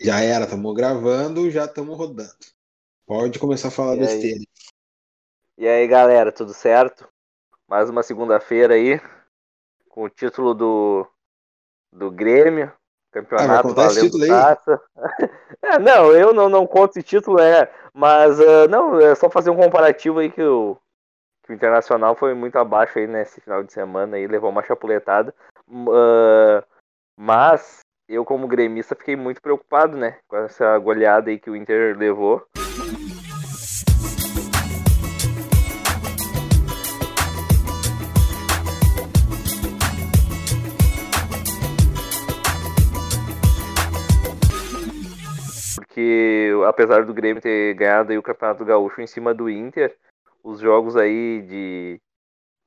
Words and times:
Já 0.00 0.20
era, 0.20 0.44
estamos 0.44 0.74
gravando, 0.74 1.50
já 1.50 1.64
estamos 1.64 1.96
rodando. 1.96 2.32
Pode 3.06 3.38
começar 3.38 3.68
a 3.68 3.70
falar 3.70 3.96
E 3.96 4.00
besteira. 4.00 4.40
E 5.56 5.68
aí, 5.68 5.86
galera, 5.86 6.32
tudo 6.32 6.52
certo? 6.52 7.08
Mais 7.68 7.88
uma 7.88 8.02
segunda-feira 8.02 8.74
aí, 8.74 9.00
com 9.88 10.02
o 10.02 10.10
título 10.10 10.52
do, 10.52 11.06
do 11.92 12.10
Grêmio, 12.10 12.66
Ah, 12.66 12.76
campeonato 13.12 13.68
esse 13.68 13.76
valendo 13.76 14.04
título 14.04 14.24
aí? 14.24 14.30
taça. 14.30 14.82
É, 15.62 15.78
não, 15.78 16.12
eu 16.12 16.34
não, 16.34 16.46
não 16.50 16.66
conto 16.66 16.90
esse 16.90 17.02
título, 17.02 17.40
é, 17.40 17.72
mas 17.94 18.38
ah, 18.38 18.68
não, 18.68 19.00
é 19.00 19.14
só 19.14 19.30
fazer 19.30 19.48
um 19.48 19.56
comparativo 19.56 20.18
aí 20.18 20.30
que 20.30 20.42
o, 20.42 20.76
que 21.42 21.52
o 21.52 21.54
Internacional 21.54 22.14
foi 22.14 22.34
muito 22.34 22.56
abaixo 22.56 22.98
aí 22.98 23.06
nesse 23.06 23.40
final 23.40 23.64
de 23.64 23.72
semana 23.72 24.16
aí, 24.18 24.26
levou 24.26 24.50
uma 24.50 24.62
chapuletada. 24.62 25.34
Ah, 25.88 26.62
mas 27.16 27.83
eu, 28.08 28.24
como 28.24 28.46
gremista, 28.46 28.94
fiquei 28.94 29.16
muito 29.16 29.40
preocupado, 29.40 29.96
né, 29.96 30.18
com 30.28 30.36
essa 30.36 30.76
goleada 30.78 31.30
aí 31.30 31.38
que 31.38 31.50
o 31.50 31.56
Inter 31.56 31.96
levou. 31.96 32.46
porque 45.94 46.50
apesar 46.66 47.04
do 47.04 47.14
Grêmio 47.14 47.40
ter 47.40 47.72
ganhado 47.74 48.10
aí 48.10 48.18
o 48.18 48.22
Campeonato 48.22 48.64
Gaúcho 48.64 49.00
em 49.00 49.06
cima 49.06 49.32
do 49.32 49.48
Inter, 49.48 49.96
os 50.42 50.58
jogos 50.58 50.96
aí 50.96 51.40
de 51.42 52.00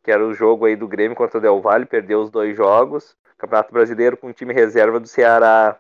que 0.01 0.11
era 0.11 0.25
o 0.25 0.33
jogo 0.33 0.63
aí 0.63 0.77
do 0.77 0.87
Grêmio 0.87 1.17
contra 1.17 1.37
o 1.37 1.41
Del 1.41 1.59
Valle, 1.59 1.85
perdeu 1.85 2.21
os 2.21 2.29
dois 2.29 2.55
jogos. 2.55 3.17
Campeonato 3.37 3.73
Brasileiro 3.73 4.17
com 4.17 4.27
o 4.27 4.33
time 4.33 4.53
reserva 4.53 4.99
do 4.99 5.07
Ceará 5.07 5.77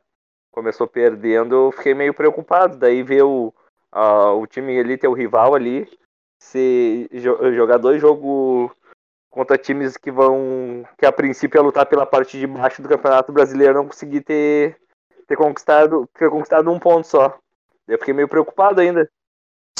começou 0.51 0.87
perdendo, 0.87 1.55
eu 1.67 1.71
fiquei 1.71 1.93
meio 1.93 2.13
preocupado. 2.13 2.77
Daí 2.77 3.03
ver 3.03 3.23
o, 3.23 3.53
a- 3.91 4.31
o 4.33 4.45
time 4.47 4.79
ali, 4.79 4.97
ter 4.97 5.07
o 5.07 5.13
rival 5.13 5.53
ali, 5.55 5.87
se 6.41 7.07
jo- 7.11 7.51
jogar 7.53 7.77
dois 7.77 8.01
jogos 8.01 8.71
contra 9.29 9.57
times 9.57 9.97
que 9.97 10.11
vão 10.11 10.83
que 10.97 11.05
a 11.05 11.11
princípio 11.11 11.59
ia 11.59 11.63
lutar 11.63 11.85
pela 11.85 12.05
parte 12.05 12.39
de 12.39 12.47
baixo 12.47 12.81
do 12.81 12.89
Campeonato 12.89 13.31
Brasileiro, 13.31 13.73
não 13.75 13.87
conseguir 13.87 14.21
ter 14.21 14.77
ter 15.27 15.35
conquistado, 15.35 16.07
ter 16.17 16.29
conquistado 16.29 16.71
um 16.71 16.79
ponto 16.79 17.05
só. 17.05 17.37
Eu 17.87 17.97
fiquei 17.99 18.13
meio 18.13 18.27
preocupado 18.27 18.79
ainda. 18.81 19.09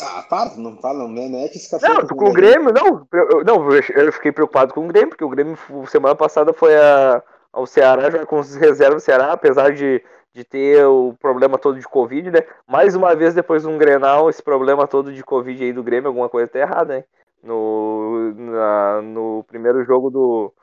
Ah, 0.02 0.24
para, 0.30 0.56
não 0.58 0.78
fala, 0.78 1.00
não 1.00 1.08
mete 1.10 1.56
esse 1.58 1.72
Não, 1.72 1.80
cachorro. 1.96 2.08
com 2.16 2.30
o 2.30 2.34
Grêmio, 2.34 2.72
não. 2.72 3.08
Eu, 3.12 3.44
não, 3.44 3.72
eu 3.72 4.12
fiquei 4.14 4.32
preocupado 4.32 4.74
com 4.74 4.86
o 4.86 4.88
Grêmio, 4.88 5.10
porque 5.10 5.24
o 5.24 5.30
Grêmio 5.30 5.58
semana 5.88 6.16
passada 6.16 6.54
foi 6.54 6.76
a, 6.76 7.24
ao 7.58 7.66
Ceará, 7.66 8.10
já 8.10 8.26
com 8.26 8.40
os 8.40 8.56
reservas 8.56 9.02
do 9.02 9.06
Ceará, 9.06 9.32
apesar 9.32 9.74
de, 9.74 10.04
de 10.34 10.44
ter 10.44 10.86
o 10.86 11.16
problema 11.20 11.58
todo 11.58 11.80
de 11.80 11.88
Covid, 11.88 12.30
né? 12.32 12.40
Mais 12.68 12.96
uma 12.96 13.16
vez, 13.16 13.34
depois 13.34 13.64
de 13.64 13.68
um 13.68 13.78
Grenal, 13.78 14.30
esse 14.30 14.44
problema 14.44 14.88
todo 14.88 15.12
de 15.12 15.24
Covid 15.24 15.64
aí 15.64 15.74
do 15.74 15.84
Grêmio, 15.84 16.08
alguma 16.08 16.30
coisa 16.30 16.48
tá 16.48 16.60
errada, 16.60 16.98
né? 16.98 17.04
No, 17.42 18.34
na- 18.36 19.02
no 19.02 19.44
primeiro 19.48 19.84
jogo 19.84 20.10
do. 20.10 20.54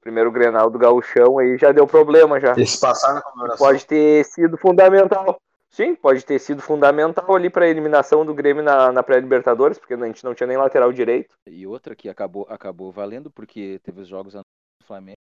Primeiro 0.00 0.32
Grenal 0.32 0.70
do 0.70 0.78
Gauchão 0.78 1.38
aí 1.38 1.58
já 1.58 1.72
deu 1.72 1.86
problema 1.86 2.40
já. 2.40 2.54
Esse 2.56 2.80
passar 2.80 3.12
na 3.12 3.20
comemoração. 3.20 3.66
Pode 3.66 3.86
ter 3.86 4.24
sido 4.24 4.56
fundamental. 4.56 5.38
Sim, 5.70 5.94
pode 5.94 6.24
ter 6.24 6.38
sido 6.38 6.62
fundamental 6.62 7.36
ali 7.36 7.50
para 7.50 7.66
a 7.66 7.68
eliminação 7.68 8.24
do 8.24 8.32
Grêmio 8.34 8.62
na, 8.62 8.90
na 8.90 9.02
pré-Libertadores, 9.02 9.78
porque 9.78 9.94
a 9.94 10.06
gente 10.06 10.24
não 10.24 10.34
tinha 10.34 10.46
nem 10.46 10.56
lateral 10.56 10.90
direito. 10.90 11.34
E 11.46 11.66
outra 11.66 11.94
que 11.94 12.08
acabou, 12.08 12.46
acabou 12.48 12.90
valendo 12.90 13.30
porque 13.30 13.78
teve 13.84 14.00
os 14.00 14.08
jogos 14.08 14.32
do 14.32 14.42
Flamengo. 14.84 15.18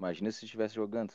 Imagina 0.00 0.32
se 0.32 0.46
estivesse 0.46 0.74
jogando 0.74 1.12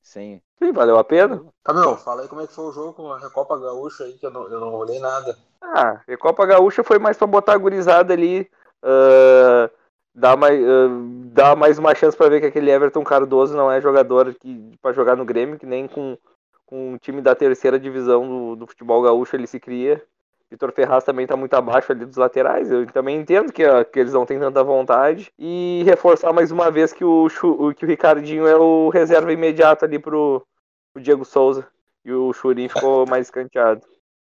sem. 0.00 0.42
Sim, 0.58 0.72
valeu 0.72 0.98
a 0.98 1.04
pena. 1.04 1.44
Tá, 1.62 1.74
meu, 1.74 1.98
fala 1.98 2.22
aí 2.22 2.28
como 2.28 2.40
é 2.40 2.46
que 2.46 2.54
foi 2.54 2.64
o 2.64 2.72
jogo 2.72 2.94
com 2.94 3.12
a 3.12 3.18
Recopa 3.18 3.58
Gaúcha 3.58 4.04
aí, 4.04 4.14
que 4.14 4.24
eu 4.24 4.30
não, 4.30 4.48
eu 4.48 4.58
não 4.58 4.72
olhei 4.72 4.98
nada. 4.98 5.36
Ah, 5.60 6.00
a 6.08 6.16
Copa 6.16 6.46
Gaúcha 6.46 6.82
foi 6.82 6.98
mais 6.98 7.18
para 7.18 7.26
botar 7.26 7.52
a 7.52 7.58
gurizada 7.58 8.14
ali, 8.14 8.50
ah, 8.82 9.70
dar, 10.14 10.34
mais, 10.34 10.58
ah, 10.58 10.88
dar 11.26 11.56
mais 11.56 11.78
uma 11.78 11.94
chance 11.94 12.16
para 12.16 12.30
ver 12.30 12.40
que 12.40 12.46
aquele 12.46 12.70
Everton 12.70 13.04
Cardoso 13.04 13.54
não 13.54 13.70
é 13.70 13.82
jogador 13.82 14.34
para 14.80 14.94
jogar 14.94 15.14
no 15.14 15.26
Grêmio, 15.26 15.58
que 15.58 15.66
nem 15.66 15.86
com, 15.86 16.16
com 16.64 16.94
um 16.94 16.96
time 16.96 17.20
da 17.20 17.34
terceira 17.34 17.78
divisão 17.78 18.26
do, 18.26 18.56
do 18.56 18.66
futebol 18.66 19.02
gaúcho 19.02 19.36
ele 19.36 19.46
se 19.46 19.60
cria. 19.60 20.02
Vitor 20.50 20.72
Ferraz 20.72 21.04
também 21.04 21.26
tá 21.26 21.36
muito 21.36 21.54
abaixo 21.54 21.90
ali 21.92 22.04
dos 22.04 22.16
laterais. 22.16 22.70
Eu 22.70 22.86
também 22.86 23.18
entendo 23.20 23.52
que, 23.52 23.62
que 23.86 23.98
eles 23.98 24.12
não 24.12 24.24
têm 24.24 24.38
tanta 24.38 24.62
vontade. 24.62 25.32
E 25.38 25.82
reforçar 25.84 26.32
mais 26.32 26.50
uma 26.50 26.70
vez 26.70 26.92
que 26.92 27.04
o, 27.04 27.28
que 27.76 27.84
o 27.84 27.88
Ricardinho 27.88 28.46
é 28.46 28.56
o 28.56 28.88
reserva 28.88 29.32
imediato 29.32 29.84
ali 29.84 29.98
pro, 29.98 30.46
pro 30.92 31.02
Diego 31.02 31.24
Souza. 31.24 31.66
E 32.04 32.12
o 32.12 32.32
Churin 32.32 32.68
ficou 32.68 33.06
mais 33.10 33.26
escanteado. 33.26 33.82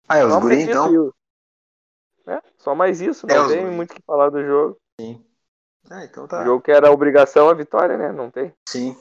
Ah, 0.09 0.17
é 0.17 0.25
os 0.25 0.35
guri 0.35 0.61
então? 0.63 0.91
o- 0.97 1.13
É, 2.27 2.39
só 2.57 2.75
mais 2.75 3.01
isso, 3.01 3.25
É, 3.27 3.39
não 3.39 3.45
os 3.45 3.53
tem 3.53 3.65
muito 3.71 3.91
o 3.91 3.95
que 3.95 4.01
falar 4.03 4.29
do 4.29 4.43
jogo. 4.43 4.77
Ah, 5.89 6.03
então 6.05 6.25
O 6.25 6.27
tá. 6.27 6.43
jogo 6.43 6.61
que 6.61 6.71
era 6.71 6.91
obrigação, 6.91 7.49
a 7.49 7.53
vitória, 7.53 7.97
né? 7.97 8.11
Não 8.11 8.29
tem. 8.29 8.53
Sim. 8.67 8.95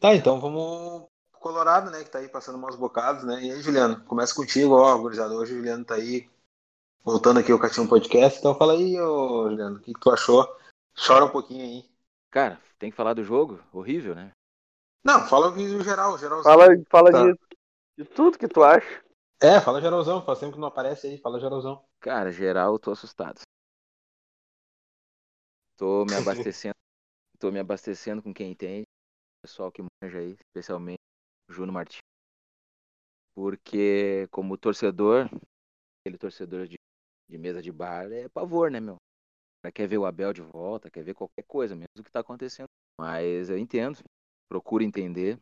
Tá, 0.00 0.14
então 0.14 0.40
vamos 0.40 1.06
Colorado, 1.40 1.90
né, 1.90 2.02
que 2.02 2.10
tá 2.10 2.18
aí 2.18 2.28
passando 2.28 2.58
maus 2.58 2.76
bocados, 2.76 3.24
né? 3.24 3.42
E 3.42 3.52
aí, 3.52 3.60
Juliano, 3.62 4.04
começa 4.04 4.34
contigo, 4.34 4.74
ó, 4.74 4.96
gurizada. 4.98 5.34
Hoje 5.34 5.52
o 5.52 5.56
Juliano 5.56 5.84
tá 5.84 5.94
aí 5.94 6.28
voltando 7.04 7.38
aqui 7.40 7.52
ao 7.52 7.58
Catinho 7.58 7.88
Podcast. 7.88 8.38
Então 8.38 8.56
fala 8.56 8.72
aí, 8.72 9.00
ô, 9.00 9.48
Juliano, 9.48 9.76
o 9.76 9.80
que, 9.80 9.94
que 9.94 10.00
tu 10.00 10.10
achou? 10.10 10.44
Chora 11.06 11.24
um 11.24 11.30
pouquinho 11.30 11.62
aí. 11.62 11.90
Cara, 12.30 12.60
tem 12.78 12.90
que 12.90 12.96
falar 12.96 13.14
do 13.14 13.22
jogo? 13.22 13.62
Horrível, 13.72 14.14
né? 14.14 14.32
Não, 15.04 15.26
fala 15.28 15.50
o 15.50 15.82
geral, 15.82 16.18
geralzão. 16.18 16.52
Fala, 16.52 16.66
fala 16.90 17.12
Tá. 17.12 17.24
de, 17.24 17.38
de 17.98 18.04
tudo 18.10 18.38
que 18.38 18.48
tu 18.48 18.64
acha. 18.64 19.04
É, 19.40 19.60
fala 19.60 19.80
geralzão, 19.80 20.24
faz 20.24 20.40
tempo 20.40 20.54
que 20.54 20.58
não 20.58 20.68
aparece 20.68 21.06
aí, 21.06 21.18
fala 21.18 21.38
geralzão. 21.38 21.84
Cara, 22.00 22.32
geral, 22.32 22.72
eu 22.72 22.78
tô 22.78 22.90
assustado. 22.90 23.40
Tô 25.76 26.04
me 26.04 26.14
abastecendo. 26.16 26.74
tô 27.38 27.52
me 27.52 27.60
abastecendo 27.60 28.22
com 28.22 28.34
quem 28.34 28.50
entende. 28.50 28.84
Pessoal 29.44 29.70
que 29.70 29.82
manja 30.02 30.18
aí, 30.18 30.32
especialmente 30.32 30.95
Júnior 31.48 31.72
Martins. 31.72 32.00
Porque, 33.34 34.26
como 34.30 34.56
torcedor, 34.56 35.28
aquele 36.00 36.18
torcedor 36.18 36.66
de, 36.66 36.76
de 37.28 37.38
mesa 37.38 37.60
de 37.60 37.70
bar 37.70 38.10
é 38.10 38.28
pavor, 38.28 38.70
né, 38.70 38.80
meu? 38.80 38.96
Quer 39.74 39.88
ver 39.88 39.98
o 39.98 40.06
Abel 40.06 40.32
de 40.32 40.42
volta, 40.42 40.90
quer 40.90 41.02
ver 41.02 41.14
qualquer 41.14 41.42
coisa, 41.42 41.74
mesmo 41.74 41.88
o 41.98 42.02
que 42.02 42.10
tá 42.10 42.20
acontecendo. 42.20 42.68
Mas 42.98 43.50
eu 43.50 43.58
entendo, 43.58 43.98
procuro 44.48 44.84
entender 44.84 45.40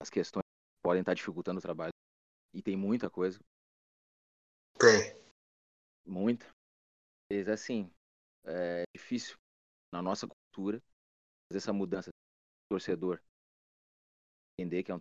as 0.00 0.10
questões 0.10 0.42
que 0.42 0.82
podem 0.82 1.00
estar 1.00 1.14
dificultando 1.14 1.58
o 1.58 1.62
trabalho. 1.62 1.92
E 2.52 2.62
tem 2.62 2.76
muita 2.76 3.08
coisa. 3.08 3.40
Tem. 4.78 5.16
Muita. 6.04 6.46
Mas 7.32 7.48
assim, 7.48 7.90
é 8.44 8.84
difícil 8.94 9.36
na 9.92 10.02
nossa 10.02 10.28
cultura 10.28 10.80
fazer 11.48 11.58
essa 11.58 11.72
mudança 11.72 12.10
do 12.10 12.76
torcedor. 12.76 13.20
Entender 14.58 14.82
que 14.82 14.92
é 14.92 14.94
um 14.94 15.00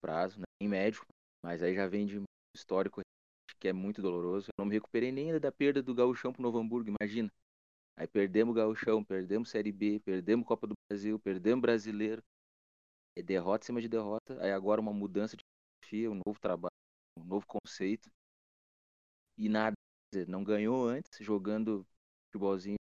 prazo, 0.00 0.38
né, 0.38 0.44
em 0.60 0.68
médio, 0.68 1.02
mas 1.42 1.62
aí 1.62 1.74
já 1.74 1.86
vem 1.86 2.06
de 2.06 2.22
histórico 2.54 3.00
que 3.58 3.68
é 3.68 3.72
muito 3.72 4.00
doloroso. 4.00 4.48
Eu 4.48 4.62
não 4.62 4.66
me 4.66 4.74
recuperei 4.74 5.10
nem 5.10 5.26
ainda 5.26 5.40
da 5.40 5.50
perda 5.50 5.82
do 5.82 5.94
Gauchão 5.94 6.32
pro 6.32 6.42
Novo 6.42 6.58
Hamburgo, 6.58 6.94
imagina. 7.00 7.30
Aí 7.96 8.06
perdemos 8.06 8.52
o 8.52 8.54
Gauchão, 8.54 9.02
perdemos 9.02 9.50
Série 9.50 9.72
B, 9.72 10.00
perdemos 10.04 10.46
Copa 10.46 10.66
do 10.66 10.74
Brasil, 10.88 11.18
perdemos 11.18 11.60
Brasileiro. 11.60 12.22
É 13.16 13.22
derrota 13.22 13.64
em 13.64 13.66
cima 13.66 13.80
de 13.80 13.88
derrota. 13.88 14.40
Aí 14.40 14.52
agora 14.52 14.80
uma 14.80 14.92
mudança 14.92 15.36
de 15.36 15.42
filosofia, 15.82 16.10
um 16.10 16.20
novo 16.24 16.38
trabalho, 16.40 16.72
um 17.18 17.24
novo 17.24 17.44
conceito. 17.46 18.08
E 19.36 19.48
nada 19.48 19.74
não 20.26 20.44
ganhou 20.44 20.86
antes, 20.86 21.18
jogando 21.20 21.84
futebolzinho 22.26 22.78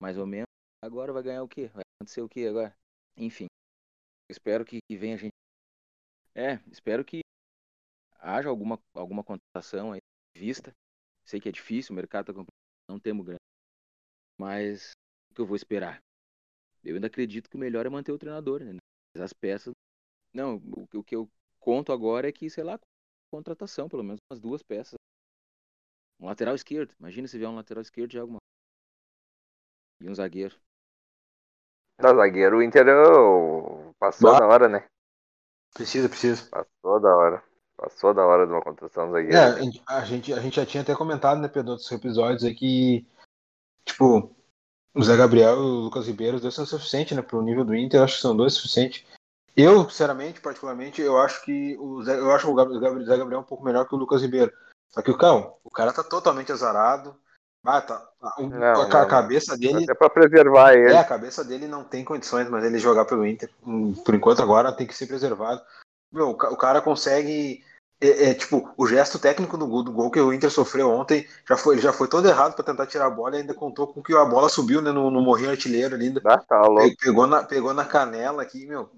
mais 0.00 0.16
ou 0.16 0.26
menos. 0.26 0.46
Agora 0.82 1.12
vai 1.12 1.22
ganhar 1.22 1.42
o 1.42 1.48
quê? 1.48 1.68
Vai 1.68 1.82
acontecer 1.96 2.22
o 2.22 2.28
quê 2.28 2.46
agora? 2.46 2.74
Enfim, 3.16 3.46
espero 4.30 4.64
que 4.64 4.80
venha 4.90 5.16
gente. 5.18 5.34
É, 6.34 6.60
espero 6.70 7.04
que 7.04 7.20
haja 8.18 8.48
alguma, 8.48 8.78
alguma 8.94 9.24
contratação 9.24 9.92
aí 9.92 10.00
vista. 10.34 10.72
Sei 11.24 11.40
que 11.40 11.48
é 11.48 11.52
difícil, 11.52 11.92
o 11.92 11.96
mercado 11.96 12.26
tá 12.26 12.32
complicado, 12.32 12.56
não 12.88 12.98
temos 12.98 13.24
grana. 13.24 13.38
Mas 14.38 14.92
o 15.30 15.34
que 15.34 15.40
eu 15.40 15.46
vou 15.46 15.56
esperar? 15.56 16.00
Eu 16.82 16.94
ainda 16.94 17.08
acredito 17.08 17.48
que 17.48 17.56
o 17.56 17.60
melhor 17.60 17.84
é 17.84 17.90
manter 17.90 18.12
o 18.12 18.18
treinador, 18.18 18.64
né? 18.64 18.76
As 19.16 19.32
peças. 19.32 19.72
Não, 20.32 20.56
o, 20.56 20.98
o 20.98 21.04
que 21.04 21.14
eu 21.14 21.28
conto 21.58 21.92
agora 21.92 22.28
é 22.28 22.32
que, 22.32 22.48
sei 22.48 22.64
lá, 22.64 22.78
contratação, 23.30 23.88
pelo 23.88 24.02
menos 24.02 24.18
umas 24.30 24.40
duas 24.40 24.62
peças. 24.62 24.94
Um 26.18 26.26
lateral 26.26 26.54
esquerdo. 26.54 26.94
Imagina 26.98 27.28
se 27.28 27.38
vier 27.38 27.48
um 27.48 27.54
lateral 27.54 27.82
esquerdo 27.82 28.10
de 28.10 28.18
alguma. 28.18 28.38
E 30.00 30.08
um 30.08 30.14
zagueiro. 30.14 30.58
Da 31.98 32.14
zagueiro, 32.14 32.58
o 32.58 32.62
Inter 32.62 32.86
ô, 32.88 33.79
passou 34.00 34.32
da 34.36 34.46
hora, 34.46 34.68
né? 34.68 34.84
Precisa, 35.74 36.08
precisa. 36.08 36.48
Passou 36.50 37.00
da 37.00 37.14
hora. 37.14 37.42
Passou 37.76 38.12
da 38.12 38.26
hora 38.26 38.46
de 38.46 38.52
uma 38.52 38.62
contratação 38.62 39.06
do 39.06 39.12
zagueiro. 39.12 39.36
É, 39.36 39.44
a 39.44 39.60
gente- 39.60 39.82
a 39.86 40.04
gente, 40.04 40.32
a 40.34 40.40
gente 40.40 40.56
já 40.56 40.66
tinha 40.66 40.82
até 40.82 40.94
comentado, 40.94 41.40
né, 41.40 41.48
Pedro, 41.48 41.72
outros 41.72 41.90
episódios 41.92 42.42
aí 42.44 42.54
que, 42.54 43.06
tipo, 43.84 44.34
o 44.94 45.02
Zé 45.02 45.16
Gabriel 45.16 45.56
e 45.56 45.60
o 45.60 45.80
Lucas 45.84 46.06
Ribeiro, 46.06 46.36
os 46.36 46.42
dois 46.42 46.54
são 46.54 46.66
suficientes, 46.66 47.16
né, 47.16 47.22
pro 47.22 47.40
nível 47.40 47.64
do 47.64 47.74
Inter, 47.74 48.00
eu 48.00 48.04
acho 48.04 48.16
que 48.16 48.22
são 48.22 48.36
dois 48.36 48.54
suficientes. 48.54 49.04
Eu, 49.56 49.88
sinceramente, 49.88 50.40
particularmente, 50.40 51.00
eu 51.00 51.18
acho 51.20 51.42
que 51.44 51.76
o 51.78 52.02
Zé, 52.02 52.18
eu 52.18 52.30
acho 52.32 52.50
o 52.50 52.54
Gabriel, 52.54 53.04
Zé 53.04 53.16
Gabriel 53.16 53.40
um 53.40 53.44
pouco 53.44 53.64
melhor 53.64 53.86
que 53.86 53.94
o 53.94 53.98
Lucas 53.98 54.22
Ribeiro. 54.22 54.52
Só 54.88 55.02
que 55.02 55.10
o 55.10 55.16
cão, 55.16 55.56
o 55.64 55.70
cara 55.70 55.92
tá 55.92 56.02
totalmente 56.02 56.52
azarado. 56.52 57.16
Ah, 57.64 57.80
tá. 57.80 58.08
O, 58.38 58.46
Não, 58.46 58.82
a, 58.82 58.88
não. 58.88 59.08
cabeça 59.08 59.56
dele. 59.56 59.84
Até 59.84 59.94
pra 59.94 60.08
preservar 60.08 60.72
ele. 60.74 60.92
É, 60.92 60.98
a 60.98 61.04
cabeça 61.04 61.44
dele 61.44 61.66
não 61.66 61.84
tem 61.84 62.04
condições, 62.04 62.48
mas 62.48 62.64
ele 62.64 62.78
jogar 62.78 63.04
pelo 63.04 63.26
Inter, 63.26 63.50
hum, 63.66 63.92
por 64.04 64.14
enquanto 64.14 64.42
agora, 64.42 64.72
tem 64.72 64.86
que 64.86 64.94
ser 64.94 65.06
preservado. 65.06 65.60
Meu, 66.12 66.30
o 66.30 66.34
ca- 66.36 66.50
o 66.50 66.56
cara 66.56 66.80
consegue. 66.80 67.62
É, 68.02 68.30
é, 68.30 68.34
tipo, 68.34 68.72
o 68.78 68.86
gesto 68.86 69.18
técnico 69.18 69.58
do 69.58 69.66
gol, 69.66 69.82
do 69.82 69.92
gol 69.92 70.10
que 70.10 70.18
o 70.18 70.32
Inter 70.32 70.50
sofreu 70.50 70.88
ontem 70.90 71.28
já 71.46 71.54
foi, 71.54 71.78
já 71.78 71.92
foi 71.92 72.08
todo 72.08 72.26
errado 72.26 72.54
pra 72.54 72.64
tentar 72.64 72.86
tirar 72.86 73.04
a 73.06 73.10
bola 73.10 73.36
e 73.36 73.40
ainda 73.40 73.52
contou 73.52 73.86
com 73.88 74.02
que 74.02 74.14
a 74.16 74.24
bola 74.24 74.48
subiu 74.48 74.80
né, 74.80 74.90
no, 74.90 75.10
no 75.10 75.20
morrinho 75.20 75.50
artilheiro 75.50 75.94
ali. 75.94 76.06
Ainda. 76.06 76.22
Ah, 76.24 76.38
tá 76.38 76.62
louco. 76.62 76.88
Pe- 76.88 76.96
Pegou 76.96 77.26
na, 77.26 77.44
pegou 77.44 77.74
na 77.74 77.84
canela 77.84 78.40
aqui, 78.42 78.64
meu. 78.66 78.88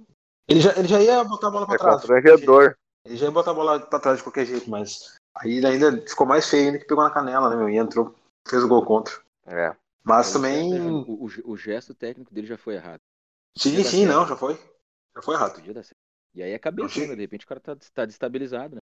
Ele 0.49 0.61
já, 0.61 0.71
ele 0.77 0.87
já 0.87 1.01
ia 1.01 1.25
botar 1.25 1.49
a 1.49 1.51
bola 1.51 1.67
pra 1.67 1.75
É 1.75 1.79
trás. 1.79 1.95
constrangedor. 1.97 2.77
Ele 3.05 3.17
já 3.17 3.25
ia 3.27 3.33
botar 3.33 3.51
a 3.51 3.55
bola 3.55 3.81
pra 3.81 3.99
trás 3.99 4.19
de 4.19 4.23
qualquer 4.23 4.47
jeito, 4.47 4.71
mas 4.71 5.17
aí 5.37 5.57
ele 5.57 5.67
ainda 5.67 6.01
ficou 6.07 6.25
mais 6.27 6.49
feio 6.49 6.67
ainda 6.67 6.79
que 6.79 6.87
pegou 6.87 7.03
na 7.03 7.11
canela, 7.11 7.51
né, 7.51 7.57
meu? 7.57 7.69
E 7.69 7.77
entrou, 7.79 8.15
fez 8.49 8.63
o 8.63 8.69
gol 8.69 8.85
contra. 8.85 9.15
É. 9.47 9.75
Mas 10.05 10.31
O 10.31 10.33
também. 10.33 10.73
gesto- 10.73 11.11
O, 11.11 11.25
o- 11.27 11.53
o 11.53 11.57
gesto 11.57 11.95
técnico 11.95 12.33
dele 12.35 12.47
já 12.47 12.59
foi 12.59 12.75
errado. 12.75 13.01
Sim, 13.57 13.71
Podia 13.77 13.85
sim, 13.85 14.05
certo. 14.07 14.19
não, 14.19 14.27
já 14.27 14.37
foi. 14.37 14.55
Já 15.15 15.23
foi 15.23 15.35
errado. 15.35 15.55
Podia 15.55 15.75
dar 15.75 15.83
certo. 15.85 16.01
E 16.35 16.43
aí 16.43 16.53
é 16.53 16.59
cabeça, 16.59 16.99
né? 17.07 17.15
De 17.15 17.21
repente 17.21 17.45
o 17.45 17.49
cara 17.49 17.61
tá, 17.61 17.77
tá 17.93 18.05
destabilizado, 18.07 18.77
né? 18.77 18.81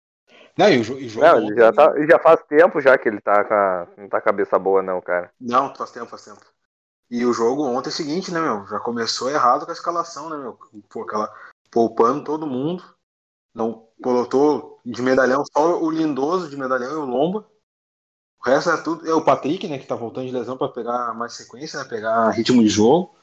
Não, 0.58 0.70
e 0.70 0.80
o, 0.80 1.00
e 1.00 1.06
o 1.06 1.10
jogo. 1.10 1.26
Não, 1.26 1.38
ele 1.38 1.56
já, 1.56 1.72
tá, 1.72 1.94
ele 1.96 2.08
já 2.12 2.20
faz 2.20 2.44
tempo 2.44 2.82
já 2.82 2.98
que 2.98 3.08
ele 3.08 3.22
tá 3.22 3.44
com 3.44 3.54
a, 3.54 3.88
não 3.98 4.10
tá 4.10 4.22
cabeça 4.22 4.60
boa, 4.60 4.82
não, 4.82 5.02
cara. 5.02 5.32
Não, 5.40 5.74
faz 5.76 5.92
tempo, 5.92 6.08
faz 6.08 6.26
tempo. 6.26 6.42
E 7.10 7.26
o 7.26 7.34
jogo 7.34 7.64
ontem 7.66 7.90
é 7.90 7.92
o 7.92 7.96
seguinte, 7.96 8.32
né, 8.32 8.40
meu? 8.42 8.68
Já 8.68 8.80
começou 8.80 9.30
errado 9.30 9.66
com 9.66 9.72
a 9.72 9.74
escalação, 9.74 10.30
né, 10.30 10.38
meu? 10.38 10.60
Pô, 10.90 11.04
aquela, 11.04 11.34
poupando 11.72 12.24
todo 12.24 12.48
mundo. 12.48 12.84
Não 13.54 13.88
colocou 14.04 14.80
de 14.86 15.02
medalhão 15.02 15.44
só 15.54 15.82
o 15.82 15.92
Lindoso 15.92 16.50
de 16.50 16.58
medalhão 16.58 16.92
e 16.94 16.96
o 16.98 17.06
Lomba. 17.06 17.50
O 18.42 18.50
resto 18.50 18.70
é 18.70 18.78
tudo. 18.78 19.10
É 19.10 19.14
o 19.14 19.24
Patrick, 19.24 19.68
né, 19.68 19.78
que 19.78 19.86
tá 19.88 19.96
voltando 19.96 20.28
de 20.28 20.32
lesão 20.34 20.58
para 20.58 20.70
pegar 20.70 21.14
mais 21.14 21.34
sequência, 21.34 21.80
né? 21.80 21.86
Pegar 21.90 22.30
ritmo 22.32 22.62
de 22.62 22.70
jogo. 22.70 23.16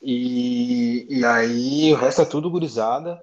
E, 0.00 1.06
e 1.10 1.24
aí 1.24 1.92
o 1.92 1.96
resto 1.96 2.22
é 2.22 2.24
tudo 2.24 2.50
gurizada. 2.50 3.22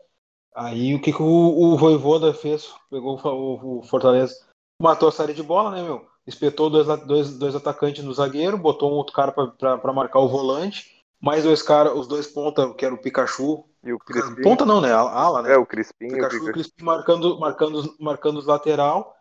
Aí 0.55 0.93
o 0.93 1.01
que, 1.01 1.11
que 1.13 1.21
o, 1.21 1.25
o 1.25 1.77
Voivoda 1.77 2.33
fez? 2.33 2.73
Pegou 2.89 3.19
o, 3.19 3.27
o- 3.27 3.79
o 3.79 3.83
Fortaleza, 3.83 4.35
matou 4.81 5.09
a 5.09 5.11
série 5.11 5.33
de 5.33 5.41
bola, 5.41 5.71
né, 5.71 5.81
meu? 5.81 6.05
Espetou 6.27 6.69
dois, 6.69 6.87
dois, 7.05 7.37
dois 7.37 7.55
atacantes 7.55 8.03
no 8.03 8.13
zagueiro, 8.13 8.57
botou 8.57 8.91
um 8.91 8.95
outro 8.95 9.13
cara 9.13 9.31
para 9.31 9.93
marcar 9.93 10.19
o 10.19 10.29
volante, 10.29 11.01
mais 11.19 11.43
dois 11.43 11.61
caras, 11.61 11.93
os 11.93 12.07
dois 12.07 12.27
ponta, 12.27 12.73
que 12.73 12.85
era 12.85 12.93
o 12.93 12.97
Pikachu. 13.01 13.65
E 13.83 13.91
o 13.91 13.99
Crispim. 13.99 14.41
Ponta 14.41 14.65
não, 14.65 14.79
né? 14.79 14.91
Ala, 14.93 15.41
né? 15.41 15.53
É, 15.53 15.57
o 15.57 15.65
Crispim. 15.65 16.05
o 16.05 16.09
Pikachu 16.09 16.35
e 16.35 16.37
o 16.37 16.39
Pikachu. 16.41 16.53
Crispim 16.53 16.83
marcando, 16.83 17.39
marcando, 17.39 17.95
marcando 17.99 18.37
os 18.37 18.45
lateral. 18.45 19.15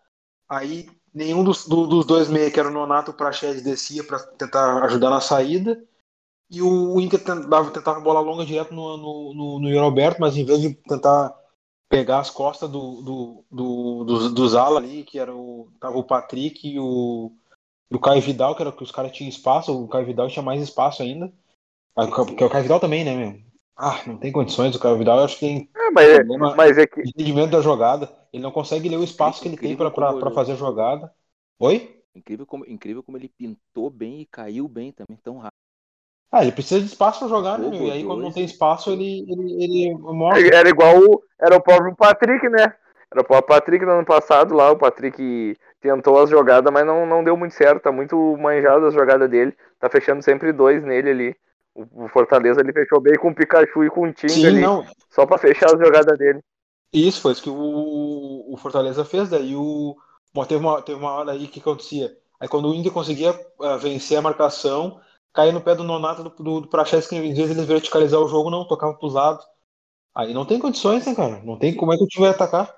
Aí 0.48 0.88
nenhum 1.14 1.44
dos, 1.44 1.66
do- 1.66 1.86
dos 1.86 2.06
dois 2.06 2.28
meia, 2.28 2.50
que 2.50 2.58
era 2.60 2.68
o 2.68 2.72
Nonato 2.72 3.10
o 3.10 3.14
Praxedes, 3.14 3.62
descia 3.62 4.04
para 4.04 4.18
tentar 4.18 4.82
ajudar 4.84 5.10
na 5.10 5.20
saída. 5.20 5.82
E 6.50 6.62
o 6.62 7.00
Inter 7.00 7.22
tentava, 7.24 7.70
tentava 7.70 8.00
bola 8.00 8.20
longa 8.20 8.44
direto 8.44 8.74
no, 8.74 8.96
no, 8.96 9.34
no, 9.34 9.58
no 9.60 9.68
Yuri 9.68 9.78
Alberto, 9.78 10.20
mas 10.20 10.36
em 10.36 10.44
vez 10.44 10.60
de 10.60 10.74
tentar 10.74 11.34
pegar 11.88 12.20
as 12.20 12.30
costas 12.30 12.70
do, 12.70 13.02
do, 13.02 13.44
do, 13.50 14.04
dos, 14.04 14.34
dos 14.34 14.54
ala 14.54 14.78
ali, 14.78 15.04
que 15.04 15.18
era 15.18 15.34
o, 15.34 15.68
tava 15.80 15.96
o 15.98 16.04
Patrick 16.04 16.68
e 16.68 16.78
o, 16.78 17.32
o 17.90 17.98
Caio 17.98 18.22
Vidal, 18.22 18.54
que 18.54 18.62
era 18.62 18.72
que 18.72 18.82
os 18.82 18.90
caras 18.90 19.12
tinham 19.12 19.28
espaço, 19.28 19.72
o 19.72 19.88
Caio 19.88 20.06
Vidal 20.06 20.28
tinha 20.28 20.42
mais 20.42 20.62
espaço 20.62 21.02
ainda. 21.02 21.32
Ah, 21.96 22.06
Porque 22.06 22.44
o 22.44 22.50
Caio 22.50 22.62
Vidal 22.62 22.80
também, 22.80 23.04
né, 23.04 23.14
meu? 23.14 23.40
Ah, 23.76 24.02
não 24.06 24.16
tem 24.16 24.32
condições, 24.32 24.74
o 24.74 24.78
Caio 24.78 24.98
Vidal 24.98 25.18
eu 25.18 25.24
acho 25.24 25.34
que 25.34 25.40
tem 25.40 25.68
É, 25.74 25.90
mas, 25.90 26.08
é, 26.08 26.24
mas 26.24 26.78
é 26.78 26.86
que. 26.86 27.00
entendimento 27.02 27.50
da 27.50 27.60
jogada. 27.60 28.10
Ele 28.32 28.42
não 28.42 28.50
consegue 28.50 28.88
ler 28.88 28.96
o 28.96 29.04
espaço 29.04 29.42
que 29.42 29.48
ele 29.48 29.56
tem 29.56 29.72
Incrível 29.72 29.90
para 29.92 30.30
fazer 30.30 30.52
a 30.52 30.56
jogada. 30.56 31.12
Oi? 31.58 32.02
Incrível 32.14 32.46
como, 32.46 32.64
incrível 32.66 33.02
como 33.02 33.16
ele 33.16 33.28
pintou 33.28 33.90
bem 33.90 34.20
e 34.20 34.26
caiu 34.26 34.68
bem 34.68 34.92
também, 34.92 35.16
tão 35.22 35.38
rápido. 35.38 35.52
Ah, 36.30 36.42
ele 36.42 36.52
precisa 36.52 36.80
de 36.80 36.86
espaço 36.86 37.20
para 37.20 37.28
jogar, 37.28 37.58
né? 37.58 37.68
Meu? 37.70 37.86
E 37.86 37.90
aí 37.90 38.00
dois. 38.00 38.06
quando 38.06 38.22
não 38.22 38.32
tem 38.32 38.44
espaço, 38.44 38.90
ele, 38.90 39.20
ele, 39.30 39.62
ele 39.64 39.94
mostra. 39.98 40.56
Era 40.56 40.68
igual. 40.68 40.98
o- 40.98 41.22
Era 41.40 41.56
o 41.56 41.60
próprio 41.60 41.94
Patrick, 41.96 42.48
né? 42.48 42.74
Era 43.10 43.20
o 43.20 43.24
próprio 43.24 43.48
Patrick 43.48 43.84
no 43.84 43.92
ano 43.92 44.04
passado 44.06 44.54
lá. 44.54 44.70
O 44.70 44.78
Patrick 44.78 45.56
tentou 45.80 46.18
as 46.20 46.30
jogadas, 46.30 46.72
mas 46.72 46.86
não, 46.86 47.04
não 47.04 47.24
deu 47.24 47.36
muito 47.36 47.54
certo. 47.54 47.82
Tá 47.82 47.92
muito 47.92 48.16
manjado 48.38 48.86
as 48.86 48.94
jogadas 48.94 49.28
dele. 49.28 49.56
Tá 49.78 49.90
fechando 49.90 50.22
sempre 50.22 50.52
dois 50.52 50.82
nele 50.82 51.10
ali. 51.10 51.36
O, 51.74 52.04
o 52.04 52.08
Fortaleza 52.08 52.60
ele 52.60 52.72
fechou 52.72 53.00
bem 53.00 53.14
com 53.16 53.30
o 53.30 53.34
Pikachu 53.34 53.84
e 53.84 53.90
com 53.90 54.02
o 54.08 54.12
Tinga 54.12 54.34
Sim, 54.34 54.48
ali. 54.48 54.62
não. 54.62 54.86
Só 55.10 55.26
pra 55.26 55.36
fechar 55.38 55.66
as 55.74 55.80
jogadas 55.80 56.16
dele. 56.16 56.40
Isso 56.92 57.20
foi 57.20 57.32
isso 57.32 57.42
que 57.42 57.50
o, 57.50 58.52
o 58.52 58.56
Fortaleza 58.56 59.04
fez. 59.04 59.30
Daí 59.30 59.56
o. 59.56 59.96
Bom, 60.34 60.44
teve 60.44 60.60
uma, 60.60 60.82
teve 60.82 60.98
uma 60.98 61.12
hora 61.12 61.32
aí 61.32 61.46
que 61.46 61.60
acontecia. 61.60 62.16
Aí 62.38 62.48
quando 62.48 62.68
o 62.68 62.74
Inter 62.74 62.92
conseguia 62.92 63.38
ah, 63.60 63.76
vencer 63.76 64.18
a 64.18 64.22
marcação, 64.22 65.00
caía 65.32 65.52
no 65.52 65.60
pé 65.60 65.74
do 65.74 65.84
Nonato 65.84 66.22
do, 66.22 66.30
do, 66.30 66.60
do 66.62 66.68
Praxedes, 66.68 67.06
que 67.06 67.16
em 67.16 67.34
vez 67.34 67.48
de 67.48 67.54
ele 67.54 67.64
verticalizar 67.64 68.20
o 68.20 68.28
jogo, 68.28 68.50
não, 68.50 68.66
tocava 68.66 68.94
pros 68.94 69.14
lados. 69.14 69.44
Aí 70.14 70.34
não 70.34 70.44
tem 70.44 70.58
condições, 70.58 71.06
né, 71.06 71.14
cara? 71.14 71.40
Não 71.42 71.58
tem 71.58 71.74
como 71.74 71.92
é 71.92 71.96
que 71.96 72.04
o 72.04 72.06
time 72.06 72.26
vai 72.26 72.34
atacar. 72.34 72.74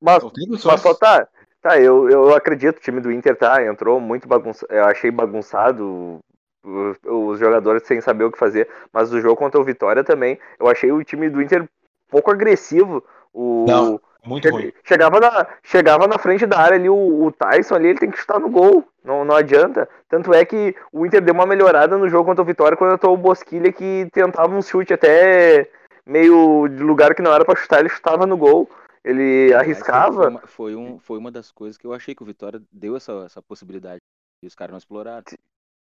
Mas 0.00 0.22
Não 0.22 0.30
tem 0.30 0.46
condições. 0.46 0.72
Mas 0.72 0.80
só 0.80 0.94
tá. 0.94 1.28
Tá, 1.60 1.80
eu, 1.80 2.10
eu 2.10 2.34
acredito, 2.34 2.78
o 2.78 2.80
time 2.80 3.00
do 3.00 3.12
Inter 3.12 3.38
tá, 3.38 3.64
entrou 3.64 4.00
muito 4.00 4.26
bagunçado. 4.26 4.72
Eu 4.72 4.84
achei 4.84 5.12
bagunçado 5.12 6.18
os, 6.64 6.96
os 7.04 7.38
jogadores 7.38 7.86
sem 7.86 8.00
saber 8.00 8.24
o 8.24 8.32
que 8.32 8.38
fazer. 8.38 8.68
Mas 8.92 9.12
o 9.12 9.20
jogo 9.20 9.36
contra 9.36 9.60
o 9.60 9.64
Vitória 9.64 10.02
também, 10.02 10.40
eu 10.58 10.66
achei 10.66 10.90
o 10.90 11.04
time 11.04 11.30
do 11.30 11.40
Inter 11.40 11.68
pouco 12.10 12.32
agressivo. 12.32 13.04
O, 13.32 13.64
Não, 13.66 14.00
Muito 14.24 14.48
ruim. 14.50 14.62
che- 14.66 14.74
chegava, 14.84 15.18
na, 15.18 15.46
chegava 15.62 16.06
na 16.06 16.18
frente 16.18 16.46
da 16.46 16.58
área 16.58 16.76
ali, 16.76 16.88
o, 16.88 17.24
o 17.24 17.32
Tyson 17.32 17.74
ali, 17.74 17.88
ele 17.88 17.98
tem 17.98 18.10
que 18.10 18.18
chutar 18.18 18.38
no 18.38 18.50
gol. 18.50 18.84
Não, 19.04 19.24
não 19.24 19.34
adianta. 19.34 19.88
Tanto 20.08 20.32
é 20.32 20.44
que 20.44 20.74
o 20.92 21.04
Inter 21.04 21.20
deu 21.22 21.34
uma 21.34 21.46
melhorada 21.46 21.96
no 21.98 22.08
jogo 22.08 22.26
contra 22.26 22.42
o 22.42 22.46
Vitória 22.46 22.76
quando 22.76 22.94
entrou 22.94 23.14
o 23.14 23.18
Bosquilha 23.18 23.72
que 23.72 24.08
tentava 24.12 24.54
um 24.54 24.62
chute 24.62 24.92
até 24.94 25.68
meio 26.06 26.68
de 26.68 26.82
lugar 26.82 27.14
que 27.14 27.22
não 27.22 27.32
era 27.32 27.44
pra 27.44 27.56
chutar, 27.56 27.80
ele 27.80 27.88
chutava 27.88 28.26
no 28.26 28.36
gol. 28.36 28.68
Ele 29.04 29.52
arriscava. 29.54 30.22
Foi 30.22 30.28
uma, 30.30 30.40
foi, 30.46 30.76
um, 30.76 30.98
foi 31.00 31.18
uma 31.18 31.30
das 31.32 31.50
coisas 31.50 31.76
que 31.76 31.84
eu 31.84 31.92
achei 31.92 32.14
que 32.14 32.22
o 32.22 32.26
Vitória 32.26 32.62
deu 32.70 32.96
essa, 32.96 33.24
essa 33.26 33.42
possibilidade. 33.42 33.98
E 34.40 34.46
os 34.46 34.54
caras 34.54 34.70
não 34.70 34.78
exploraram. 34.78 35.24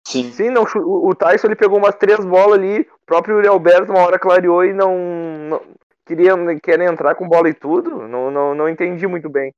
Sim. 0.06 0.32
Sim, 0.32 0.50
não, 0.50 0.64
o 0.64 1.08
o 1.10 1.14
Tyson 1.14 1.46
ele 1.48 1.56
pegou 1.56 1.78
umas 1.78 1.94
três 1.94 2.24
bolas 2.24 2.58
ali, 2.58 2.80
o 2.80 3.06
próprio 3.06 3.36
Yuri 3.36 3.48
Alberto 3.48 3.92
uma 3.92 4.00
hora 4.00 4.18
clareou 4.18 4.64
e 4.64 4.72
não, 4.72 4.96
não 5.48 5.60
queria 6.06 6.34
querer 6.60 6.90
entrar 6.90 7.14
com 7.14 7.28
bola 7.28 7.48
e 7.48 7.54
tudo, 7.54 8.06
não, 8.08 8.30
não, 8.30 8.54
não 8.54 8.68
entendi 8.68 9.06
muito 9.06 9.28
bem. 9.28 9.52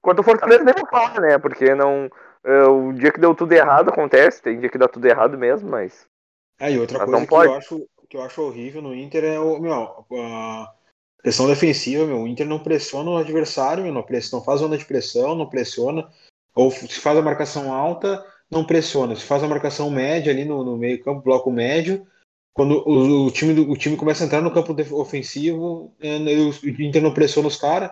Quanto 0.00 0.20
o 0.20 0.22
Fortaleza 0.24 0.64
nem 0.64 0.74
vou 0.74 0.86
falar, 0.88 1.20
né? 1.20 1.38
Porque 1.38 1.74
não. 1.74 2.10
é, 2.44 2.64
o 2.64 2.92
dia 2.92 3.12
que 3.12 3.20
deu 3.20 3.34
tudo 3.34 3.52
errado 3.52 3.90
acontece, 3.90 4.42
tem 4.42 4.58
dia 4.58 4.68
que 4.68 4.78
dá 4.78 4.88
tudo 4.88 5.06
errado 5.06 5.38
mesmo, 5.38 5.70
mas. 5.70 6.06
É, 6.58 6.72
e 6.72 6.78
outra 6.78 6.98
Mas 6.98 7.06
coisa 7.06 7.20
não 7.20 7.26
que 7.26 7.30
pode. 7.30 7.52
eu, 7.52 7.56
acho, 7.56 7.88
que 8.08 8.16
eu 8.16 8.22
acho 8.22 8.42
horrível 8.42 8.82
no 8.82 8.94
Inter 8.94 9.24
é 9.24 9.38
o, 9.38 9.58
meu, 9.60 9.72
a 9.72 10.72
questão 11.22 11.46
defensiva, 11.46 12.04
meu. 12.04 12.18
O 12.18 12.26
Inter 12.26 12.46
não 12.46 12.58
pressiona 12.58 13.10
o 13.10 13.16
adversário, 13.16 13.84
meu, 13.84 13.92
não, 13.92 14.02
press- 14.02 14.32
não 14.32 14.42
faz 14.42 14.60
zona 14.60 14.76
de 14.76 14.84
pressão, 14.84 15.34
não 15.34 15.48
pressiona. 15.48 16.08
Ou 16.54 16.70
se 16.70 17.00
faz 17.00 17.16
a 17.16 17.22
marcação 17.22 17.72
alta, 17.72 18.24
não 18.50 18.64
pressiona. 18.64 19.16
Se 19.16 19.24
faz 19.24 19.42
a 19.42 19.48
marcação 19.48 19.90
média 19.90 20.32
ali 20.32 20.44
no, 20.44 20.62
no 20.64 20.76
meio 20.76 21.02
campo, 21.02 21.22
bloco 21.22 21.50
médio, 21.50 22.06
quando 22.54 22.86
o, 22.86 23.26
o 23.26 23.30
time, 23.30 23.54
do- 23.54 23.70
o 23.70 23.76
time 23.76 23.96
começa 23.96 24.22
a 24.22 24.26
entrar 24.26 24.40
no 24.40 24.52
campo 24.52 24.74
ofensivo, 25.00 25.94
é, 26.00 26.16
o 26.18 26.82
Inter 26.82 27.02
não 27.02 27.14
pressiona 27.14 27.48
os 27.48 27.56
caras. 27.56 27.90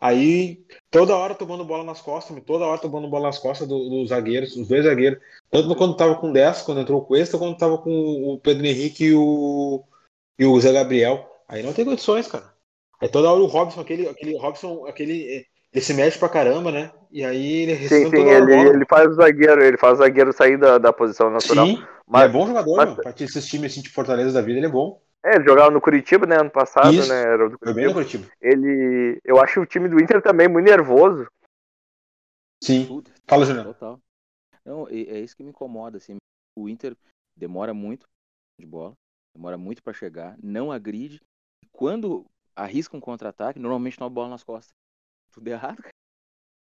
Aí, 0.00 0.64
toda 0.90 1.16
hora 1.16 1.34
tomando 1.34 1.64
bola 1.64 1.82
nas 1.82 2.00
costas, 2.00 2.40
toda 2.46 2.64
hora 2.64 2.80
tomando 2.80 3.08
bola 3.08 3.26
nas 3.26 3.38
costas 3.38 3.66
do- 3.66 3.88
dos 3.90 4.10
zagueiros, 4.10 4.56
os 4.56 4.68
dois 4.68 4.84
zagueiros. 4.84 5.18
Tanto 5.50 5.74
quando 5.74 5.96
tava 5.96 6.14
com 6.14 6.32
10, 6.32 6.62
quando 6.62 6.80
entrou 6.80 7.00
o 7.00 7.04
Cuesta, 7.04 7.36
quando 7.36 7.56
tava 7.58 7.78
com 7.78 7.90
o 7.90 8.38
Pedro 8.38 8.64
Henrique 8.64 9.06
e 9.06 9.14
o, 9.14 9.82
e 10.38 10.46
o 10.46 10.60
Zé 10.60 10.72
Gabriel. 10.72 11.28
Aí 11.48 11.62
não 11.62 11.72
tem 11.72 11.84
condições, 11.84 12.28
cara. 12.28 12.52
Aí 13.00 13.08
toda 13.08 13.30
hora 13.30 13.40
o 13.40 13.46
Robson, 13.46 13.80
aquele, 13.80 14.08
aquele 14.08 14.38
Robson, 14.38 14.86
aquele. 14.86 15.44
Ele 15.72 15.84
se 15.84 15.92
mexe 15.92 16.18
pra 16.18 16.28
caramba, 16.28 16.70
né? 16.72 16.92
E 17.10 17.24
aí 17.24 17.62
ele 17.62 17.74
Sim, 17.74 17.82
recebe 17.82 18.16
sim, 18.16 18.22
a 18.30 18.38
ele, 18.38 18.68
ele 18.70 18.86
faz 18.86 19.08
o 19.10 19.14
zagueiro, 19.14 19.62
ele 19.62 19.76
faz 19.76 19.94
o 19.94 20.02
zagueiro 20.02 20.32
sair 20.32 20.56
da, 20.58 20.78
da 20.78 20.92
posição 20.92 21.30
natural. 21.30 21.66
Sim, 21.66 21.82
mas, 22.08 22.22
ele 22.22 22.30
é 22.30 22.32
bom 22.32 22.46
jogador, 22.46 22.76
mas-. 22.76 22.94
Pra 22.96 23.14
esses 23.24 23.46
times 23.46 23.72
assim 23.72 23.82
de 23.82 23.90
Fortaleza 23.90 24.32
da 24.32 24.40
vida, 24.40 24.58
ele 24.58 24.66
é 24.66 24.70
bom. 24.70 25.00
É, 25.24 25.34
ele 25.34 25.44
jogava 25.44 25.70
no 25.70 25.80
Curitiba, 25.80 26.26
né, 26.26 26.36
ano 26.40 26.50
passado, 26.50 26.92
Isso. 26.92 27.08
né, 27.08 27.20
era 27.20 27.48
do 27.48 27.58
Foi 27.58 27.74
bem 27.74 27.86
no 27.86 27.92
Curitiba. 27.92 28.24
Curitiba. 28.26 28.32
Ele, 28.40 29.20
eu 29.24 29.40
acho 29.40 29.60
o 29.60 29.66
time 29.66 29.88
do 29.88 30.00
Inter 30.00 30.22
também 30.22 30.46
muito 30.48 30.66
nervoso. 30.66 31.26
Sim. 32.62 32.86
Tudo. 32.86 33.10
Fala, 33.26 33.44
Juliano. 33.44 33.74
Total. 33.74 34.00
Não, 34.64 34.88
é 34.88 35.18
isso 35.20 35.36
que 35.36 35.42
me 35.42 35.50
incomoda, 35.50 35.96
assim. 35.96 36.16
O 36.56 36.68
Inter 36.68 36.96
demora 37.36 37.72
muito 37.74 38.06
de 38.60 38.66
bola, 38.66 38.94
demora 39.34 39.56
muito 39.56 39.82
pra 39.82 39.92
chegar, 39.92 40.36
não 40.42 40.70
agride. 40.70 41.20
E 41.62 41.68
quando 41.72 42.24
arrisca 42.54 42.96
um 42.96 43.00
contra-ataque, 43.00 43.58
normalmente 43.58 44.00
não 44.00 44.10
bola 44.10 44.28
nas 44.28 44.42
costas. 44.42 44.70
Tudo 45.32 45.48
errado, 45.48 45.82
cara. 45.82 45.94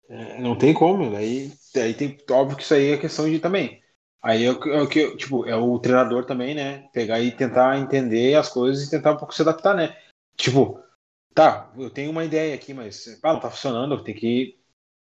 É, 0.09 0.41
não 0.41 0.57
tem 0.57 0.75
como, 0.75 1.15
aí, 1.17 1.53
aí 1.77 1.95
tem, 1.95 2.19
óbvio 2.31 2.57
que 2.57 2.63
isso 2.63 2.75
aí 2.75 2.91
é 2.91 2.99
questão 2.99 3.29
de 3.31 3.39
também. 3.39 3.83
Aí 4.23 4.45
é 4.45 4.53
o 4.53 4.73
é 4.73 4.83
o 4.83 4.89
que, 4.89 5.17
tipo, 5.17 5.45
é 5.47 5.57
o 5.57 5.79
treinador 5.79 6.25
também, 6.25 6.55
né? 6.55 6.89
Pegar 6.93 7.21
e 7.21 7.33
tentar 7.33 7.79
entender 7.79 8.37
as 8.37 8.49
coisas 8.49 8.87
e 8.87 8.91
tentar 8.91 9.13
um 9.13 9.17
pouco 9.17 9.35
se 9.35 9.43
adaptar, 9.43 9.75
né? 9.75 9.97
Tipo, 10.37 10.81
tá, 11.35 11.73
eu 11.77 11.91
tenho 11.91 12.11
uma 12.11 12.25
ideia 12.25 12.55
aqui, 12.55 12.73
mas 12.73 13.19
ah, 13.23 13.33
não 13.33 13.41
tá 13.41 13.51
funcionando, 13.51 14.03
tem 14.03 14.15
que 14.15 14.59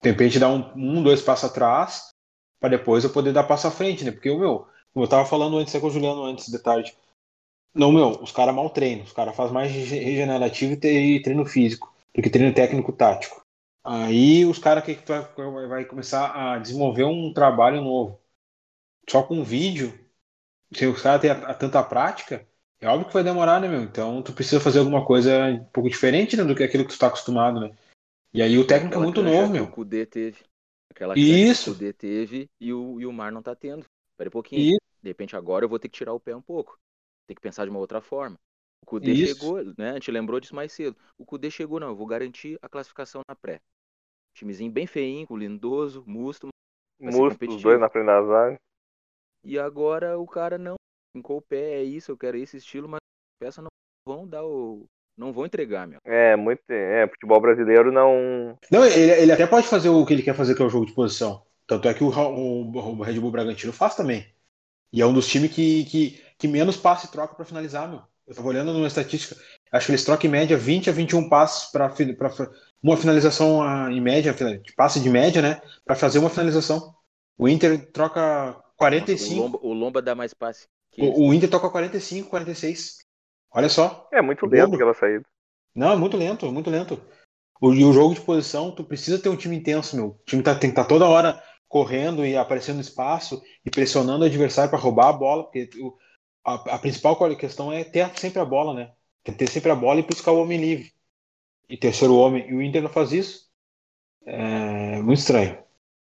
de 0.03 0.11
repente 0.11 0.39
dar 0.39 0.51
um, 0.51 0.71
um 0.77 1.03
dois 1.03 1.23
passos 1.23 1.51
atrás 1.51 2.11
para 2.61 2.71
depois 2.71 3.05
eu 3.05 3.11
poder 3.11 3.33
dar 3.33 3.45
passo 3.45 3.67
à 3.67 3.71
frente, 3.71 4.05
né? 4.05 4.11
Porque 4.11 4.31
o 4.31 4.39
meu, 4.39 4.67
como 4.93 5.05
eu 5.05 5.09
tava 5.09 5.25
falando 5.27 5.57
antes 5.59 5.79
com 5.81 5.87
o 5.87 5.91
Juliano 5.91 6.25
antes 6.25 6.51
de 6.51 6.59
tarde, 6.59 6.95
não, 7.75 7.93
meu, 7.93 8.23
os 8.23 8.33
caras 8.33 8.55
mal 8.55 8.71
treinam, 8.71 9.05
os 9.05 9.13
caras 9.13 9.37
fazem 9.37 9.53
mais 9.53 9.71
regenerativo 9.71 10.73
e 10.73 11.23
treino 11.23 11.45
físico 11.45 11.93
do 12.15 12.23
que 12.23 12.31
treino 12.31 12.55
técnico 12.55 12.93
tático. 12.93 13.45
Aí 13.85 14.45
os 14.45 14.59
caras 14.59 14.83
que, 14.85 14.95
que 14.95 15.07
vai, 15.07 15.67
vai 15.69 15.85
começar 15.85 16.33
a 16.35 16.59
desenvolver 16.59 17.05
um 17.05 17.33
trabalho 17.33 17.83
novo. 17.83 18.19
Só 19.09 19.23
com 19.23 19.45
vídeo, 19.45 19.99
se 20.73 20.87
os 20.87 21.01
caras 21.01 21.21
têm 21.21 21.31
a, 21.31 21.51
a 21.51 21.55
tanta 21.55 21.83
prática, 21.83 22.47
é 22.81 22.89
óbvio 22.89 23.07
que 23.07 23.15
vai 23.15 23.25
demorar, 23.25 23.61
né, 23.61 23.69
meu? 23.69 23.83
Então 23.83 24.23
tu 24.23 24.33
precisa 24.33 24.61
fazer 24.61 24.81
alguma 24.81 25.05
coisa 25.05 25.47
um 25.47 25.65
pouco 25.65 25.89
diferente 25.89 26.37
né, 26.37 26.45
do 26.45 26.55
que 26.55 26.63
aquilo 26.63 26.85
que 26.85 26.91
tu 26.91 26.93
está 26.93 27.07
acostumado, 27.07 27.61
né? 27.61 27.77
E 28.35 28.43
aí 28.43 28.59
o 28.59 28.67
técnico 28.67 28.97
é 28.97 28.99
muito 28.99 29.23
novo, 29.23 29.53
meu. 29.53 29.65
O 29.65 29.71
Kudê 29.71 30.05
teve. 30.05 30.45
Aquela 30.91 31.19
Isso. 31.19 31.65
que 31.65 31.71
o 31.71 31.75
Kudê 31.75 31.93
teve 31.93 32.51
e 32.61 32.73
o, 32.73 33.01
e 33.01 33.07
o 33.07 33.13
Mar 33.13 33.33
não 33.33 33.43
tá 33.43 33.55
tendo. 33.55 33.85
Espera 34.13 34.29
um 34.29 34.33
pouquinho. 34.33 34.61
Isso. 34.63 34.81
De 35.03 35.09
repente 35.09 35.37
agora 35.37 35.65
eu 35.65 35.69
vou 35.69 35.79
ter 35.79 35.89
que 35.89 35.97
tirar 35.97 36.13
o 36.13 36.21
pé 36.21 36.35
um 36.35 36.43
pouco. 36.43 36.79
Tem 37.27 37.35
que 37.35 37.41
pensar 37.41 37.65
de 37.65 37.71
uma 37.71 37.79
outra 37.79 38.01
forma. 38.01 38.37
O 38.83 38.87
Kudê 38.87 39.13
Isso. 39.13 39.35
chegou, 39.35 39.65
né? 39.79 39.91
A 39.91 39.95
gente 39.95 40.11
lembrou 40.11 40.39
disso 40.39 40.55
mais 40.55 40.73
cedo. 40.73 40.97
O 41.19 41.25
Kudê 41.25 41.51
chegou, 41.51 41.81
não, 41.81 41.89
eu 41.89 41.97
vou 41.97 42.07
garantir 42.07 42.59
a 42.61 42.69
classificação 42.69 43.23
na 43.29 43.35
pré. 43.35 43.61
Timezinho 44.35 44.71
bem 44.71 44.87
feinho, 44.87 45.27
com 45.27 45.37
lindoso, 45.37 46.05
musto. 46.07 46.49
Musto, 47.01 47.37
os 47.49 47.63
dois 47.63 47.81
na 47.81 47.89
frente 47.89 48.07
da 48.07 48.23
zaga. 48.23 48.61
E 49.47 49.61
agora 49.61 50.19
o 50.19 50.27
cara 50.27 50.59
não 50.59 50.75
fincou 51.17 51.39
o 51.39 51.43
pé, 51.43 51.75
é 51.75 51.83
isso, 51.85 52.11
eu 52.11 52.17
quero 52.17 52.37
esse 52.37 52.57
estilo, 52.57 52.89
mas 52.89 52.99
peça 53.41 53.63
não 53.63 53.69
vão 54.05 54.27
dar 54.27 54.45
o. 54.45 54.87
Não 55.17 55.33
vão 55.33 55.47
entregar, 55.47 55.87
meu. 55.87 56.01
É, 56.05 56.35
muito. 56.35 56.61
É, 56.69 57.07
futebol 57.07 57.41
brasileiro 57.41 57.93
não. 57.93 58.59
Não, 58.71 58.85
ele, 58.85 59.13
ele 59.13 59.33
até 59.33 59.47
pode 59.47 59.69
fazer 59.69 59.89
o 59.89 60.05
que 60.05 60.13
ele 60.13 60.23
quer 60.23 60.35
fazer, 60.35 60.57
que 60.57 60.61
é 60.61 60.65
o 60.65 60.69
jogo 60.69 60.85
de 60.85 60.93
posição. 60.93 61.43
Tanto 61.65 61.89
é 61.89 61.95
que 61.95 62.03
o, 62.03 62.09
o, 62.09 62.77
o 62.77 63.03
Red 63.03 63.21
Bull 63.21 63.31
Bragantino 63.31 63.73
faz 63.73 63.95
também. 63.95 64.27
E 64.93 65.01
é 65.01 65.07
um 65.07 65.15
dos 65.15 65.29
times 65.29 65.53
que, 65.53 65.85
que, 65.85 66.23
que 66.37 66.49
menos 66.49 66.77
passe 66.77 67.11
troca 67.11 67.35
para 67.35 67.45
finalizar, 67.45 67.89
meu. 67.89 68.03
Eu 68.27 68.35
tava 68.35 68.49
olhando 68.49 68.73
numa 68.73 68.89
estatística, 68.89 69.41
acho 69.71 69.87
que 69.87 69.93
eles 69.93 70.05
trocam 70.05 70.29
em 70.29 70.33
média 70.33 70.57
20 70.57 70.91
a 70.91 70.93
21 70.93 71.29
passes 71.29 71.71
para 71.71 71.95
uma 72.83 72.97
finalização 72.97 73.63
em 73.91 74.01
média, 74.01 74.35
de 74.35 74.73
passe 74.75 75.01
de 75.01 75.09
média, 75.09 75.41
né? 75.41 75.63
Para 75.85 75.95
fazer 75.95 76.19
uma 76.19 76.31
finalização. 76.31 76.97
O 77.39 77.49
Inter 77.49 77.91
troca 77.93 78.61
45. 78.77 79.35
Nossa, 79.35 79.35
o, 79.35 79.43
Lomba, 79.43 79.59
o 79.63 79.73
Lomba 79.73 80.03
dá 80.03 80.15
mais 80.15 80.35
passe. 80.35 80.67
O, 80.99 81.29
o, 81.29 81.35
Inter 81.35 81.51
toca 81.51 81.69
45, 81.69 82.29
46. 82.29 82.99
Olha 83.53 83.69
só. 83.69 84.09
É 84.13 84.23
muito 84.23 84.47
lento 84.47 84.75
aquela 84.75 84.95
saída. 84.95 85.25
Não, 85.75 85.93
é 85.93 85.97
muito 85.97 86.17
lento, 86.17 86.51
muito 86.51 86.71
lento. 86.71 87.01
O, 87.61 87.73
e 87.73 87.85
o 87.85 87.93
jogo 87.93 88.15
de 88.15 88.21
posição, 88.21 88.71
tu 88.71 88.85
precisa 88.85 89.19
ter 89.19 89.29
um 89.29 89.37
time 89.37 89.57
intenso, 89.57 89.97
meu. 89.97 90.07
O 90.07 90.21
time 90.25 90.43
tá, 90.43 90.55
tem 90.55 90.71
que 90.71 90.73
estar 90.73 90.85
tá 90.85 90.89
toda 90.89 91.07
hora 91.07 91.43
correndo 91.69 92.25
e 92.25 92.37
aparecendo 92.37 92.77
no 92.77 92.81
espaço 92.81 93.43
e 93.65 93.71
pressionando 93.71 94.25
o 94.25 94.27
adversário 94.27 94.71
para 94.71 94.79
roubar 94.79 95.09
a 95.09 95.13
bola, 95.13 95.45
porque 95.45 95.69
o, 95.79 95.97
a, 96.45 96.55
a, 96.77 96.79
principal 96.79 97.17
questão 97.37 97.73
é 97.73 97.83
ter 97.85 98.09
sempre 98.19 98.41
a 98.41 98.45
bola, 98.45 98.73
né? 98.73 98.93
Ter 99.25 99.49
sempre 99.49 99.71
a 99.71 99.75
bola 99.75 100.01
e 100.01 100.05
buscar 100.07 100.33
o 100.33 100.41
homem 100.41 100.61
livre. 100.61 100.93
E 101.69 101.77
terceiro 101.77 102.15
homem. 102.15 102.49
E 102.49 102.55
o 102.55 102.63
Inter 102.63 102.83
não 102.83 102.89
faz 102.89 103.13
isso. 103.13 103.51
É 104.25 105.03
muito 105.03 105.19
estranho. 105.19 105.59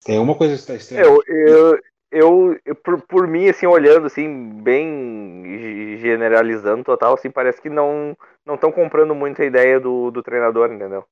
Tem 0.04 0.18
uma 0.18 0.34
coisa 0.34 0.54
que 0.54 0.60
está 0.60 0.74
estranha. 0.74 1.04
Eu, 1.04 1.22
eu, 1.26 1.78
eu, 2.12 2.58
eu 2.64 2.74
por, 2.74 3.00
por, 3.02 3.26
mim, 3.26 3.48
assim, 3.48 3.66
olhando, 3.66 4.06
assim, 4.06 4.28
bem 4.62 5.96
generalizando 5.98 6.84
total, 6.84 7.14
assim, 7.14 7.30
parece 7.30 7.60
que 7.60 7.70
não 7.70 8.16
não 8.44 8.54
estão 8.56 8.70
comprando 8.72 9.14
muito 9.14 9.40
a 9.40 9.44
ideia 9.44 9.80
do, 9.80 10.10
do 10.10 10.22
treinador, 10.22 10.70
entendeu? 10.72 11.04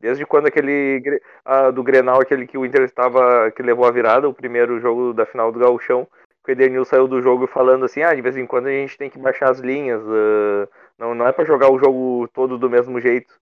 Desde 0.00 0.26
quando 0.26 0.46
aquele 0.46 1.02
do 1.74 1.82
Grenal, 1.82 2.20
aquele 2.20 2.46
que 2.46 2.58
o 2.58 2.66
Inter 2.66 2.82
estava, 2.82 3.50
que 3.52 3.62
levou 3.62 3.86
a 3.86 3.90
virada, 3.90 4.28
o 4.28 4.34
primeiro 4.34 4.78
jogo 4.80 5.14
da 5.14 5.24
final 5.24 5.50
do 5.50 5.58
Gauchão, 5.58 6.06
o 6.46 6.50
Edenil 6.50 6.84
saiu 6.84 7.08
do 7.08 7.22
jogo 7.22 7.46
falando 7.46 7.86
assim, 7.86 8.02
ah, 8.02 8.14
de 8.14 8.20
vez 8.20 8.36
em 8.36 8.46
quando 8.46 8.66
a 8.66 8.70
gente 8.70 8.98
tem 8.98 9.08
que 9.08 9.18
baixar 9.18 9.50
as 9.50 9.60
linhas, 9.60 10.02
uh, 10.02 10.68
não, 10.98 11.14
não 11.14 11.26
é 11.26 11.32
para 11.32 11.46
jogar 11.46 11.70
o 11.72 11.78
jogo 11.78 12.28
todo 12.34 12.58
do 12.58 12.68
mesmo 12.68 13.00
jeito. 13.00 13.34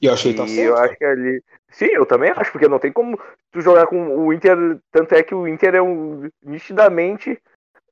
E 0.00 0.06
eu 0.06 0.12
achei 0.12 0.32
que 0.32 0.40
tá 0.40 0.46
certo. 0.46 0.60
eu 0.60 0.76
acho 0.76 0.96
que 0.96 1.04
ali. 1.04 1.42
Sim, 1.70 1.88
eu 1.92 2.06
também 2.06 2.32
acho, 2.34 2.52
porque 2.52 2.68
não 2.68 2.78
tem 2.78 2.92
como 2.92 3.18
tu 3.52 3.60
jogar 3.60 3.86
com 3.86 4.18
o 4.18 4.32
Inter. 4.32 4.56
Tanto 4.92 5.14
é 5.14 5.22
que 5.22 5.34
o 5.34 5.48
Inter 5.48 5.74
é 5.74 5.82
um. 5.82 6.28
nitidamente 6.42 7.40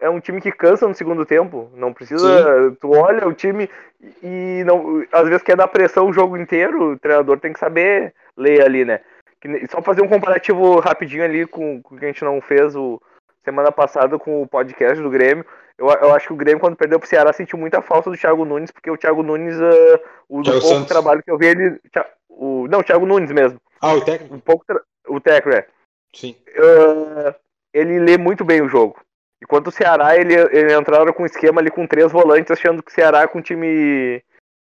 é 0.01 0.11
um 0.11 0.21
time 0.21 0.41
que 0.41 0.51
cansa 0.51 0.87
no 0.87 0.95
segundo 0.95 1.25
tempo. 1.25 1.71
Não 1.75 1.93
precisa. 1.93 2.71
Sim. 2.71 2.77
Tu 2.81 2.91
olha 2.91 3.27
o 3.27 3.33
time 3.33 3.71
e 4.23 4.63
não, 4.67 5.05
às 5.13 5.29
vezes 5.29 5.43
quer 5.43 5.57
dar 5.57 5.69
pressão 5.69 6.09
o 6.09 6.13
jogo 6.13 6.37
inteiro, 6.37 6.93
o 6.93 6.99
treinador 6.99 7.39
tem 7.39 7.53
que 7.53 7.61
saber 7.61 8.13
ler 8.37 8.63
ali, 8.63 8.85
né? 8.85 9.01
Só 9.71 9.83
fazer 9.83 10.03
um 10.03 10.09
comparativo 10.09 10.79
rapidinho 10.79 11.25
ali 11.25 11.47
com 11.47 11.83
o 11.85 11.97
que 11.97 12.05
a 12.05 12.09
gente 12.09 12.23
não 12.23 12.41
fez 12.41 12.77
o, 12.77 13.01
semana 13.45 13.73
passada 13.73 14.19
com 14.19 14.43
o 14.43 14.47
podcast 14.47 15.01
do 15.01 15.11
Grêmio. 15.11 15.45
Eu, 15.77 15.89
eu 15.89 16.15
acho 16.15 16.29
que 16.29 16.33
o 16.33 16.37
Grêmio, 16.37 16.61
quando 16.61 16.77
perdeu 16.77 16.99
pro 16.99 17.09
Ceará, 17.09 17.33
sentiu 17.33 17.59
muita 17.59 17.83
falta 17.83 18.11
do 18.11 18.17
Thiago 18.17 18.45
Nunes, 18.45 18.71
porque 18.71 18.91
o 18.91 18.97
Thiago 18.97 19.23
Nunes, 19.23 19.57
uh, 19.59 20.01
o 20.29 20.43
pouco 20.43 20.61
Santos. 20.61 20.89
trabalho 20.89 21.23
que 21.23 21.31
eu 21.31 21.39
vi, 21.39 21.47
ele. 21.47 21.81
O, 22.29 22.67
não, 22.69 22.81
o 22.81 22.85
Thiago 22.85 23.07
Nunes 23.07 23.31
mesmo. 23.31 23.61
Ah, 23.81 23.95
o 23.95 24.05
técnico? 24.05 24.35
Um 24.35 24.41
pouco 24.41 24.65
o 25.09 25.21
técnico, 25.21 25.59
é. 25.59 25.67
Sim. 26.15 26.37
Uh, 26.51 27.35
ele 27.73 27.99
lê 27.99 28.17
muito 28.17 28.45
bem 28.45 28.63
o 28.63 28.69
jogo. 28.69 29.01
Enquanto 29.43 29.69
o 29.69 29.73
Ceará, 29.73 30.17
ele, 30.17 30.35
ele 30.35 30.75
entraram 30.75 31.13
com 31.13 31.25
um 31.25 31.27
esquema 31.27 31.61
ali 31.61 31.71
com 31.71 31.87
três 31.87 32.13
volantes, 32.13 32.51
achando 32.51 32.83
que 32.83 32.93
o 32.93 32.95
Ceará 32.95 33.23
é 33.23 33.27
com 33.27 33.39
um 33.39 33.43
time 33.43 34.23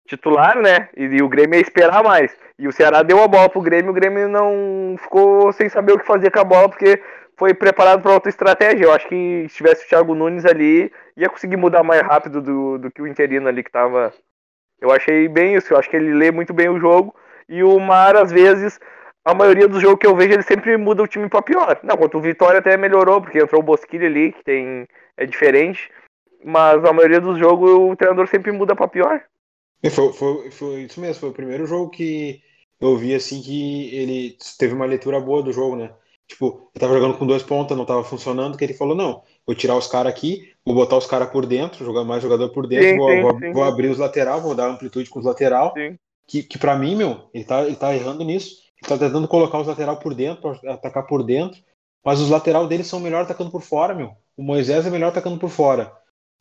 titular, 0.07 0.61
né? 0.61 0.89
E, 0.97 1.05
e, 1.05 1.23
o 1.23 1.29
Grêmio 1.29 1.57
ia 1.57 1.63
esperar 1.63 2.03
mais. 2.03 2.37
E 2.59 2.69
o 2.69 2.73
Ceará 2.73 3.03
deu 3.03 3.23
a 3.23 3.29
bola 3.29 3.49
pro 3.49 3.61
Grêmio, 3.61 3.91
o 3.91 3.95
Grêmio 3.95 4.29
não 4.29 4.97
ficou 4.99 5.53
sem 5.53 5.69
saber 5.69 5.93
o 5.93 5.99
que 5.99 6.07
fazer 6.07 6.31
com 6.31 6.41
a 6.41 6.45
bola, 6.45 6.69
porque 6.69 7.01
foi 7.37 7.55
preparado 7.55 8.03
para 8.03 8.13
outra 8.13 8.29
estratégia. 8.29 8.85
Eu 8.85 8.93
acho 8.93 9.09
que 9.09 9.47
se 9.49 9.57
tivesse 9.57 9.85
o 9.85 9.89
Thiago 9.89 10.15
Nunes 10.15 10.45
ali, 10.45 10.93
ia 11.17 11.29
conseguir 11.29 11.57
mudar 11.57 11.83
mais 11.83 12.03
rápido 12.03 12.41
do, 12.41 12.79
do 12.79 12.91
que 12.91 13.03
o 13.03 13.07
interino 13.07 13.49
ali 13.49 13.63
que 13.63 13.71
tava. 13.71 14.13
Eu 14.81 14.91
achei 14.93 15.29
bem 15.29 15.55
isso. 15.55 15.73
Eu 15.73 15.79
acho 15.79 15.89
que 15.89 15.97
ele 15.97 16.13
lê 16.13 16.31
muito 16.31 16.53
bem 16.53 16.69
o 16.69 16.79
jogo. 16.79 17.15
E 17.49 17.63
o 17.63 17.79
Mar, 17.79 18.17
às 18.17 18.31
vezes, 18.31 18.79
a 19.25 19.35
maioria 19.35 19.69
dos 19.69 19.81
jogos 19.81 19.99
que 20.01 20.07
eu 20.07 20.17
vejo, 20.17 20.33
ele 20.33 20.43
sempre 20.43 20.77
muda 20.77 21.03
o 21.03 21.07
time 21.07 21.29
para 21.29 21.43
pior. 21.43 21.79
Não, 21.83 21.97
quanto 21.97 22.19
o 22.19 22.21
Vitória 22.21 22.59
até 22.59 22.77
melhorou, 22.77 23.21
porque 23.21 23.39
entrou 23.39 23.61
o 23.61 23.65
Bosquilha 23.65 24.07
ali, 24.07 24.33
que 24.33 24.45
tem 24.45 24.87
é 25.17 25.27
diferente. 25.27 25.91
Mas 26.45 26.85
a 26.85 26.93
maioria 26.93 27.21
dos 27.21 27.39
jogos 27.39 27.71
o 27.71 27.95
treinador 27.97 28.27
sempre 28.27 28.51
muda 28.53 28.75
para 28.75 28.89
pior. 28.89 29.23
Foi, 29.91 30.13
foi, 30.13 30.51
foi 30.51 30.83
isso 30.83 31.01
mesmo, 31.01 31.21
foi 31.21 31.31
o 31.31 31.35
primeiro 31.35 31.67
jogo 31.67 31.91
que 31.91 32.41
eu 32.81 32.97
vi 32.97 33.15
assim 33.15 33.41
que 33.43 33.95
ele 33.95 34.37
teve 34.59 34.75
uma 34.75 34.87
leitura 34.87 35.21
boa 35.21 35.43
do 35.43 35.53
jogo, 35.53 35.77
né? 35.77 35.93
Tipo, 36.27 36.71
ele 36.75 36.81
tava 36.81 36.95
jogando 36.95 37.19
com 37.19 37.27
dois 37.27 37.43
pontas, 37.43 37.77
não 37.77 37.85
tava 37.85 38.03
funcionando, 38.05 38.57
que 38.57 38.65
ele 38.65 38.75
falou, 38.75 38.95
não, 38.95 39.23
vou 39.47 39.55
tirar 39.55 39.77
os 39.77 39.87
caras 39.87 40.13
aqui, 40.13 40.53
vou 40.65 40.75
botar 40.75 40.97
os 40.97 41.07
caras 41.07 41.31
por 41.31 41.45
dentro, 41.45 41.85
jogar 41.85 42.05
mais 42.05 42.23
jogador 42.23 42.49
por 42.51 42.67
dentro, 42.67 42.89
sim, 42.89 42.97
vou, 42.97 43.11
sim, 43.11 43.21
vou, 43.21 43.39
sim. 43.39 43.53
vou, 43.53 43.65
abrir 43.65 43.89
os 43.89 43.99
lateral, 43.99 44.41
vou 44.41 44.55
dar 44.55 44.69
amplitude 44.69 45.11
com 45.11 45.19
os 45.19 45.25
lateral. 45.25 45.75
Que, 46.27 46.43
que 46.43 46.59
para 46.59 46.77
mim, 46.77 46.97
meu, 46.97 47.29
ele 47.35 47.45
tá, 47.45 47.65
ele 47.65 47.77
tá 47.77 47.95
errando 47.95 48.25
nisso. 48.25 48.63
Ele 48.81 48.89
tá 48.89 48.97
tentando 48.97 49.29
colocar 49.29 49.61
os 49.61 49.67
lateral 49.67 49.99
por 49.99 50.15
dentro, 50.15 50.59
atacar 50.67 51.07
por 51.07 51.23
dentro. 51.23 51.61
Mas 52.05 52.21
os 52.21 52.31
lateral 52.31 52.67
deles 52.67 52.87
são 52.87 52.99
melhor 52.99 53.23
atacando 53.23 53.51
por 53.51 53.63
fora, 53.63 53.95
meu. 53.95 54.13
O 54.37 54.43
Moisés 54.43 54.87
é 54.87 54.91
melhor 54.91 55.09
atacando 55.09 55.39
por 55.39 55.51
fora. 55.51 55.93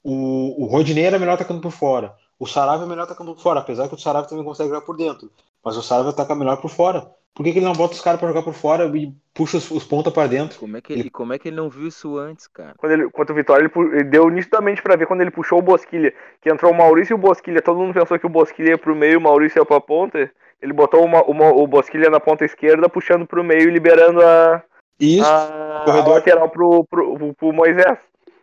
O, 0.03 0.63
o 0.63 0.65
Rodinei 0.65 1.03
era 1.03 1.19
melhor 1.19 1.33
atacando 1.33 1.61
por 1.61 1.71
fora. 1.71 2.15
O 2.41 2.47
Sarabia 2.47 2.87
é 2.87 2.89
melhor 2.89 3.03
atacando 3.03 3.35
por 3.35 3.41
fora, 3.43 3.59
apesar 3.59 3.87
que 3.87 3.93
o 3.93 3.99
Sarabia 3.99 4.27
também 4.27 4.43
consegue 4.43 4.69
jogar 4.69 4.81
por 4.81 4.97
dentro. 4.97 5.29
Mas 5.63 5.77
o 5.77 5.83
Sarabia 5.83 6.09
ataca 6.09 6.33
melhor 6.33 6.59
por 6.59 6.71
fora. 6.71 7.07
Por 7.35 7.43
que, 7.43 7.51
que 7.51 7.59
ele 7.59 7.67
não 7.67 7.73
bota 7.73 7.93
os 7.93 8.01
caras 8.01 8.19
pra 8.19 8.29
jogar 8.29 8.41
por 8.41 8.55
fora 8.55 8.85
e 8.97 9.13
puxa 9.31 9.57
os, 9.57 9.69
os 9.69 9.83
pontas 9.83 10.11
pra 10.11 10.25
dentro? 10.25 10.57
Como 10.57 10.75
é, 10.75 10.81
que 10.81 10.91
ele, 10.91 11.11
como 11.11 11.33
é 11.33 11.37
que 11.37 11.49
ele 11.49 11.55
não 11.55 11.69
viu 11.69 11.87
isso 11.87 12.17
antes, 12.17 12.47
cara? 12.47 12.73
Quando 12.77 12.93
ele, 12.93 13.11
quanto 13.11 13.29
o 13.29 13.35
Vitória, 13.35 13.63
ele, 13.63 13.89
ele, 13.93 14.03
deu 14.05 14.27
nitidamente 14.27 14.81
pra 14.81 14.95
ver 14.95 15.05
quando 15.05 15.21
ele 15.21 15.29
puxou 15.29 15.59
o 15.59 15.61
Bosquilha, 15.61 16.11
que 16.41 16.51
entrou 16.51 16.71
o 16.71 16.75
Maurício 16.75 17.13
e 17.13 17.15
o 17.15 17.19
Bosquilha. 17.19 17.61
Todo 17.61 17.77
mundo 17.77 17.93
pensou 17.93 18.17
que 18.17 18.25
o 18.25 18.29
Bosquilha 18.29 18.69
ia 18.69 18.77
pro 18.77 18.95
meio, 18.95 19.19
o 19.19 19.21
Maurício 19.21 19.59
ia 19.59 19.65
pra 19.65 19.79
ponta. 19.79 20.27
Ele 20.59 20.73
botou 20.73 21.05
uma, 21.05 21.23
uma, 21.25 21.53
o 21.53 21.67
Bosquilha 21.67 22.09
na 22.09 22.19
ponta 22.19 22.43
esquerda, 22.43 22.89
puxando 22.89 23.27
pro 23.27 23.43
meio 23.43 23.69
e 23.69 23.71
liberando 23.71 24.19
a, 24.19 24.63
Isso, 24.99 25.29
a, 25.29 25.83
a 25.83 26.07
lateral 26.07 26.49
pro, 26.49 26.83
pro, 26.85 27.19
pro, 27.19 27.33
pro, 27.35 27.53
Moisés. 27.53 27.99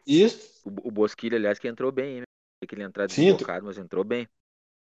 Isso. 0.07 0.63
O, 0.65 0.87
o 0.87 0.91
Bosquilha, 0.93 1.37
aliás, 1.37 1.59
que 1.59 1.67
entrou 1.67 1.91
bem, 1.91 2.21
né? 2.21 2.23
Que 2.67 2.75
ele 2.75 2.83
entrar 2.83 3.07
deslocado, 3.07 3.65
mas 3.65 3.79
entrou 3.79 4.05
bem. 4.05 4.27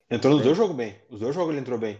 Entrou 0.09 0.35
nos 0.35 0.43
dois 0.43 0.55
jogos 0.55 0.75
bem. 0.75 0.95
Os 1.09 1.19
dois 1.19 1.35
jogos 1.35 1.51
ele 1.51 1.59
entrou 1.59 1.77
bem. 1.77 1.99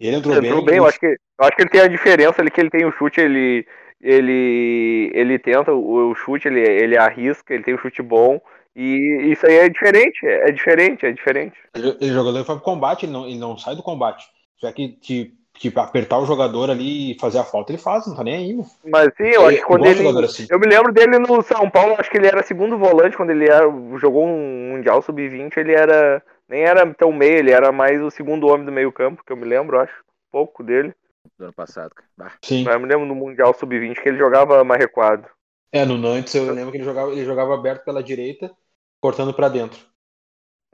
Ele 0.00 0.16
entrou, 0.16 0.34
ele 0.34 0.46
entrou 0.46 0.62
bem. 0.62 0.72
bem. 0.72 0.78
Eu, 0.78 0.86
acho 0.86 0.98
que, 0.98 1.06
eu 1.06 1.18
acho 1.44 1.56
que 1.56 1.62
ele 1.62 1.70
tem 1.70 1.80
a 1.80 1.86
diferença 1.86 2.42
ali, 2.42 2.50
que 2.50 2.60
ele 2.60 2.70
tem 2.70 2.84
o 2.84 2.92
chute, 2.92 3.20
ele, 3.20 3.66
ele, 4.00 5.12
ele 5.14 5.38
tenta 5.38 5.72
o, 5.72 6.10
o 6.10 6.14
chute, 6.14 6.48
ele, 6.48 6.60
ele 6.60 6.96
arrisca, 6.96 7.54
ele 7.54 7.62
tem 7.62 7.74
o 7.74 7.78
chute 7.78 8.02
bom. 8.02 8.40
E 8.74 9.30
isso 9.30 9.46
aí 9.46 9.56
é 9.56 9.68
diferente, 9.68 10.26
é 10.26 10.50
diferente, 10.50 11.06
é 11.06 11.12
diferente. 11.12 11.56
Ele, 11.74 11.96
ele 12.00 12.12
jogador 12.12 12.42
vai 12.42 12.56
pro 12.56 12.64
combate, 12.64 13.04
ele 13.04 13.12
não, 13.12 13.26
ele 13.26 13.38
não 13.38 13.56
sai 13.56 13.76
do 13.76 13.82
combate. 13.82 14.26
Já 14.60 14.72
que 14.72 14.88
te, 14.88 15.34
te 15.58 15.72
apertar 15.76 16.18
o 16.18 16.26
jogador 16.26 16.70
ali 16.70 17.12
e 17.12 17.18
fazer 17.18 17.38
a 17.38 17.44
falta, 17.44 17.72
ele 17.72 17.78
faz, 17.78 18.06
não 18.06 18.16
tá 18.16 18.24
nem 18.24 18.34
aí. 18.34 18.54
Mano. 18.54 18.68
Mas 18.84 19.12
sim, 19.16 19.28
eu 19.28 19.46
acho 19.46 19.58
que 19.58 19.64
quando 19.64 19.86
ele. 19.86 20.24
Assim. 20.24 20.46
Eu 20.50 20.58
me 20.58 20.66
lembro 20.66 20.92
dele 20.92 21.18
no 21.18 21.42
São 21.42 21.70
Paulo, 21.70 21.94
acho 21.98 22.10
que 22.10 22.16
ele 22.16 22.26
era 22.26 22.42
segundo 22.42 22.78
volante 22.78 23.16
quando 23.16 23.30
ele 23.30 23.46
era, 23.46 23.64
jogou 23.98 24.26
um 24.26 24.70
Mundial 24.72 25.02
Sub-20, 25.02 25.56
ele 25.56 25.72
era 25.72 26.22
nem 26.48 26.62
era 26.62 26.92
tão 26.94 27.12
meio, 27.12 27.38
ele 27.38 27.50
era 27.50 27.72
mais 27.72 28.02
o 28.02 28.10
segundo 28.10 28.46
homem 28.48 28.66
do 28.66 28.72
meio 28.72 28.92
campo, 28.92 29.24
que 29.24 29.32
eu 29.32 29.36
me 29.36 29.44
lembro, 29.44 29.80
acho. 29.80 30.04
Pouco 30.30 30.62
dele. 30.62 30.94
Do 31.38 31.44
ano 31.44 31.52
passado, 31.52 31.92
cara. 31.94 32.32
Sim. 32.42 32.64
Mas 32.64 32.74
eu 32.74 32.80
me 32.80 32.86
lembro 32.86 33.06
no 33.06 33.14
Mundial 33.14 33.54
Sub-20 33.54 34.02
que 34.02 34.08
ele 34.08 34.18
jogava 34.18 34.62
mais 34.64 34.80
recuado. 34.80 35.26
É, 35.72 35.84
no 35.86 35.96
Nantes 35.96 36.34
eu 36.34 36.52
lembro 36.52 36.70
que 36.70 36.76
ele 36.76 36.84
jogava, 36.84 37.10
ele 37.12 37.24
jogava 37.24 37.54
aberto 37.54 37.84
pela 37.84 38.02
direita, 38.02 38.50
cortando 39.00 39.32
pra 39.32 39.48
dentro. 39.48 39.80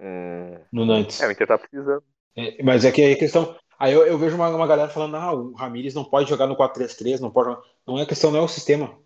Hum. 0.00 0.58
No 0.72 0.84
Nantes. 0.84 1.20
É, 1.20 1.28
o 1.28 1.30
Inter 1.30 1.46
tá 1.46 1.58
precisando. 1.58 2.02
É, 2.36 2.62
mas 2.62 2.84
é 2.84 2.90
que 2.90 3.02
aí 3.02 3.12
a 3.12 3.18
questão. 3.18 3.56
Aí 3.78 3.92
eu, 3.92 4.06
eu 4.06 4.18
vejo 4.18 4.34
uma, 4.34 4.48
uma 4.48 4.66
galera 4.66 4.88
falando, 4.88 5.16
ah, 5.16 5.32
o 5.32 5.52
Ramires 5.52 5.94
não 5.94 6.04
pode 6.04 6.28
jogar 6.28 6.46
no 6.46 6.56
4-3-3, 6.56 7.20
não 7.20 7.30
pode 7.30 7.50
jogar. 7.50 7.62
Não 7.86 7.98
é 7.98 8.04
questão, 8.04 8.30
não 8.30 8.40
é 8.40 8.42
o 8.42 8.48
sistema. 8.48 8.98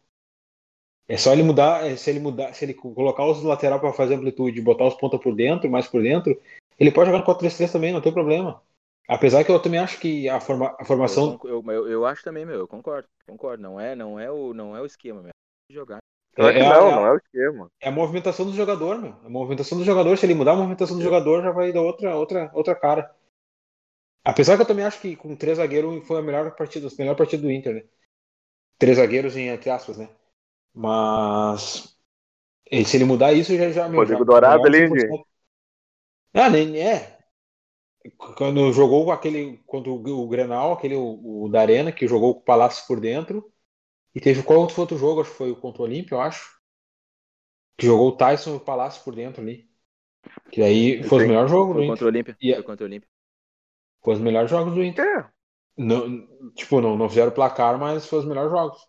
É 1.06 1.16
só 1.16 1.32
ele 1.32 1.42
mudar, 1.42 1.84
é, 1.84 1.96
se 1.96 2.08
ele 2.08 2.20
mudar, 2.20 2.54
se 2.54 2.64
ele 2.64 2.72
colocar 2.72 3.26
os 3.26 3.42
lateral 3.42 3.78
para 3.78 3.92
fazer 3.92 4.14
amplitude, 4.14 4.60
botar 4.62 4.86
os 4.86 4.94
pontas 4.94 5.20
por 5.20 5.34
dentro, 5.34 5.70
mais 5.70 5.86
por 5.86 6.02
dentro, 6.02 6.40
ele 6.78 6.90
pode 6.90 7.10
jogar 7.10 7.18
no 7.18 7.26
4-3-3 7.26 7.70
também, 7.70 7.92
não 7.92 8.00
tem 8.00 8.12
problema. 8.12 8.62
Apesar 9.08 9.44
que 9.44 9.50
eu 9.50 9.60
também 9.60 9.80
acho 9.80 10.00
que 10.00 10.28
a, 10.28 10.40
forma, 10.40 10.74
a 10.78 10.84
formação. 10.84 11.38
Eu, 11.44 11.62
eu, 11.66 11.88
eu, 11.88 12.06
acho 12.06 12.24
também, 12.24 12.46
meu, 12.46 12.60
eu 12.60 12.68
concordo, 12.68 13.06
concordo. 13.26 13.62
Não 13.62 13.78
é, 13.78 13.94
não 13.94 14.18
é, 14.18 14.30
o, 14.30 14.54
não 14.54 14.76
é 14.76 14.80
o 14.80 14.86
esquema, 14.86 15.20
meu. 15.20 15.30
É 15.30 15.74
jogar. 15.74 15.98
É, 16.38 16.44
é, 16.44 16.62
não, 16.62 16.88
é, 16.88 16.92
não 16.92 17.06
é 17.06 17.12
o 17.12 17.16
esquema. 17.16 17.68
É 17.80 17.88
a 17.88 17.92
movimentação 17.92 18.46
do 18.46 18.52
jogador, 18.52 18.98
meu. 18.98 19.14
A 19.24 19.28
movimentação 19.28 19.76
do 19.76 19.84
jogador, 19.84 20.16
se 20.16 20.24
ele 20.24 20.34
mudar 20.34 20.52
a 20.52 20.56
movimentação 20.56 20.96
do 20.96 21.02
jogador, 21.02 21.42
já 21.42 21.50
vai 21.50 21.72
dar 21.72 21.82
outra, 21.82 22.16
outra, 22.16 22.50
outra 22.54 22.74
cara. 22.74 23.10
Apesar 24.24 24.56
que 24.56 24.62
eu 24.62 24.66
também 24.66 24.84
acho 24.84 25.00
que 25.00 25.16
com 25.16 25.34
três 25.34 25.58
zagueiros 25.58 26.06
foi 26.06 26.18
a 26.18 26.22
melhor 26.22 26.54
partida, 26.54 26.86
a 26.86 26.90
melhor 26.98 27.16
partida 27.16 27.42
do 27.42 27.50
Inter, 27.50 27.74
né? 27.74 27.84
Três 28.78 28.96
zagueiros 28.96 29.36
em 29.36 29.48
entre 29.48 29.70
aspas, 29.70 29.98
né? 29.98 30.08
Mas 30.74 31.96
se 32.86 32.96
ele 32.96 33.04
mudar 33.04 33.32
isso, 33.32 33.54
já 33.56 33.70
já. 33.70 33.86
Rodrigo 33.86 34.24
Dourado 34.24 34.66
ali, 34.66 34.88
Ah, 36.32 36.48
nem 36.48 36.80
é. 36.80 37.18
Quando 38.36 38.72
jogou 38.72 39.12
aquele 39.12 39.58
contra 39.66 39.90
o, 39.90 39.96
o 39.96 40.28
Grenal, 40.28 40.72
aquele 40.72 40.94
o, 40.94 41.44
o 41.44 41.48
da 41.48 41.60
Arena, 41.60 41.92
que 41.92 42.08
jogou 42.08 42.34
com 42.34 42.40
o 42.40 42.44
Palácio 42.44 42.86
por 42.86 42.98
dentro. 42.98 43.52
E 44.14 44.20
teve 44.20 44.42
qual 44.42 44.60
outro, 44.60 44.80
outro 44.80 44.98
jogo? 44.98 45.20
Acho 45.20 45.30
que 45.30 45.36
foi 45.36 45.54
contra 45.54 45.82
o 45.82 45.84
Olímpio, 45.84 46.16
eu 46.16 46.20
acho. 46.20 46.50
Que 47.76 47.86
jogou 47.86 48.08
o 48.08 48.16
Tyson 48.16 48.54
e 48.54 48.56
o 48.56 48.60
Palácio 48.60 49.02
por 49.04 49.14
dentro 49.14 49.42
ali. 49.42 49.68
Que 50.50 50.62
aí 50.62 51.02
foi 51.04 51.24
o 51.24 51.28
melhor 51.28 51.48
jogo 51.48 51.74
foi 51.74 51.86
contra 51.86 52.04
o 52.04 52.08
Olímpio. 52.08 52.36
E, 52.40 52.54
foi 52.54 52.62
contra 52.62 52.84
o 52.84 52.88
Olímpio. 52.88 53.11
Foi 54.02 54.14
os 54.14 54.20
melhores 54.20 54.50
jogos 54.50 54.74
do 54.74 54.82
Inter. 54.82 55.04
É. 55.06 55.26
Não, 55.76 56.26
tipo, 56.54 56.80
não, 56.80 56.96
não 56.96 57.08
fizeram 57.08 57.30
placar, 57.30 57.78
mas 57.78 58.06
foi 58.06 58.18
os 58.18 58.24
melhores 58.24 58.50
jogos. 58.50 58.86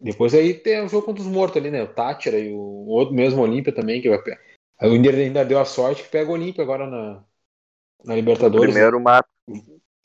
Depois 0.00 0.34
aí 0.34 0.54
tem 0.54 0.82
o 0.82 0.88
jogo 0.88 1.04
contra 1.04 1.22
os 1.22 1.28
mortos 1.28 1.58
ali, 1.58 1.70
né? 1.70 1.82
O 1.82 1.92
Tátira 1.92 2.38
e 2.38 2.52
o 2.52 2.86
outro 2.86 3.14
mesmo 3.14 3.42
Olímpia 3.42 3.74
também, 3.74 4.00
que 4.00 4.08
vai 4.08 4.18
O 4.82 4.94
Inter 4.94 5.14
ainda 5.14 5.44
deu 5.44 5.58
a 5.58 5.64
sorte 5.64 6.02
que 6.02 6.08
pega 6.08 6.30
o 6.30 6.34
Olímpia 6.34 6.62
agora 6.62 6.86
na, 6.86 7.22
na 8.04 8.14
Libertadores. 8.14 8.70
O 8.70 8.72
primeiro 8.72 8.98
mata. 8.98 9.28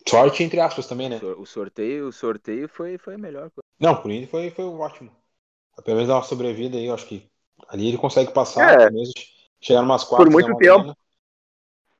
Sorte 0.08 0.44
entre 0.44 0.60
aspas 0.60 0.86
também, 0.86 1.10
né? 1.10 1.20
O 1.38 1.46
sorteio, 1.46 2.08
o 2.08 2.12
sorteio 2.12 2.68
foi, 2.68 2.98
foi 2.98 3.16
melhor. 3.16 3.50
Não, 3.80 3.96
por 3.96 4.12
Inter 4.12 4.30
foi, 4.30 4.52
foi 4.52 4.66
ótimo. 4.66 5.12
Pelo 5.84 5.96
menos 5.96 6.10
dar 6.10 6.16
uma 6.16 6.24
sobrevida 6.24 6.78
aí, 6.78 6.88
eu 6.88 6.94
acho 6.94 7.08
que 7.08 7.30
ali 7.70 7.88
ele 7.88 7.98
consegue 7.98 8.32
passar, 8.32 8.82
é. 8.82 8.92
mesmo 8.92 9.14
chegar 9.62 9.82
umas 9.82 10.04
quatro. 10.04 10.26
Por 10.26 10.32
muito 10.32 10.56
tempo. 10.58 10.96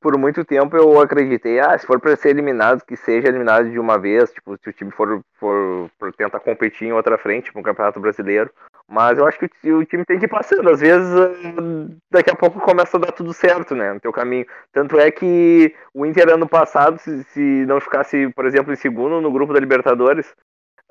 Por 0.06 0.16
muito 0.16 0.44
tempo 0.44 0.76
eu 0.76 1.00
acreditei, 1.00 1.58
ah, 1.58 1.76
se 1.76 1.84
for 1.84 1.98
para 1.98 2.14
ser 2.14 2.28
eliminado, 2.28 2.84
que 2.86 2.94
seja 2.94 3.26
eliminado 3.26 3.68
de 3.68 3.76
uma 3.76 3.98
vez, 3.98 4.30
tipo, 4.30 4.56
se 4.56 4.70
o 4.70 4.72
time 4.72 4.92
for, 4.92 5.20
for, 5.34 5.90
for 5.98 6.12
tentar 6.12 6.38
competir 6.38 6.86
em 6.86 6.92
outra 6.92 7.18
frente, 7.18 7.46
tipo, 7.46 7.58
no 7.58 7.64
Campeonato 7.64 7.98
Brasileiro. 7.98 8.48
Mas 8.88 9.18
eu 9.18 9.26
acho 9.26 9.36
que 9.36 9.72
o, 9.72 9.84
time 9.84 10.04
tem 10.04 10.16
que 10.20 10.26
ir 10.26 10.28
passando. 10.28 10.70
Às 10.70 10.78
vezes, 10.78 11.12
ah, 11.12 11.92
daqui 12.08 12.30
a 12.30 12.36
pouco 12.36 12.60
começa 12.60 12.96
a 12.96 13.00
dar 13.00 13.10
tudo 13.10 13.32
certo, 13.32 13.74
né? 13.74 13.94
No 13.94 13.98
teu 13.98 14.12
caminho. 14.12 14.46
Tanto 14.72 14.96
é 14.96 15.10
que 15.10 15.74
o 15.92 16.06
Inter 16.06 16.28
ano 16.28 16.48
passado, 16.48 17.00
se, 17.00 17.24
se 17.24 17.40
não 17.66 17.80
ficasse, 17.80 18.30
por 18.32 18.46
exemplo, 18.46 18.72
em 18.72 18.76
segundo 18.76 19.20
no 19.20 19.32
grupo 19.32 19.52
da 19.52 19.58
Libertadores, 19.58 20.32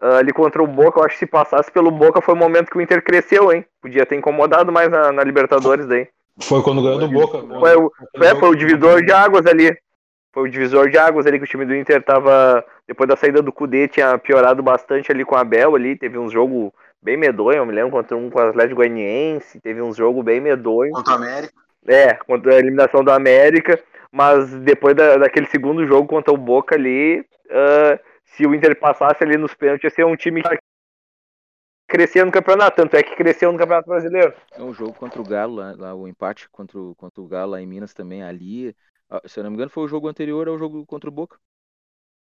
uh, 0.01 0.17
ali 0.19 0.34
contra 0.34 0.62
o 0.62 0.67
Boca, 0.67 1.00
eu 1.00 1.05
acho 1.05 1.13
que 1.13 1.19
se 1.19 1.25
passasse 1.25 1.72
pelo 1.72 1.89
Boca 1.89 2.20
foi 2.20 2.33
o 2.33 2.37
momento 2.37 2.70
que 2.70 2.77
o 2.77 2.81
Inter 2.81 3.01
cresceu, 3.01 3.50
hein? 3.50 3.66
Podia 3.81 4.05
ter 4.05 4.18
incomodado 4.18 4.74
mais 4.74 4.89
na, 4.92 5.13
na 5.13 5.24
Libertadores 5.24 5.87
daí. 5.87 6.05
Foi 6.41 6.61
quando 6.61 6.81
ganhou 6.81 7.00
do 7.00 7.07
Boca. 7.07 7.39
Foi, 7.59 7.75
o, 7.75 7.91
foi, 8.17 8.35
foi 8.39 8.50
o 8.50 8.55
divisor 8.55 9.03
de 9.03 9.11
águas 9.11 9.45
ali. 9.45 9.75
Foi 10.33 10.43
o 10.43 10.51
divisor 10.51 10.89
de 10.89 10.98
águas 10.98 11.25
ali 11.25 11.37
que 11.37 11.45
o 11.45 11.48
time 11.48 11.65
do 11.65 11.75
Inter 11.75 12.03
tava. 12.03 12.65
Depois 12.87 13.07
da 13.07 13.15
saída 13.15 13.41
do 13.41 13.53
Cudê, 13.53 13.87
tinha 13.87 14.17
piorado 14.17 14.61
bastante 14.61 15.11
ali 15.11 15.24
com 15.24 15.35
a 15.35 15.41
Abel 15.41 15.75
ali. 15.75 15.95
Teve 15.95 16.17
um 16.17 16.29
jogo 16.29 16.74
bem 17.01 17.15
medonho, 17.15 17.57
eu 17.57 17.65
me 17.65 17.71
lembro, 17.71 17.91
contra 17.91 18.17
um 18.17 18.31
com 18.31 18.39
o 18.39 18.41
Atlético 18.41 18.77
Goianiense, 18.77 19.59
teve 19.59 19.79
um 19.79 19.93
jogo 19.93 20.24
bem 20.24 20.41
medonho. 20.41 20.91
Contra 20.91 21.13
o 21.13 21.15
América. 21.17 21.53
É, 21.87 22.15
contra 22.15 22.55
a 22.55 22.57
eliminação 22.57 23.03
do 23.03 23.11
América, 23.11 23.79
mas 24.11 24.50
depois 24.55 24.95
da, 24.95 25.17
daquele 25.17 25.45
segundo 25.45 25.85
jogo 25.85 26.07
contra 26.07 26.33
o 26.33 26.37
Boca 26.37 26.74
ali, 26.74 27.19
uh, 27.19 28.00
se 28.24 28.48
o 28.48 28.55
Inter 28.55 28.75
passasse 28.79 29.24
ali 29.24 29.37
nos 29.37 29.53
pênaltis, 29.53 29.83
ia 29.83 29.89
ser 29.91 30.03
um 30.03 30.15
time 30.15 30.41
que 30.41 30.57
crescia 31.87 32.25
no 32.25 32.31
campeonato, 32.31 32.75
tanto 32.75 32.95
é 32.95 33.03
que 33.03 33.15
cresceu 33.15 33.51
no 33.51 33.57
Campeonato 33.57 33.89
Brasileiro. 33.89 34.33
É 34.51 34.61
um 34.61 34.74
jogo 34.74 34.93
contra 34.93 35.21
o 35.21 35.24
Galo, 35.24 35.55
lá, 35.55 35.75
lá 35.77 35.95
o 35.95 36.07
empate 36.07 36.50
contra 36.50 36.79
o, 36.79 36.95
contra 36.95 37.21
o 37.21 37.27
Galo 37.27 37.51
lá 37.51 37.61
em 37.61 37.67
Minas 37.67 37.93
também, 37.93 38.24
ali, 38.24 38.75
ah, 39.09 39.21
se 39.25 39.39
eu 39.39 39.43
não 39.43 39.51
me 39.51 39.55
engano, 39.55 39.69
foi 39.69 39.83
o 39.83 39.87
jogo 39.87 40.07
anterior 40.07 40.48
ao 40.48 40.57
jogo 40.57 40.85
contra 40.85 41.09
o 41.09 41.13
Boca. 41.13 41.39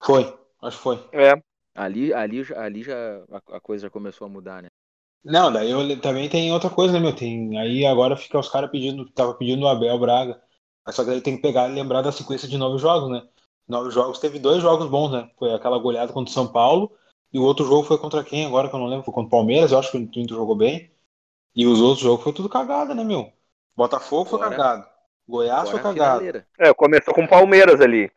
Foi, 0.03 0.23
acho 0.63 0.77
que 0.77 0.83
foi. 0.83 1.09
É. 1.13 1.41
Ali, 1.75 2.13
ali, 2.13 2.45
ali 2.55 2.83
já 2.83 2.95
a, 3.31 3.57
a 3.57 3.61
coisa 3.61 3.87
já 3.87 3.91
começou 3.91 4.27
a 4.27 4.31
mudar, 4.31 4.63
né? 4.63 4.69
Não, 5.23 5.53
daí 5.53 5.71
eu, 5.71 6.01
também 6.01 6.29
tem 6.29 6.51
outra 6.53 6.71
coisa, 6.71 6.95
né, 6.95 7.01
meu? 7.01 7.15
Tem, 7.15 7.59
aí 7.59 7.85
agora 7.85 8.17
fica 8.17 8.39
os 8.39 8.49
caras 8.49 8.71
pedindo, 8.71 9.09
tava 9.11 9.35
pedindo 9.35 9.65
o 9.65 9.69
Abel 9.69 9.99
Braga. 9.99 10.41
Só 10.89 11.05
que 11.05 11.11
aí 11.11 11.21
tem 11.21 11.37
que 11.37 11.43
pegar 11.43 11.69
e 11.69 11.75
lembrar 11.75 12.03
da 12.03 12.11
sequência 12.11 12.49
de 12.49 12.57
nove 12.57 12.79
jogos, 12.79 13.11
né? 13.11 13.23
Nove 13.69 13.91
jogos, 13.91 14.19
teve 14.19 14.39
dois 14.39 14.63
jogos 14.63 14.89
bons, 14.89 15.13
né? 15.13 15.31
Foi 15.39 15.53
aquela 15.55 15.79
goleada 15.79 16.13
contra 16.13 16.31
o 16.31 16.35
São 16.35 16.51
Paulo, 16.51 16.93
e 17.33 17.39
o 17.39 17.43
outro 17.43 17.65
jogo 17.65 17.85
foi 17.85 17.99
contra 17.99 18.25
quem 18.25 18.45
agora, 18.45 18.69
que 18.69 18.75
eu 18.75 18.81
não 18.81 18.87
lembro, 18.87 19.05
foi 19.05 19.15
contra 19.15 19.29
o 19.29 19.31
Palmeiras, 19.31 19.71
eu 19.71 19.79
acho 19.79 19.91
que 19.91 19.99
o 19.99 20.01
Inter 20.01 20.37
jogou 20.37 20.57
bem. 20.57 20.91
E 21.55 21.67
os 21.67 21.81
outros 21.81 22.01
jogos 22.01 22.23
foi 22.23 22.33
tudo 22.33 22.49
cagada, 22.49 22.95
né, 22.95 23.05
meu? 23.05 23.33
Botafogo 23.77 24.29
foi 24.29 24.39
cagado. 24.39 24.85
Goiás 25.29 25.71
foi 25.71 25.81
cagado. 25.81 26.45
É, 26.59 26.75
começou 26.75 27.15
com 27.15 27.25
o 27.25 27.29
Palmeiras 27.29 27.81
ali. 27.81 28.11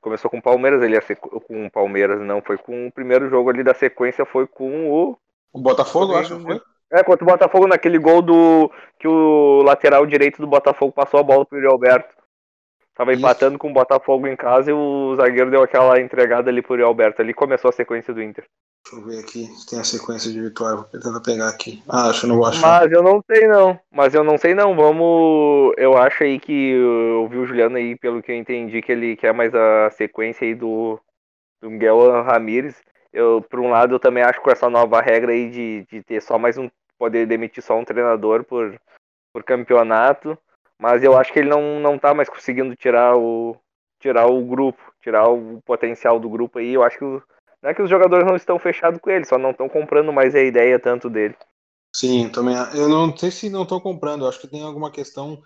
Começou 0.00 0.30
com 0.30 0.38
o 0.38 0.42
Palmeiras 0.42 0.82
ali, 0.82 0.96
com 1.46 1.66
o 1.66 1.70
Palmeiras 1.70 2.20
não, 2.20 2.40
foi 2.40 2.56
com 2.58 2.86
o 2.86 2.92
primeiro 2.92 3.28
jogo 3.28 3.50
ali 3.50 3.64
da 3.64 3.74
sequência, 3.74 4.24
foi 4.24 4.46
com 4.46 4.90
o. 4.90 5.18
O 5.52 5.60
Botafogo, 5.60 6.12
eu 6.12 6.18
acho 6.18 6.36
que 6.36 6.42
foi. 6.42 6.60
É, 6.92 7.02
contra 7.02 7.24
o 7.24 7.26
Botafogo 7.26 7.66
naquele 7.66 7.98
gol 7.98 8.22
do. 8.22 8.70
que 9.00 9.08
o 9.08 9.62
lateral 9.62 10.06
direito 10.06 10.40
do 10.40 10.46
Botafogo 10.46 10.92
passou 10.92 11.18
a 11.18 11.22
bola 11.22 11.44
pro 11.44 11.58
Yuri 11.58 11.72
Alberto. 11.72 12.14
Tava 12.96 13.12
empatando 13.12 13.58
com 13.58 13.70
o 13.70 13.74
Botafogo 13.74 14.26
em 14.26 14.34
casa 14.34 14.70
e 14.70 14.72
o 14.72 15.14
zagueiro 15.16 15.50
deu 15.50 15.62
aquela 15.62 16.00
entregada 16.00 16.48
ali 16.48 16.62
pro 16.62 16.84
Alberto. 16.84 17.20
Ali 17.20 17.34
começou 17.34 17.68
a 17.68 17.72
sequência 17.72 18.14
do 18.14 18.22
Inter. 18.22 18.46
Deixa 18.90 18.96
eu 18.96 19.04
ver 19.04 19.20
aqui 19.20 19.44
se 19.46 19.66
tem 19.66 19.78
a 19.78 19.84
sequência 19.84 20.32
de 20.32 20.40
vitória. 20.40 20.76
Vou 20.76 20.84
tentar 20.84 21.20
pegar 21.20 21.48
aqui. 21.50 21.82
Ah, 21.86 22.08
acho 22.08 22.22
que 22.22 22.26
não 22.26 22.36
vou 22.36 22.46
achar. 22.46 22.62
Mas 22.62 22.90
eu 22.90 23.02
não 23.02 23.22
sei 23.30 23.46
não. 23.46 23.78
Mas 23.90 24.14
eu 24.14 24.24
não 24.24 24.38
sei 24.38 24.54
não. 24.54 24.74
Vamos. 24.74 25.74
Eu 25.76 25.94
acho 25.98 26.24
aí 26.24 26.40
que 26.40 26.70
eu 26.70 27.28
vi 27.28 27.36
o 27.36 27.44
Juliano 27.44 27.76
aí, 27.76 27.96
pelo 27.96 28.22
que 28.22 28.32
eu 28.32 28.36
entendi, 28.36 28.80
que 28.80 28.92
ele 28.92 29.14
quer 29.14 29.34
mais 29.34 29.54
a 29.54 29.90
sequência 29.90 30.46
aí 30.46 30.54
do, 30.54 30.98
do 31.60 31.70
Miguel 31.70 32.22
Ramírez. 32.22 32.76
Eu, 33.12 33.44
por 33.50 33.60
um 33.60 33.70
lado, 33.70 33.94
eu 33.94 33.98
também 33.98 34.22
acho 34.22 34.38
que 34.38 34.44
com 34.44 34.50
essa 34.50 34.70
nova 34.70 35.02
regra 35.02 35.32
aí 35.32 35.50
de, 35.50 35.86
de 35.90 36.02
ter 36.02 36.22
só 36.22 36.38
mais 36.38 36.56
um. 36.56 36.70
poder 36.98 37.26
demitir 37.26 37.62
só 37.62 37.78
um 37.78 37.84
treinador 37.84 38.42
por, 38.44 38.74
por 39.34 39.44
campeonato. 39.44 40.38
Mas 40.80 41.02
eu 41.02 41.16
acho 41.16 41.32
que 41.32 41.38
ele 41.38 41.48
não, 41.48 41.80
não 41.80 41.98
tá 41.98 42.12
mais 42.14 42.28
conseguindo 42.28 42.76
tirar 42.76 43.16
o. 43.16 43.56
tirar 44.00 44.26
o 44.26 44.44
grupo, 44.44 44.80
tirar 45.02 45.28
o 45.28 45.60
potencial 45.62 46.20
do 46.20 46.28
grupo 46.28 46.58
aí. 46.58 46.74
Eu 46.74 46.82
acho 46.82 46.98
que 46.98 47.04
o 47.04 47.22
não 47.66 47.70
é 47.70 47.74
que 47.74 47.82
os 47.82 47.90
jogadores 47.90 48.24
não 48.24 48.36
estão 48.36 48.60
fechados 48.60 49.00
com 49.00 49.10
ele, 49.10 49.24
só 49.24 49.36
não 49.36 49.50
estão 49.50 49.68
comprando 49.68 50.12
mais 50.12 50.36
a 50.36 50.40
ideia 50.40 50.78
tanto 50.78 51.10
dele. 51.10 51.34
Sim, 51.92 52.28
também. 52.28 52.54
Eu 52.74 52.88
não 52.88 53.16
sei 53.16 53.30
se 53.30 53.50
não 53.50 53.62
estão 53.62 53.80
comprando, 53.80 54.24
eu 54.24 54.28
acho 54.28 54.40
que 54.40 54.46
tem 54.46 54.62
alguma 54.62 54.90
questão 54.90 55.42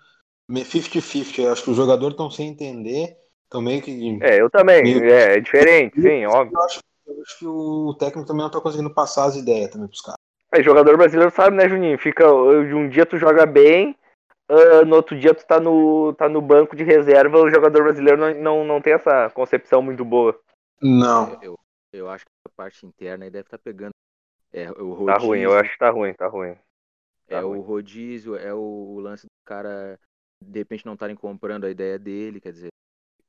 50-50. 0.47 1.51
Acho 1.51 1.63
que 1.63 1.71
os 1.71 1.77
jogadores 1.77 2.13
estão 2.13 2.29
sem 2.29 2.49
entender, 2.49 3.17
estão 3.45 3.59
meio 3.59 3.81
que. 3.81 4.19
É, 4.21 4.39
eu 4.39 4.51
também. 4.51 4.83
Meio... 4.83 5.03
É, 5.05 5.37
é 5.37 5.39
diferente, 5.39 5.99
sim, 5.99 6.25
óbvio. 6.25 6.55
Eu 6.55 6.63
acho, 6.63 6.79
eu 7.07 7.21
acho, 7.21 7.39
que 7.39 7.47
o 7.47 7.95
técnico 7.97 8.27
também 8.27 8.41
não 8.41 8.47
está 8.47 8.61
conseguindo 8.61 8.93
passar 8.93 9.25
as 9.25 9.35
ideias 9.35 9.71
também 9.71 9.87
pros 9.87 10.01
caras. 10.01 10.19
É, 10.53 10.61
jogador 10.61 10.97
brasileiro 10.97 11.31
sabe, 11.33 11.55
né, 11.55 11.67
Juninho? 11.69 11.97
Fica, 11.97 12.31
um 12.31 12.89
dia 12.89 13.05
tu 13.05 13.17
joga 13.17 13.45
bem, 13.45 13.95
uh, 14.51 14.85
no 14.85 14.95
outro 14.95 15.17
dia 15.17 15.33
tu 15.33 15.45
tá 15.45 15.59
no, 15.59 16.13
tá 16.13 16.27
no 16.27 16.41
banco 16.41 16.75
de 16.75 16.83
reserva, 16.83 17.39
o 17.39 17.49
jogador 17.49 17.83
brasileiro 17.83 18.19
não, 18.19 18.33
não, 18.33 18.63
não 18.65 18.81
tem 18.81 18.93
essa 18.93 19.29
concepção 19.31 19.81
muito 19.81 20.03
boa. 20.03 20.39
Não. 20.81 21.39
Eu, 21.41 21.57
eu 21.93 22.09
acho 22.09 22.25
que 22.25 22.31
a 22.45 22.49
parte 22.55 22.85
interna 22.85 23.25
aí 23.25 23.31
deve 23.31 23.47
estar 23.47 23.57
tá 23.57 23.63
pegando. 23.63 23.91
É, 24.53 24.69
o 24.71 24.93
rodízio, 24.93 25.05
tá 25.05 25.17
ruim, 25.17 25.39
eu 25.39 25.57
acho 25.57 25.71
que 25.71 25.77
tá 25.77 25.89
ruim, 25.89 26.13
tá 26.13 26.27
ruim. 26.27 26.55
Tá 27.27 27.37
é 27.37 27.39
ruim. 27.39 27.59
o 27.59 27.61
rodízio, 27.61 28.35
é 28.35 28.53
o 28.53 28.99
lance 28.99 29.25
do 29.25 29.45
cara 29.45 29.97
de 30.43 30.59
repente 30.59 30.85
não 30.85 30.93
estarem 30.93 31.15
comprando 31.15 31.65
a 31.65 31.69
ideia 31.69 31.97
dele, 31.97 32.41
quer 32.41 32.51
dizer, 32.51 32.69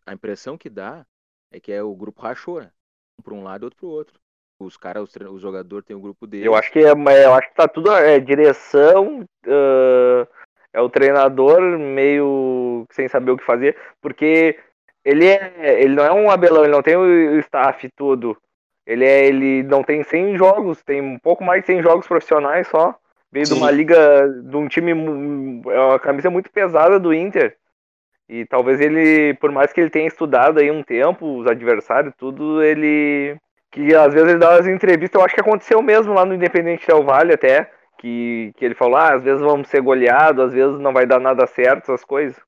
a 0.07 0.13
impressão 0.13 0.57
que 0.57 0.71
dá 0.71 1.07
é 1.53 1.61
que 1.61 1.71
é 1.71 1.83
o 1.83 1.95
grupo 1.95 2.23
rachou, 2.23 2.61
né? 2.61 2.71
Um 3.19 3.23
para 3.23 3.35
um 3.35 3.43
lado 3.43 3.63
e 3.63 3.67
outro 3.67 3.79
para 3.79 3.87
o 3.87 3.91
outro. 3.91 4.21
Os 4.61 4.77
caras, 4.77 5.03
os, 5.03 5.29
os 5.31 5.41
jogadores 5.43 5.85
têm 5.85 5.97
o 5.97 6.01
grupo 6.01 6.27
dele. 6.27 6.47
Eu 6.47 6.55
acho 6.55 6.73
que 6.73 6.79
é, 6.79 6.91
eu 6.91 7.35
acho 7.35 7.49
que 7.49 7.55
tá 7.55 7.69
tudo 7.69 7.93
é, 7.93 8.19
direção, 8.19 9.21
uh, 9.21 10.29
é 10.73 10.81
o 10.81 10.89
treinador 10.89 11.61
meio 11.79 12.87
sem 12.91 13.09
saber 13.09 13.33
o 13.33 13.37
que 13.37 13.45
fazer, 13.45 13.77
porque 14.01 14.57
ele 15.05 15.27
é, 15.27 15.83
ele 15.83 15.95
não 15.95 16.05
é 16.05 16.13
um 16.13 16.31
Abelão, 16.31 16.65
ele 16.65 16.73
não 16.73 16.83
tem 16.83 16.97
o 16.97 17.39
staff 17.41 17.89
tudo. 17.97 18.37
Ele 18.87 19.05
é, 19.05 19.27
ele 19.27 19.63
não 19.63 19.83
tem 19.83 20.03
100 20.03 20.37
jogos, 20.37 20.83
tem 20.83 21.01
um 21.01 21.19
pouco 21.19 21.45
mais 21.45 21.63
de 21.63 21.67
100 21.67 21.83
jogos 21.83 22.07
profissionais 22.07 22.67
só. 22.69 22.97
Veio 23.31 23.47
de 23.47 23.55
uma 23.55 23.71
liga, 23.71 24.29
de 24.29 24.57
um 24.57 24.69
time, 24.69 24.91
é 25.67 25.81
uma 25.81 25.99
camisa 25.99 26.29
muito 26.29 26.51
pesada 26.51 26.99
do 27.01 27.15
Inter. 27.15 27.57
E 28.29 28.45
talvez 28.47 28.81
ele, 28.81 29.35
por 29.35 29.51
mais 29.51 29.73
que 29.73 29.81
ele 29.81 29.91
tenha 29.91 30.07
estudado 30.07 30.59
aí 30.59 30.71
um 30.71 30.83
tempo, 30.83 31.39
os 31.39 31.47
adversários, 31.47 32.15
tudo, 32.17 32.63
ele. 32.63 33.37
Que 33.71 33.95
às 33.95 34.13
vezes 34.13 34.29
ele 34.29 34.39
dá 34.39 34.55
as 34.57 34.67
entrevistas, 34.67 35.19
eu 35.19 35.25
acho 35.25 35.35
que 35.35 35.41
aconteceu 35.41 35.81
mesmo 35.81 36.13
lá 36.13 36.27
no 36.27 36.35
Independente 36.35 36.87
Del 36.87 37.03
Vale 37.03 37.33
até. 37.33 37.71
Que, 37.99 38.53
que 38.57 38.65
ele 38.65 38.75
falou, 38.75 38.97
ah, 38.97 39.15
às 39.15 39.23
vezes 39.23 39.41
vamos 39.41 39.69
ser 39.69 39.81
goleados, 39.81 40.47
às 40.47 40.53
vezes 40.53 40.81
não 40.81 40.93
vai 40.93 41.07
dar 41.07 41.21
nada 41.21 41.47
certo, 41.47 41.83
essas 41.83 42.05
coisas. 42.05 42.41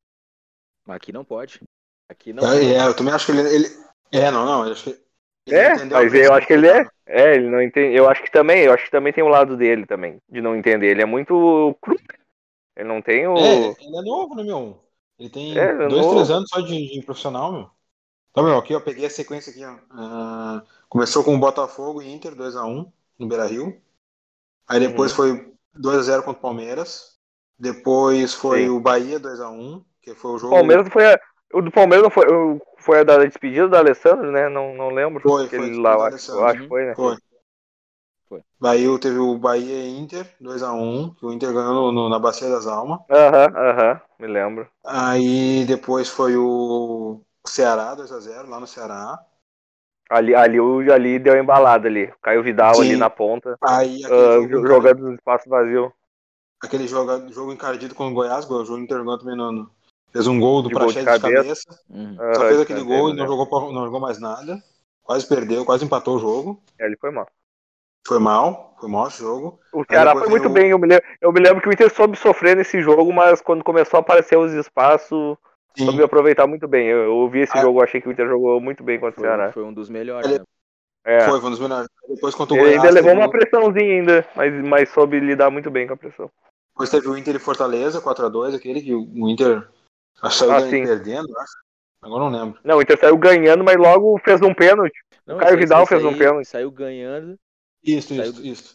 Mas 0.87 0.97
aqui 0.97 1.13
não 1.13 1.25
pode. 1.25 1.61
Aqui 2.09 2.33
não. 2.33 2.45
É, 2.53 2.75
é, 2.75 2.87
eu 2.87 2.95
também 2.95 3.15
acho 3.15 3.27
que 3.27 3.33
ele. 3.33 3.55
ele... 3.55 3.67
É, 4.11 4.31
não, 4.31 4.45
não. 4.45 4.67
Eu 4.67 4.73
acho 4.73 4.85
que 4.85 4.91
ele 4.91 5.05
é, 5.47 5.85
mas 5.85 6.15
eu 6.15 6.33
acho 6.33 6.47
que 6.47 6.53
ele 6.53 6.69
é. 6.69 6.87
É, 7.07 7.35
ele 7.35 7.51
não 7.51 7.61
entende. 7.61 7.95
Eu 7.95 8.09
acho 8.09 8.23
que 8.23 8.31
também, 8.31 8.63
eu 8.63 8.73
acho 8.73 8.85
que 8.85 8.91
também 8.91 9.13
tem 9.13 9.23
o 9.23 9.27
um 9.27 9.31
lado 9.31 9.57
dele 9.57 9.85
também, 9.85 10.19
de 10.29 10.41
não 10.41 10.57
entender. 10.57 10.89
Ele 10.89 11.03
é 11.03 11.07
muito 11.07 11.77
cru. 11.81 11.99
Ele 12.77 12.89
não 12.89 13.03
tem 13.03 13.27
o. 13.27 13.37
É, 13.37 13.75
ele 13.81 13.97
é 13.97 14.03
novo, 14.03 14.35
né, 14.35 14.43
meu? 14.43 14.81
Ele 15.19 15.29
tem 15.29 15.59
é, 15.59 15.71
ele 15.71 15.85
é 15.85 15.89
dois, 15.89 16.03
novo. 16.03 16.15
três 16.15 16.31
anos 16.31 16.49
só 16.49 16.61
de, 16.61 16.89
de, 16.89 17.03
profissional, 17.03 17.53
meu. 17.53 17.71
Então, 18.31 18.43
meu, 18.43 18.59
aqui 18.59 18.73
eu 18.73 18.81
peguei 18.81 19.07
a 19.07 19.11
sequência 19.11 19.51
aqui, 19.51 19.65
ó. 19.65 19.75
Uh, 19.75 20.63
começou 20.89 21.23
com 21.23 21.35
o 21.35 21.39
Botafogo 21.39 22.03
e 22.03 22.11
Inter 22.11 22.35
2x1 22.35 22.91
no 23.19 23.29
Beira 23.29 23.47
Rio. 23.47 23.81
Aí 24.69 24.81
depois 24.81 25.11
uhum. 25.13 25.17
foi 25.17 25.53
2x0 25.79 26.23
contra 26.23 26.39
o 26.39 26.43
Palmeiras. 26.43 27.15
Depois 27.59 28.35
foi 28.35 28.65
Sim. 28.65 28.71
o 28.71 28.81
Bahia 28.81 29.21
2x1, 29.21 29.85
que 30.03 30.15
foi 30.15 30.33
o 30.33 30.39
jogo. 30.39 30.55
Palmeiras 30.55 30.89
foi 30.89 31.13
a, 31.13 31.19
o 31.53 31.63
do 31.63 31.71
Palmeiras 31.71 32.03
não 32.03 32.11
foi, 32.11 32.27
foi 32.79 33.01
a 33.01 33.05
da 33.05 33.19
despedida 33.19 33.69
do 33.69 33.77
Alessandro, 33.77 34.33
né? 34.33 34.49
Não, 34.49 34.75
não 34.75 34.91
lembro. 34.91 35.23
Foi, 35.23 35.49
foi. 35.49 35.75
Lá, 35.75 36.09
acho, 36.09 36.33
eu 36.33 36.45
acho 36.45 36.63
que 36.63 36.69
foi, 36.69 36.85
né? 36.85 36.95
Foi. 36.97 37.17
foi. 38.29 38.43
Daí 38.61 38.99
teve 38.99 39.19
o 39.19 39.39
Bahia 39.39 39.85
e 39.85 39.99
Inter, 39.99 40.29
2x1, 40.43 41.15
que 41.15 41.27
o 41.27 41.33
Inter 41.33 41.53
ganhou 41.53 41.93
no, 41.93 42.09
na 42.09 42.19
Bacia 42.19 42.49
das 42.49 42.67
Almas. 42.67 43.01
Aham, 43.09 43.53
aham, 43.57 44.01
me 44.19 44.27
lembro. 44.27 44.69
Aí 44.85 45.65
depois 45.65 46.09
foi 46.09 46.37
o 46.37 47.21
Ceará, 47.47 47.95
2x0, 47.95 48.49
lá 48.49 48.59
no 48.59 48.67
Ceará. 48.67 49.19
Ali, 50.11 50.35
ali, 50.35 50.59
ali 50.93 51.19
deu 51.19 51.37
embalada 51.37 51.89
ali. 51.89 52.13
Caio 52.23 52.43
Vidal 52.43 52.75
Sim. 52.75 52.83
ali 52.83 52.97
na 52.97 53.09
ponta. 53.09 53.57
Aí, 53.63 54.03
uh, 54.05 54.67
jogando 54.67 55.09
no 55.09 55.15
espaço 55.15 55.49
vazio. 55.49 55.93
Aquele 56.63 56.87
jogo, 56.87 57.33
jogo 57.33 57.53
encardido 57.53 57.95
com 57.95 58.09
o 58.09 58.13
Goiás, 58.13 58.49
o 58.49 58.65
jogo 58.65 58.81
Inter 58.81 59.03
ganhou 59.03 59.19
também 59.19 59.37
no, 59.37 59.71
Fez 60.15 60.29
um 60.29 60.39
gol 60.39 60.63
do 60.63 60.71
Praxedes 60.71 61.01
de 61.01 61.05
cabeça. 61.05 61.29
De 61.29 61.37
cabeça. 61.37 61.81
Uhum. 61.91 62.17
Só 62.35 62.41
fez 62.43 62.61
aquele 62.61 62.83
gol 62.85 63.11
e 63.11 63.15
não 63.15 63.27
jogou, 63.27 63.73
não 63.73 63.85
jogou 63.85 63.99
mais 63.99 64.21
nada. 64.21 64.63
Quase 65.03 65.27
perdeu, 65.27 65.65
quase 65.65 65.85
empatou 65.85 66.17
o 66.17 66.21
jogo. 66.21 66.63
É, 66.79 66.87
ele 66.87 66.97
foi 66.97 67.11
mal. 67.11 67.27
Foi 68.07 68.21
mal, 68.21 68.77
foi 68.79 68.89
mal 68.89 69.09
esse 69.09 69.19
jogo. 69.19 69.59
O 69.73 69.85
Ceará 69.85 70.13
foi 70.13 70.29
muito 70.29 70.49
bem. 70.49 70.71
Eu 70.71 70.79
me, 70.79 70.87
lembro, 70.87 71.05
eu 71.21 71.33
me 71.33 71.41
lembro 71.41 71.61
que 71.61 71.69
o 71.69 71.73
Inter 71.73 71.93
soube 71.93 72.17
sofrer 72.17 72.57
nesse 72.57 72.81
jogo, 72.81 73.13
mas 73.13 73.41
quando 73.41 73.65
começou 73.65 73.99
a 73.99 74.01
aparecer 74.03 74.39
os 74.39 74.53
espaços, 74.53 75.37
Sim. 75.77 75.87
soube 75.87 76.03
aproveitar 76.03 76.47
muito 76.47 76.69
bem. 76.69 76.87
Eu, 76.87 77.05
eu 77.05 77.15
ouvi 77.15 77.41
esse 77.41 77.57
ah. 77.57 77.61
jogo, 77.61 77.83
achei 77.83 78.01
que 78.01 78.09
o 78.09 78.13
Inter 78.13 78.29
jogou 78.29 78.61
muito 78.61 78.83
bem 78.83 78.99
contra 78.99 79.15
foi, 79.15 79.25
o 79.25 79.27
Ceará. 79.27 79.53
Foi 79.53 79.65
um 79.65 79.73
dos 79.73 79.89
melhores. 79.89 80.27
Ele... 80.27 80.39
Né? 80.39 80.45
É. 81.07 81.21
Foi, 81.29 81.41
foi 81.41 81.49
um 81.49 81.51
dos 81.51 81.61
melhores. 81.61 81.89
Depois 82.09 82.35
contra 82.35 82.55
o 82.55 82.59
Ele 82.59 82.77
Goiás, 82.77 82.85
ainda 82.85 82.95
levou 82.95 83.13
uma 83.13 83.31
pressãozinha 83.31 84.01
ainda, 84.01 84.29
mas, 84.35 84.55
mas 84.65 84.89
soube 84.91 85.21
lidar 85.21 85.51
muito 85.51 85.71
bem 85.71 85.87
com 85.87 85.95
a 85.95 85.97
pressão. 85.97 86.31
Depois 86.75 86.91
teve 86.91 87.09
o 87.09 87.17
Inter 87.17 87.37
e 87.37 87.39
Fortaleza, 87.39 88.01
4x2, 88.01 88.55
aquele 88.55 88.81
que 88.81 88.95
o 88.95 89.29
Inter 89.29 89.69
saiu 90.31 90.53
ah, 90.53 90.63
perdendo, 90.63 91.39
acho. 91.39 91.65
Agora 92.03 92.25
não 92.25 92.31
lembro. 92.31 92.61
Não, 92.65 92.79
o 92.79 92.83
Inter 92.83 92.99
saiu 92.99 93.17
ganhando, 93.17 93.65
mas 93.65 93.77
logo 93.77 94.19
fez 94.25 94.41
um 94.43 94.53
pênalti. 94.53 94.99
Não, 95.27 95.37
o 95.37 95.39
Caio 95.39 95.57
Vidal 95.57 95.87
fez 95.87 96.05
um 96.05 96.17
pênalti. 96.17 96.47
Saiu 96.47 96.71
ganhando. 96.71 97.39
Isso, 97.83 98.15
saiu... 98.15 98.31
isso, 98.31 98.47
isso. 98.47 98.75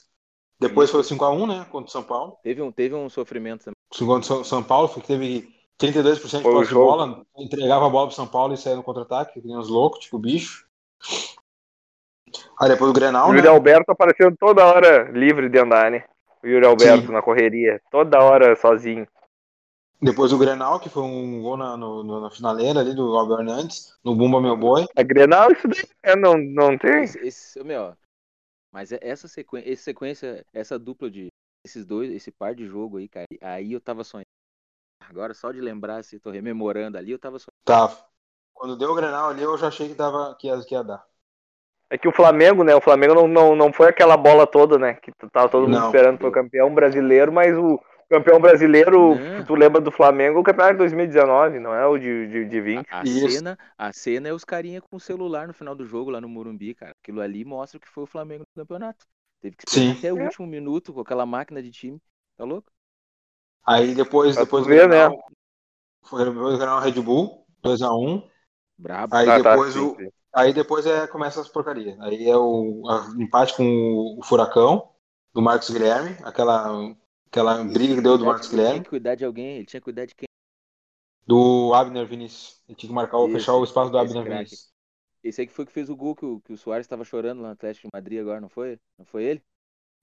Depois 0.60 0.90
isso. 0.90 1.04
foi 1.04 1.18
5x1, 1.18 1.48
né? 1.48 1.66
Contra 1.70 1.88
o 1.88 1.92
São 1.92 2.04
Paulo. 2.04 2.38
Teve 2.44 2.62
um, 2.62 2.72
teve 2.72 2.96
um 2.96 3.10
sofrimento 3.10 3.66
também. 3.66 3.76
Contra 4.08 4.34
o 4.36 4.44
São 4.44 4.64
Paulo, 4.64 4.88
foi 4.88 5.02
que 5.02 5.08
teve 5.08 5.59
32% 5.80 6.38
de 6.38 6.44
posse 6.44 6.70
de 6.70 6.76
bola. 6.76 7.26
Entregava 7.38 7.88
a 7.88 7.90
bola 7.90 8.08
pro 8.08 8.16
São 8.16 8.28
Paulo 8.28 8.54
e 8.54 8.58
saía 8.58 8.76
no 8.76 8.84
contra-ataque, 8.84 9.40
que 9.42 9.48
nem 9.48 9.58
os 9.58 9.70
loucos, 9.70 10.00
tipo 10.02 10.20
bicho. 10.20 10.68
Aí 12.60 12.70
depois 12.70 12.92
o 12.92 12.94
Grenal, 12.94 13.30
o 13.30 13.34
Yuri 13.34 13.48
né? 13.48 13.50
Alberto 13.50 13.92
aparecendo 13.92 14.36
toda 14.38 14.66
hora 14.66 15.10
livre 15.12 15.50
de 15.50 15.58
andar, 15.58 15.90
né? 15.90 16.04
O 16.44 16.48
Yuri 16.48 16.66
Alberto 16.66 17.08
Sim. 17.08 17.14
na 17.14 17.22
correria, 17.22 17.82
toda 17.90 18.22
hora 18.22 18.56
sozinho. 18.56 19.08
Depois 20.02 20.32
o 20.32 20.38
Grenal, 20.38 20.80
que 20.80 20.90
foi 20.90 21.04
um 21.04 21.42
gol 21.42 21.58
na, 21.58 21.76
no, 21.76 22.22
na 22.22 22.32
finaleira 22.32 22.80
ali 22.80 22.94
do 22.94 23.18
Albert 23.18 23.40
Hernandes, 23.40 23.98
no 24.04 24.16
Bumba 24.16 24.40
Meu 24.40 24.56
Boi. 24.56 24.86
A 24.96 25.04
Grenal, 25.04 25.52
isso 25.52 25.68
daí 25.68 25.84
é, 26.04 26.16
não, 26.16 26.38
não 26.38 26.78
tem? 26.78 27.04
Esse, 27.04 27.20
esse, 27.20 27.64
meu, 27.64 27.94
mas 28.72 28.92
é, 28.92 29.00
essa 29.02 29.28
sequência, 29.28 29.72
essa 29.72 29.84
sequência, 29.84 30.46
essa 30.54 30.80
dupla 30.80 31.10
de 31.10 31.28
esses 31.66 31.86
dois, 31.86 32.10
esse 32.12 32.32
par 32.32 32.56
de 32.56 32.66
jogo 32.66 32.98
aí, 32.98 33.10
cara, 33.10 33.26
aí 33.42 33.74
eu 33.74 33.82
tava 33.82 34.04
sonhando. 34.04 34.28
Agora, 35.10 35.34
só 35.34 35.52
de 35.52 35.60
lembrar, 35.60 36.04
se 36.04 36.20
tô 36.20 36.30
rememorando 36.30 36.98
ali, 36.98 37.12
eu 37.12 37.20
tava 37.20 37.40
sonhando. 37.40 37.64
Tá. 37.66 37.92
Quando 38.54 38.78
deu 38.78 38.92
o 38.92 38.96
Grenal 38.96 39.30
ali, 39.30 39.42
eu 39.42 39.58
já 39.58 39.68
achei 39.68 39.88
que, 39.88 39.96
tava, 39.96 40.36
que, 40.40 40.48
ia, 40.48 40.60
que 40.62 40.76
ia 40.76 40.84
dar. 40.84 41.04
É 41.90 41.98
que 41.98 42.08
o 42.08 42.12
Flamengo, 42.14 42.64
né? 42.64 42.76
O 42.76 42.82
Flamengo 42.82 43.16
não, 43.16 43.28
não, 43.28 43.56
não 43.56 43.74
foi 43.74 43.88
aquela 43.88 44.16
bola 44.16 44.46
toda, 44.46 44.78
né? 44.78 44.94
Que 44.96 45.12
tava 45.32 45.50
todo 45.50 45.64
mundo 45.64 45.80
não, 45.80 45.86
esperando 45.88 46.20
pro 46.20 46.32
campeão 46.32 46.74
brasileiro, 46.74 47.32
mas 47.32 47.58
o, 47.58 47.80
campeão 48.10 48.42
brasileiro, 48.42 49.16
não. 49.16 49.46
tu 49.46 49.54
lembra 49.54 49.80
do 49.80 49.92
Flamengo, 49.92 50.40
o 50.40 50.44
campeonato 50.44 50.74
de 50.74 50.80
2019, 50.80 51.60
não 51.60 51.74
é 51.74 51.86
o 51.86 51.98
de, 51.98 52.28
de, 52.28 52.46
de 52.46 52.62
20. 52.62 52.88
A, 52.90 53.02
a 53.02 53.06
cena, 53.06 53.60
a 53.78 53.94
cena 53.94 54.30
é 54.30 54.34
os 54.34 54.44
carinha 54.44 54.82
com 54.82 54.98
o 54.98 55.00
celular 55.00 55.48
no 55.48 55.54
final 55.54 55.76
do 55.76 55.86
jogo 55.86 56.10
lá 56.10 56.20
no 56.20 56.28
Morumbi, 56.28 56.74
cara. 56.74 56.96
Aquilo 57.02 57.22
ali 57.22 57.46
mostra 57.46 57.80
que 57.80 57.88
foi 57.88 58.04
o 58.04 58.08
Flamengo 58.08 58.44
no 58.56 58.64
campeonato. 58.64 59.06
Teve 59.40 59.56
que 59.56 59.64
esperar 59.68 59.94
Sim. 59.94 59.98
até 60.00 60.12
o 60.12 60.18
é. 60.18 60.24
último 60.24 60.48
minuto 60.48 60.92
com 60.92 61.02
aquela 61.02 61.26
máquina 61.26 61.62
de 61.62 61.72
time. 61.72 62.02
Tá 62.36 62.44
louco? 62.44 62.72
Aí 63.70 63.94
depois, 63.94 64.36
pra 64.36 64.46
depois 64.46 64.66
ver, 64.66 64.90
né? 64.90 65.10
Foi 66.04 66.26
depois 66.26 66.60
o 66.60 66.80
Red 66.80 67.02
Bull, 67.02 67.46
2x1. 67.64 68.30
Brabo. 68.78 69.16
Aí 69.16 69.30
ah, 69.30 69.44
tá, 69.44 69.52
depois 69.52 69.74
tá, 69.74 69.82
o. 69.82 69.90
Sim, 69.90 70.06
sim. 70.06 70.10
Aí 70.34 70.54
depois 70.54 70.86
é, 70.86 71.08
começa 71.08 71.42
as 71.42 71.50
porcarias. 71.50 72.00
Aí 72.02 72.30
é 72.30 72.38
o 72.38 72.84
empate 73.18 73.56
com 73.56 73.64
o, 73.64 74.20
o 74.20 74.24
Furacão, 74.24 74.90
do 75.34 75.42
Marcos 75.42 75.70
Guilherme, 75.70 76.16
aquela 76.24 76.96
Aquela 77.30 77.64
briga 77.64 77.96
que 77.96 78.02
deu 78.02 78.18
do 78.18 78.26
Marcos 78.26 78.50
Guilherme. 78.50 78.70
Ele 78.70 78.74
tinha 78.80 78.84
que 78.84 78.90
cuidar 78.90 79.16
de 79.16 79.24
alguém, 79.24 79.58
ele 79.58 79.66
tinha 79.66 79.80
que 79.80 79.84
cuidar 79.84 80.06
de 80.06 80.16
quem? 80.16 80.28
Do 81.28 81.72
Abner 81.76 82.08
Vinícius. 82.08 82.60
Ele 82.68 82.76
tinha 82.76 82.90
que 82.90 82.94
marcar, 82.94 83.20
esse, 83.20 83.34
fechar 83.34 83.54
o 83.54 83.64
espaço 83.64 83.92
do 83.92 84.00
Abner 84.00 84.24
Vinícius. 84.24 84.74
Esse 85.24 85.42
aí 85.42 85.48
que 85.48 85.54
foi 85.54 85.66
que 85.66 85.72
fez 85.72 85.92
o 85.92 85.96
gol 85.96 86.16
que 86.16 86.26
o, 86.26 86.42
que 86.42 86.54
o 86.54 86.58
Soares 86.58 86.86
estava 86.86 87.06
chorando 87.06 87.42
lá 87.42 87.50
no 87.50 87.54
Atlético 87.54 87.88
de 87.88 87.92
Madrid 87.94 88.20
agora, 88.20 88.42
não 88.42 88.50
foi? 88.50 88.80
Não 88.98 89.06
foi 89.06 89.26
ele? 89.26 89.44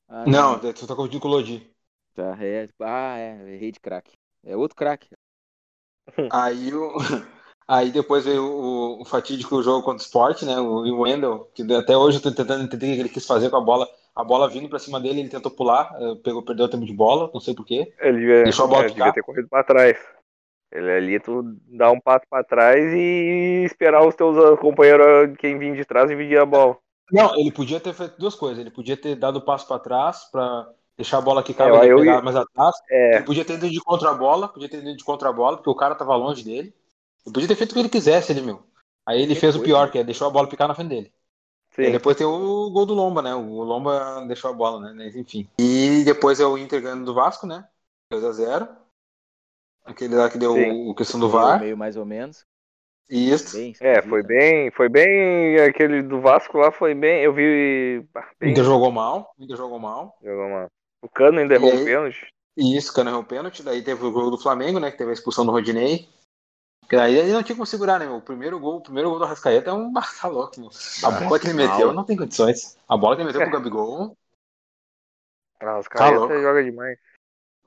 Ah, 0.08 0.24
não, 0.24 0.52
não, 0.52 0.60
você 0.60 0.86
tá 0.86 0.94
confundindo 0.94 1.20
com 1.20 1.26
o 1.26 1.30
Lodi. 1.32 1.68
Tá, 2.16 2.34
é. 2.40 2.66
Ah, 2.80 3.18
é, 3.18 3.54
errei 3.54 3.70
de 3.70 3.78
craque. 3.78 4.16
É 4.42 4.56
outro 4.56 4.74
craque. 4.74 5.10
Aí 6.32 6.72
o. 6.74 6.94
Aí 7.68 7.90
depois 7.90 8.24
veio 8.24 8.42
o, 8.42 9.02
o 9.02 9.04
fatídico 9.04 9.62
jogo 9.62 9.84
contra 9.84 10.02
o 10.02 10.06
Sport, 10.06 10.42
né? 10.42 10.58
O 10.58 11.00
Wendel, 11.00 11.50
que 11.52 11.62
até 11.74 11.96
hoje 11.96 12.18
eu 12.18 12.22
tô 12.22 12.32
tentando 12.32 12.62
entender 12.62 12.92
o 12.92 12.94
que 12.94 13.00
ele 13.00 13.08
quis 13.08 13.26
fazer 13.26 13.50
com 13.50 13.56
a 13.56 13.60
bola 13.60 13.86
a 14.14 14.24
bola 14.24 14.48
vindo 14.48 14.66
para 14.66 14.78
cima 14.78 14.98
dele, 14.98 15.20
ele 15.20 15.28
tentou 15.28 15.50
pular, 15.50 15.94
eh, 16.00 16.14
pegou, 16.24 16.42
perdeu 16.42 16.64
o 16.64 16.68
tempo 16.70 16.86
de 16.86 16.92
bola, 16.94 17.30
não 17.34 17.40
sei 17.40 17.54
porquê. 17.54 17.92
Ele 18.00 18.44
Deixou 18.44 18.64
a 18.64 18.68
bola 18.68 18.84
é, 18.86 18.88
devia 18.88 19.12
ter 19.12 19.22
corrido 19.22 19.46
para 19.46 19.62
trás. 19.62 19.98
Ele 20.72 20.90
ali, 20.90 21.20
tu 21.20 21.42
dá 21.68 21.90
um 21.90 22.00
passo 22.00 22.24
para 22.30 22.42
trás 22.42 22.82
e 22.94 23.64
esperar 23.66 24.06
os 24.06 24.14
teus 24.14 24.58
companheiros, 24.58 25.36
quem 25.38 25.58
vir 25.58 25.76
de 25.76 25.84
trás, 25.84 26.08
dividir 26.08 26.38
a 26.38 26.46
bola. 26.46 26.78
Não, 27.12 27.38
ele 27.38 27.52
podia 27.52 27.78
ter 27.78 27.92
feito 27.92 28.18
duas 28.18 28.34
coisas. 28.34 28.58
Ele 28.58 28.70
podia 28.70 28.96
ter 28.96 29.16
dado 29.16 29.36
o 29.36 29.44
passo 29.44 29.68
para 29.68 29.80
trás 29.80 30.24
para 30.30 30.66
deixar 30.96 31.18
a 31.18 31.20
bola 31.20 31.42
que 31.42 31.54
cabe 31.54 31.76
é, 31.76 32.20
mais 32.22 32.36
atrás. 32.36 32.76
É. 32.90 33.20
Podia 33.22 33.44
ter 33.44 33.54
ido 33.54 33.70
de 33.70 33.80
contra 33.80 34.10
a 34.10 34.14
bola, 34.14 34.48
podia 34.48 34.68
ter 34.68 34.78
ido 34.78 34.96
de 34.96 35.04
contra 35.04 35.28
a 35.28 35.32
bola, 35.32 35.56
porque 35.56 35.70
o 35.70 35.74
cara 35.74 35.94
tava 35.94 36.16
longe 36.16 36.42
dele. 36.42 36.74
Ele 37.24 37.32
podia 37.32 37.48
ter 37.48 37.56
feito 37.56 37.72
o 37.72 37.74
que 37.74 37.80
ele 37.80 37.88
quisesse, 37.88 38.32
ele, 38.32 38.42
meu. 38.42 38.62
Aí 39.04 39.22
ele 39.22 39.34
que 39.34 39.40
fez 39.40 39.54
coisa. 39.54 39.58
o 39.58 39.62
pior, 39.62 39.90
que 39.90 39.98
é 39.98 40.04
deixou 40.04 40.26
a 40.26 40.30
bola 40.30 40.48
picar 40.48 40.66
na 40.66 40.74
frente 40.74 40.88
dele. 40.88 41.12
Sim. 41.70 41.82
E 41.82 41.92
depois 41.92 42.16
tem 42.16 42.26
o 42.26 42.70
gol 42.70 42.86
do 42.86 42.94
Lomba, 42.94 43.20
né? 43.20 43.34
O 43.34 43.62
Lomba 43.62 44.24
deixou 44.26 44.50
a 44.50 44.54
bola, 44.54 44.92
né? 44.92 45.08
Enfim. 45.14 45.48
E 45.58 46.02
depois 46.04 46.40
é 46.40 46.46
o 46.46 46.56
Inter 46.56 46.80
ganhando 46.80 47.04
do 47.04 47.14
Vasco, 47.14 47.46
né? 47.46 47.68
2x0. 48.12 48.68
Aquele 49.84 50.14
lá 50.14 50.30
que 50.30 50.38
deu 50.38 50.54
Sim. 50.54 50.90
o 50.90 50.94
questão 50.94 51.20
do 51.20 51.28
VAR. 51.28 51.60
Meio 51.60 51.76
mais 51.76 51.96
ou 51.96 52.04
menos. 52.04 52.44
Isso. 53.08 53.56
Bem, 53.56 53.74
é, 53.80 54.02
foi 54.02 54.22
bem, 54.22 54.70
foi 54.72 54.88
bem. 54.88 55.60
Aquele 55.60 56.02
do 56.02 56.20
Vasco 56.20 56.58
lá 56.58 56.72
foi 56.72 56.94
bem. 56.94 57.22
Eu 57.22 57.32
vi. 57.32 58.04
Bem... 58.40 58.50
Inter 58.50 58.64
jogou 58.64 58.90
mal. 58.90 59.32
Inter 59.38 59.56
jogou 59.56 59.78
mal. 59.78 60.16
Jogou 60.22 60.48
mal. 60.48 60.68
O 61.02 61.08
Cano 61.08 61.38
ainda 61.38 61.54
errou 61.54 61.74
o 61.74 61.84
pênalti. 61.84 62.26
Isso, 62.56 62.90
o 62.90 62.94
Cano 62.94 63.10
errou 63.10 63.20
o 63.22 63.26
pênalti. 63.26 63.62
Daí 63.62 63.82
teve 63.82 64.00
o 64.04 64.12
jogo 64.12 64.30
do 64.30 64.38
Flamengo, 64.38 64.80
né? 64.80 64.90
Que 64.90 64.98
teve 64.98 65.10
a 65.10 65.14
expulsão 65.14 65.44
do 65.44 65.52
Rodinei. 65.52 66.08
Porque 66.80 66.96
aí 66.96 67.16
ele 67.16 67.32
não 67.32 67.42
tinha 67.42 67.56
como 67.56 67.66
segurar, 67.66 67.98
né? 67.98 68.08
O 68.08 68.20
primeiro 68.20 68.60
gol, 68.60 68.76
o 68.76 68.80
primeiro 68.80 69.10
gol 69.10 69.18
do 69.18 69.24
Arrascaeta 69.24 69.70
é 69.70 69.72
um 69.72 69.92
tá 70.20 70.28
louco, 70.28 70.60
meu. 70.60 70.70
A 71.04 71.10
bola 71.10 71.38
que 71.38 71.46
ele 71.48 71.54
meteu 71.54 71.92
não 71.92 72.04
tem 72.04 72.16
condições. 72.16 72.78
A 72.88 72.96
bola 72.96 73.16
que 73.16 73.22
ele 73.22 73.26
meteu 73.32 73.42
pro 73.42 73.50
Gabigol. 73.58 74.16
Arrascaeta 75.60 76.28
tá 76.28 76.40
joga 76.40 76.62
demais. 76.62 76.98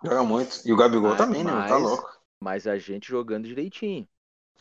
Joga 0.04 0.24
muito. 0.24 0.62
E 0.66 0.72
o 0.72 0.78
Gabigol 0.78 1.10
Mas- 1.10 1.18
também, 1.18 1.44
né? 1.44 1.52
Tá 1.68 1.78
louco. 1.78 2.10
Mas 2.42 2.66
a 2.66 2.78
gente 2.78 3.10
jogando 3.10 3.46
direitinho. 3.48 4.08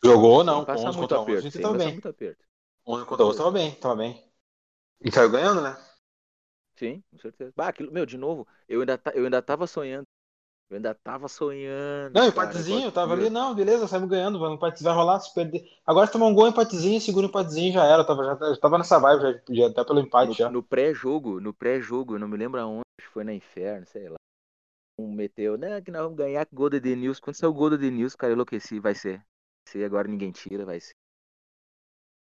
Jogou, 0.03 0.43
não. 0.43 0.65
passar 0.65 0.89
11 0.89 0.99
muito 0.99 1.15
contra 1.15 1.21
11 1.21 1.23
aperto. 1.23 1.39
a 1.39 1.51
gente 1.51 1.63
tava 1.63 1.79
bem. 1.79 1.93
muito 1.93 2.09
aperto. 2.09 2.45
11 2.87 3.07
contra 3.07 3.27
11 3.27 3.39
tava 3.39 3.51
bem, 3.51 3.75
tava 3.77 3.97
bem. 3.97 4.25
E 5.01 5.13
saiu 5.13 5.31
ganhando, 5.31 5.61
né? 5.61 5.77
Sim, 6.79 7.03
com 7.11 7.19
certeza. 7.19 7.53
Bah, 7.57 7.69
aquilo, 7.69 7.91
meu, 7.91 8.07
de 8.07 8.17
novo, 8.17 8.47
eu 8.69 8.81
ainda, 8.81 9.01
eu 9.13 9.25
ainda 9.25 9.43
tava 9.43 9.67
sonhando. 9.67 10.07
Eu 10.71 10.77
ainda 10.77 10.95
tava 10.95 11.27
sonhando. 11.29 12.15
Não, 12.15 12.21
cara, 12.21 12.29
empatezinho, 12.29 12.85
eu 12.85 12.93
tava 12.93 13.15
ali, 13.15 13.29
não, 13.31 13.55
beleza, 13.55 13.89
saímos 13.89 14.09
ganhando, 14.09 14.39
o 14.39 14.55
empate 14.55 14.83
vai 14.83 14.95
rolar, 14.95 15.19
se 15.19 15.35
perder. 15.35 15.67
Agora 15.85 16.07
se 16.07 16.13
tomar 16.13 16.27
um 16.27 16.35
gol, 16.35 16.47
empatezinho, 16.47 17.01
segura 17.01 17.27
o 17.27 17.29
empatezinho, 17.31 17.73
já 17.73 17.85
era, 17.85 18.05
tava, 18.05 18.25
já, 18.25 18.37
tava 18.61 18.79
nessa 18.79 18.99
vibe, 18.99 19.23
já, 19.23 19.41
já 19.51 19.67
até 19.69 19.83
pelo 19.83 19.99
empate 19.99 20.35
já. 20.35 20.47
No, 20.47 20.57
no 20.57 20.63
pré-jogo, 20.63 21.41
no 21.41 21.53
pré-jogo, 21.53 22.15
eu 22.15 22.19
não 22.19 22.29
me 22.29 22.37
lembro 22.37 22.61
aonde, 22.61 22.85
foi 23.13 23.25
na 23.25 23.33
Inferno, 23.33 23.87
sei 23.87 24.09
lá. 24.09 24.17
Um 25.01 25.11
meteu, 25.11 25.57
né, 25.57 25.81
que 25.81 25.91
nós 25.91 26.03
vamos 26.03 26.19
ganhar 26.19 26.45
com 26.45 26.55
o 26.55 26.59
gol 26.59 26.71
do 26.71 26.77
Edenilson. 26.77 27.23
Quando 27.23 27.37
saiu 27.37 27.51
o 27.51 27.55
gol 27.55 27.71
do 27.71 27.77
Edenilson, 27.77 28.17
cara, 28.17 28.33
eu 28.33 28.35
enlouqueci, 28.35 28.79
vai 28.79 28.95
ser. 28.95 29.19
Vai 29.19 29.73
ser, 29.73 29.85
agora 29.85 30.07
ninguém 30.07 30.31
tira, 30.31 30.65
vai 30.65 30.81
ser. 30.81 30.95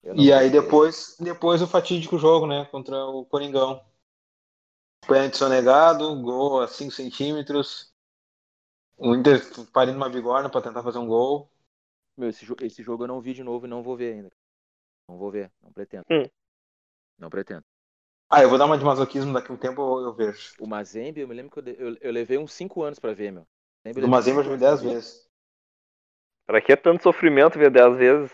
Eu 0.02 0.16
E 0.16 0.32
aí 0.32 0.50
depois, 0.50 1.16
depois 1.18 1.62
o 1.62 1.66
fatídico 1.66 2.18
jogo, 2.18 2.46
né, 2.46 2.66
contra 2.66 2.96
o 3.06 3.24
Coringão. 3.24 3.80
Pênalti 5.06 5.36
sonegado, 5.36 6.20
gol 6.20 6.60
a 6.62 6.68
5 6.68 6.90
centímetros. 6.92 7.92
O 8.98 9.14
Inter 9.14 9.40
parindo 9.72 9.96
uma 9.98 10.10
bigorna 10.10 10.50
pra 10.50 10.60
tentar 10.60 10.82
fazer 10.82 10.98
um 10.98 11.06
gol. 11.06 11.48
Meu, 12.16 12.28
esse, 12.28 12.44
jo- 12.44 12.56
esse 12.60 12.82
jogo 12.82 13.04
eu 13.04 13.08
não 13.08 13.20
vi 13.20 13.32
de 13.34 13.44
novo 13.44 13.66
e 13.66 13.68
não 13.68 13.82
vou 13.82 13.96
ver 13.96 14.14
ainda. 14.14 14.32
Não 15.08 15.18
vou 15.18 15.30
ver, 15.30 15.52
não 15.62 15.72
pretendo. 15.72 16.06
Hum. 16.10 16.28
Não 17.18 17.28
pretendo. 17.30 17.64
Ah, 18.30 18.42
eu 18.42 18.48
vou 18.48 18.58
dar 18.58 18.66
uma 18.66 18.76
de 18.76 18.84
masoquismo 18.84 19.32
daqui 19.32 19.50
a 19.50 19.54
um 19.54 19.56
tempo, 19.56 19.80
eu, 19.80 20.06
eu 20.06 20.14
vejo. 20.14 20.54
O 20.58 20.66
Mazembe, 20.66 21.20
eu 21.20 21.28
me 21.28 21.34
lembro 21.34 21.52
que 21.52 21.70
eu, 21.70 21.74
eu, 21.74 21.96
eu 22.00 22.12
levei 22.12 22.38
uns 22.38 22.52
5 22.52 22.82
anos 22.82 22.98
pra 22.98 23.12
ver, 23.14 23.30
meu. 23.30 23.46
Levei 23.84 24.04
Mazembe 24.08 24.38
eu 24.38 24.44
já 24.44 24.50
vi 24.50 24.56
anos 24.56 24.60
10 24.60 24.80
pra 24.80 24.88
ver. 24.88 24.94
vezes. 24.94 25.28
Pra 26.46 26.60
que 26.60 26.74
tanto 26.76 27.02
sofrimento 27.02 27.58
ver 27.58 27.70
10 27.70 27.96
vezes? 27.98 28.30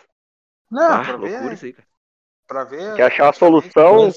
Não, 0.71 1.01
Ah, 1.01 1.03
pra 1.03 1.17
ver, 1.17 1.53
isso 1.53 1.65
aí, 1.67 1.73
cara. 1.73 1.89
pra 2.47 2.65
ver. 2.65 2.97
Quer 2.97 3.07
achar 3.07 3.29
a 3.29 3.33
solução? 3.33 4.13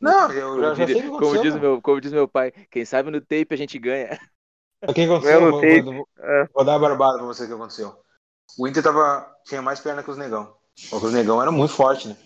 Não, 0.00 0.30
eu 0.30 0.60
já, 0.60 0.74
já 0.74 0.86
sei 0.86 1.02
que 1.02 1.08
como 1.08 1.42
diz 1.42 1.54
meu, 1.54 1.80
como 1.80 2.00
diz 2.00 2.12
meu 2.12 2.28
pai, 2.28 2.52
quem 2.70 2.84
sabe 2.84 3.10
no 3.10 3.20
tape 3.20 3.48
a 3.50 3.56
gente 3.56 3.78
ganha. 3.78 4.18
O 4.86 4.92
que 4.92 5.02
aconteceu? 5.02 5.34
Eu 5.34 5.40
Vou, 5.40 5.50
notei. 5.52 5.82
vou- 5.82 6.08
É. 6.18 6.48
vou 6.52 6.64
dar 6.64 6.74
a 6.74 6.78
barbada 6.78 7.18
pra 7.18 7.26
você 7.26 7.44
o 7.44 7.46
que 7.46 7.52
aconteceu. 7.54 7.96
O 8.58 8.68
Inter 8.68 8.82
tava, 8.82 9.34
tinha 9.44 9.62
mais 9.62 9.80
perna 9.80 10.02
que 10.02 10.10
os 10.10 10.18
negão. 10.18 10.56
Só 10.76 11.00
que 11.00 11.06
os 11.06 11.12
negão 11.12 11.40
era 11.40 11.50
muito 11.50 11.72
forte, 11.72 12.08
né? 12.08 12.16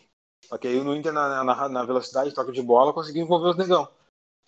Só 0.44 0.59
que 0.59 0.66
aí 0.66 0.83
no 0.83 0.94
Inter, 0.96 1.12
na, 1.12 1.44
na, 1.44 1.68
na 1.68 1.85
velocidade, 1.85 2.35
toque 2.35 2.52
de 2.52 2.62
bola, 2.62 2.92
conseguiu 2.92 3.22
envolver 3.22 3.50
os 3.50 3.56
negão. 3.56 3.88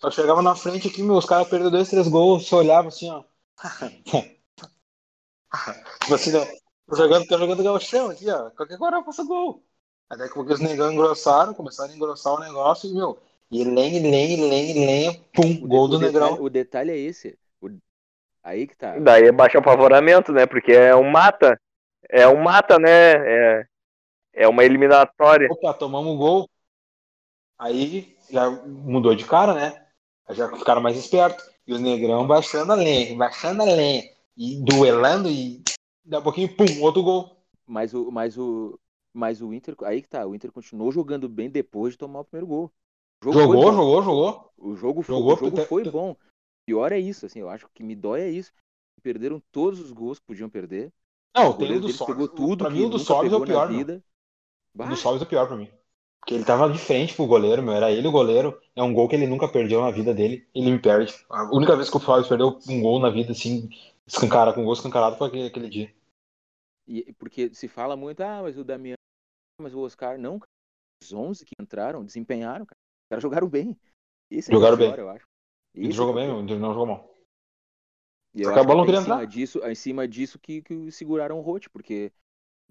Só 0.01 0.09
que 0.09 0.15
chegava 0.15 0.41
na 0.41 0.53
frente 0.55 0.89
aqui, 0.89 1.01
meu, 1.01 1.15
os 1.15 1.25
caras 1.25 1.47
perderam 1.47 1.71
dois, 1.71 1.89
três 1.89 2.07
gols, 2.09 2.47
você 2.47 2.55
olhava 2.55 2.89
assim, 2.89 3.09
ó. 3.09 3.23
tipo 6.01 6.13
assim, 6.13 6.35
ó, 6.35 6.45
tô 6.89 6.95
jogando, 6.95 7.25
tô 7.27 7.37
jogando 7.37 7.63
gauchão 7.63 8.09
aqui, 8.09 8.29
ó. 8.29 8.49
Qualquer 8.51 8.77
hora 8.81 8.97
eu 8.97 9.03
faço 9.03 9.25
gol. 9.25 9.63
Até 10.13 10.27
que 10.27 10.33
porque 10.35 10.53
os 10.53 10.59
negão 10.59 10.91
engrossaram, 10.91 11.55
começaram 11.55 11.91
a 11.91 11.95
engrossar 11.95 12.33
o 12.33 12.39
negócio 12.39 12.87
e, 12.87 12.93
meu, 12.93 13.17
e 13.51 13.63
lenha, 13.63 13.99
lenha, 13.99 14.45
lenha, 14.47 14.73
lenha, 14.85 15.21
pum, 15.33 15.41
O, 15.41 15.47
de- 15.47 15.67
gol 15.67 15.85
o 15.85 15.87
do 15.87 15.99
detalhe, 15.99 16.13
negrão. 16.13 16.43
o 16.43 16.49
detalhe 16.49 16.91
é 16.91 16.97
esse. 16.97 17.37
O- 17.59 17.69
aí 18.43 18.67
que 18.67 18.77
tá. 18.77 18.99
Daí 18.99 19.31
baixa 19.31 19.57
o 19.57 19.61
apavoramento, 19.61 20.31
né? 20.31 20.45
Porque 20.45 20.71
é 20.71 20.95
um 20.95 21.09
mata. 21.09 21.59
É 22.07 22.27
um 22.27 22.43
mata, 22.43 22.77
né? 22.77 22.89
É, 22.89 23.65
é 24.33 24.47
uma 24.47 24.63
eliminatória. 24.63 25.47
Opa, 25.51 25.73
tomamos 25.73 26.13
um 26.13 26.17
gol. 26.17 26.47
Aí 27.57 28.15
já 28.29 28.49
mudou 28.49 29.15
de 29.15 29.25
cara, 29.25 29.53
né? 29.55 29.85
Já 30.29 30.47
ficaram 30.55 30.81
mais 30.81 30.95
espertos. 30.95 31.43
E 31.65 31.73
os 31.73 31.79
negrão 31.79 32.27
baixando 32.27 32.71
a 32.71 32.75
lenha, 32.75 33.15
baixando 33.17 33.63
a 33.63 33.65
lenha. 33.65 34.03
E 34.37 34.61
duelando 34.63 35.29
e 35.29 35.63
daqui 36.05 36.19
a 36.19 36.21
pouquinho, 36.21 36.55
pum, 36.55 36.81
outro 36.81 37.01
gol. 37.01 37.37
Mas 37.65 37.93
o, 37.93 38.11
mas 38.11 38.37
o, 38.37 38.77
mas 39.13 39.41
o 39.41 39.53
Inter, 39.53 39.75
aí 39.83 40.01
que 40.01 40.09
tá. 40.09 40.25
O 40.25 40.33
Inter 40.35 40.51
continuou 40.51 40.91
jogando 40.91 41.29
bem 41.29 41.49
depois 41.49 41.93
de 41.93 41.99
tomar 41.99 42.21
o 42.21 42.25
primeiro 42.25 42.47
gol. 42.47 42.71
O 43.23 43.31
Jogou, 43.31 43.71
jogou, 43.71 44.01
jogou. 44.03 44.51
O 44.57 44.75
jogo, 44.75 45.01
foi, 45.01 45.15
Jogou, 45.15 45.33
o 45.33 45.37
jogo 45.37 45.65
foi 45.65 45.83
bom. 45.89 46.15
Pior 46.65 46.91
é 46.91 46.99
isso, 46.99 47.25
assim, 47.25 47.39
eu 47.39 47.49
acho 47.49 47.67
que 47.73 47.83
me 47.83 47.95
dói 47.95 48.21
é 48.21 48.29
isso. 48.29 48.51
Perderam 49.01 49.41
todos 49.51 49.79
os 49.79 49.91
gols 49.91 50.19
que 50.19 50.25
podiam 50.25 50.49
perder. 50.49 50.91
Não, 51.35 51.49
O 51.49 51.53
tem 51.57 51.75
o 51.75 51.79
do 51.81 51.89
Sobs. 51.89 52.13
pegou 52.13 52.27
tudo 52.27 52.63
Pra 52.63 52.69
mim, 52.69 52.85
o 52.85 52.89
do 52.89 52.99
Sobs 52.99 53.31
é 53.31 53.35
o 53.35 53.43
pior, 53.43 53.67
vida. 53.67 54.03
O 54.77 54.85
do 54.85 54.95
Sobs 54.95 55.21
é 55.21 55.25
o 55.25 55.27
pior 55.27 55.47
pra 55.47 55.55
mim. 55.57 55.69
Porque 56.19 56.35
ele 56.35 56.45
tava 56.45 56.69
de 56.71 56.79
frente 56.79 57.13
pro 57.15 57.25
goleiro, 57.25 57.61
meu. 57.61 57.73
Era 57.73 57.91
ele 57.91 58.07
o 58.07 58.11
goleiro. 58.11 58.57
É 58.75 58.81
um 58.83 58.93
gol 58.93 59.09
que 59.09 59.15
ele 59.15 59.27
nunca 59.27 59.47
perdeu 59.47 59.81
na 59.81 59.91
vida 59.91 60.13
dele. 60.13 60.47
Ele 60.55 60.71
me 60.71 60.79
perde. 60.79 61.13
A 61.29 61.53
única 61.53 61.75
vez 61.75 61.89
que 61.89 61.97
o 61.97 61.99
Sobs 61.99 62.27
perdeu 62.27 62.59
um 62.69 62.81
gol 62.81 62.99
na 62.99 63.09
vida, 63.09 63.33
assim, 63.33 63.69
escancara, 64.07 64.53
com 64.53 64.63
gol 64.63 64.73
escancarado, 64.73 65.17
foi 65.17 65.27
aquele, 65.27 65.47
aquele 65.47 65.69
dia. 65.69 65.93
e, 66.87 67.11
porque 67.13 67.53
se 67.53 67.67
fala 67.67 67.97
muito, 67.97 68.21
ah, 68.21 68.41
mas 68.41 68.57
o 68.57 68.63
Damião, 68.63 68.95
mas 69.63 69.73
o 69.73 69.79
Oscar, 69.79 70.17
não, 70.17 70.39
cara. 70.39 70.49
Os 71.03 71.11
11 71.11 71.45
que 71.45 71.53
entraram, 71.59 72.05
desempenharam, 72.05 72.65
cara. 72.65 72.77
Os 72.77 73.09
caras 73.09 73.21
jogaram 73.23 73.49
bem. 73.49 73.77
Esse 74.29 74.51
é 74.51 74.53
Jogaram 74.53 74.75
o 74.75 74.77
bem. 74.77 74.93
eu 74.95 75.09
acho. 75.09 75.25
Ele 75.75 75.87
Esse 75.87 75.97
jogou 75.97 76.13
que 76.13 76.19
é 76.19 76.23
o 76.23 76.35
bem. 76.35 76.45
Ele 76.49 76.59
não 76.59 76.73
jogou 76.73 76.85
mal. 76.87 77.13
E 78.35 78.41
eu 78.41 78.45
Só 78.45 78.53
que 78.53 78.59
a 78.59 78.63
bola 78.63 78.77
não 78.77 78.85
que 78.85 78.91
é 78.91 78.93
queria 78.93 78.99
em 78.99 79.03
cima 79.03 79.15
entrar. 79.15 79.27
disso, 79.27 79.63
é 79.63 79.71
em 79.71 79.75
cima 79.75 80.07
disso 80.07 80.39
que, 80.39 80.61
que 80.61 80.91
seguraram 80.91 81.37
o 81.37 81.41
Rote, 81.41 81.69
porque 81.69 82.11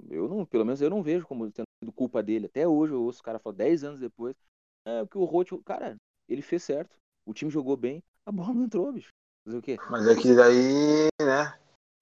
eu 0.08 0.28
não, 0.28 0.44
pelo 0.44 0.64
menos 0.64 0.80
eu 0.80 0.90
não 0.90 1.02
vejo 1.02 1.26
como 1.26 1.50
tendo 1.52 1.66
sido 1.82 1.92
culpa 1.92 2.22
dele. 2.22 2.46
Até 2.46 2.66
hoje 2.66 2.92
eu 2.92 3.02
ouço 3.02 3.16
os 3.18 3.22
caras 3.22 3.40
falar 3.42 3.56
10 3.56 3.84
anos 3.84 4.00
depois, 4.00 4.34
é 4.86 5.04
porque 5.04 5.18
o 5.18 5.24
Rote, 5.24 5.56
cara, 5.64 5.96
ele 6.28 6.42
fez 6.42 6.62
certo. 6.62 6.96
O 7.24 7.32
time 7.32 7.50
jogou 7.50 7.76
bem, 7.76 8.02
a 8.26 8.32
bola 8.32 8.52
não 8.52 8.64
entrou, 8.64 8.92
bicho. 8.92 9.10
Fazer 9.44 9.58
o 9.58 9.62
quê? 9.62 9.76
Mas 9.90 10.06
é 10.08 10.14
que 10.16 10.34
daí, 10.34 11.08
né? 11.20 11.58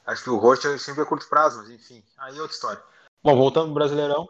Acho 0.06 0.24
que 0.24 0.30
o 0.30 0.36
rosto 0.36 0.78
sempre 0.78 1.02
é 1.02 1.06
curto 1.06 1.28
prazo, 1.28 1.58
mas 1.58 1.70
enfim. 1.70 2.02
Aí 2.18 2.36
é 2.36 2.40
outra 2.40 2.54
história. 2.54 2.82
Bom, 3.22 3.36
voltando 3.36 3.66
pro 3.66 3.74
Brasileirão. 3.74 4.26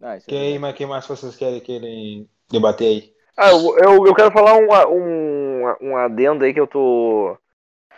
Ah, 0.00 0.16
isso 0.16 0.26
é 0.28 0.30
Quem, 0.30 0.58
mais, 0.58 0.74
quem 0.76 0.86
mais 0.86 1.06
vocês 1.06 1.36
querem, 1.36 1.60
querem 1.60 2.28
debater 2.50 2.86
aí? 2.86 3.12
Ah, 3.36 3.50
eu, 3.50 3.78
eu, 3.78 4.06
eu 4.06 4.14
quero 4.14 4.30
falar 4.30 4.56
um, 4.56 4.68
um, 4.94 5.74
um 5.80 5.96
adendo 5.96 6.44
aí 6.44 6.52
que 6.52 6.60
eu 6.60 6.66
tô. 6.66 7.36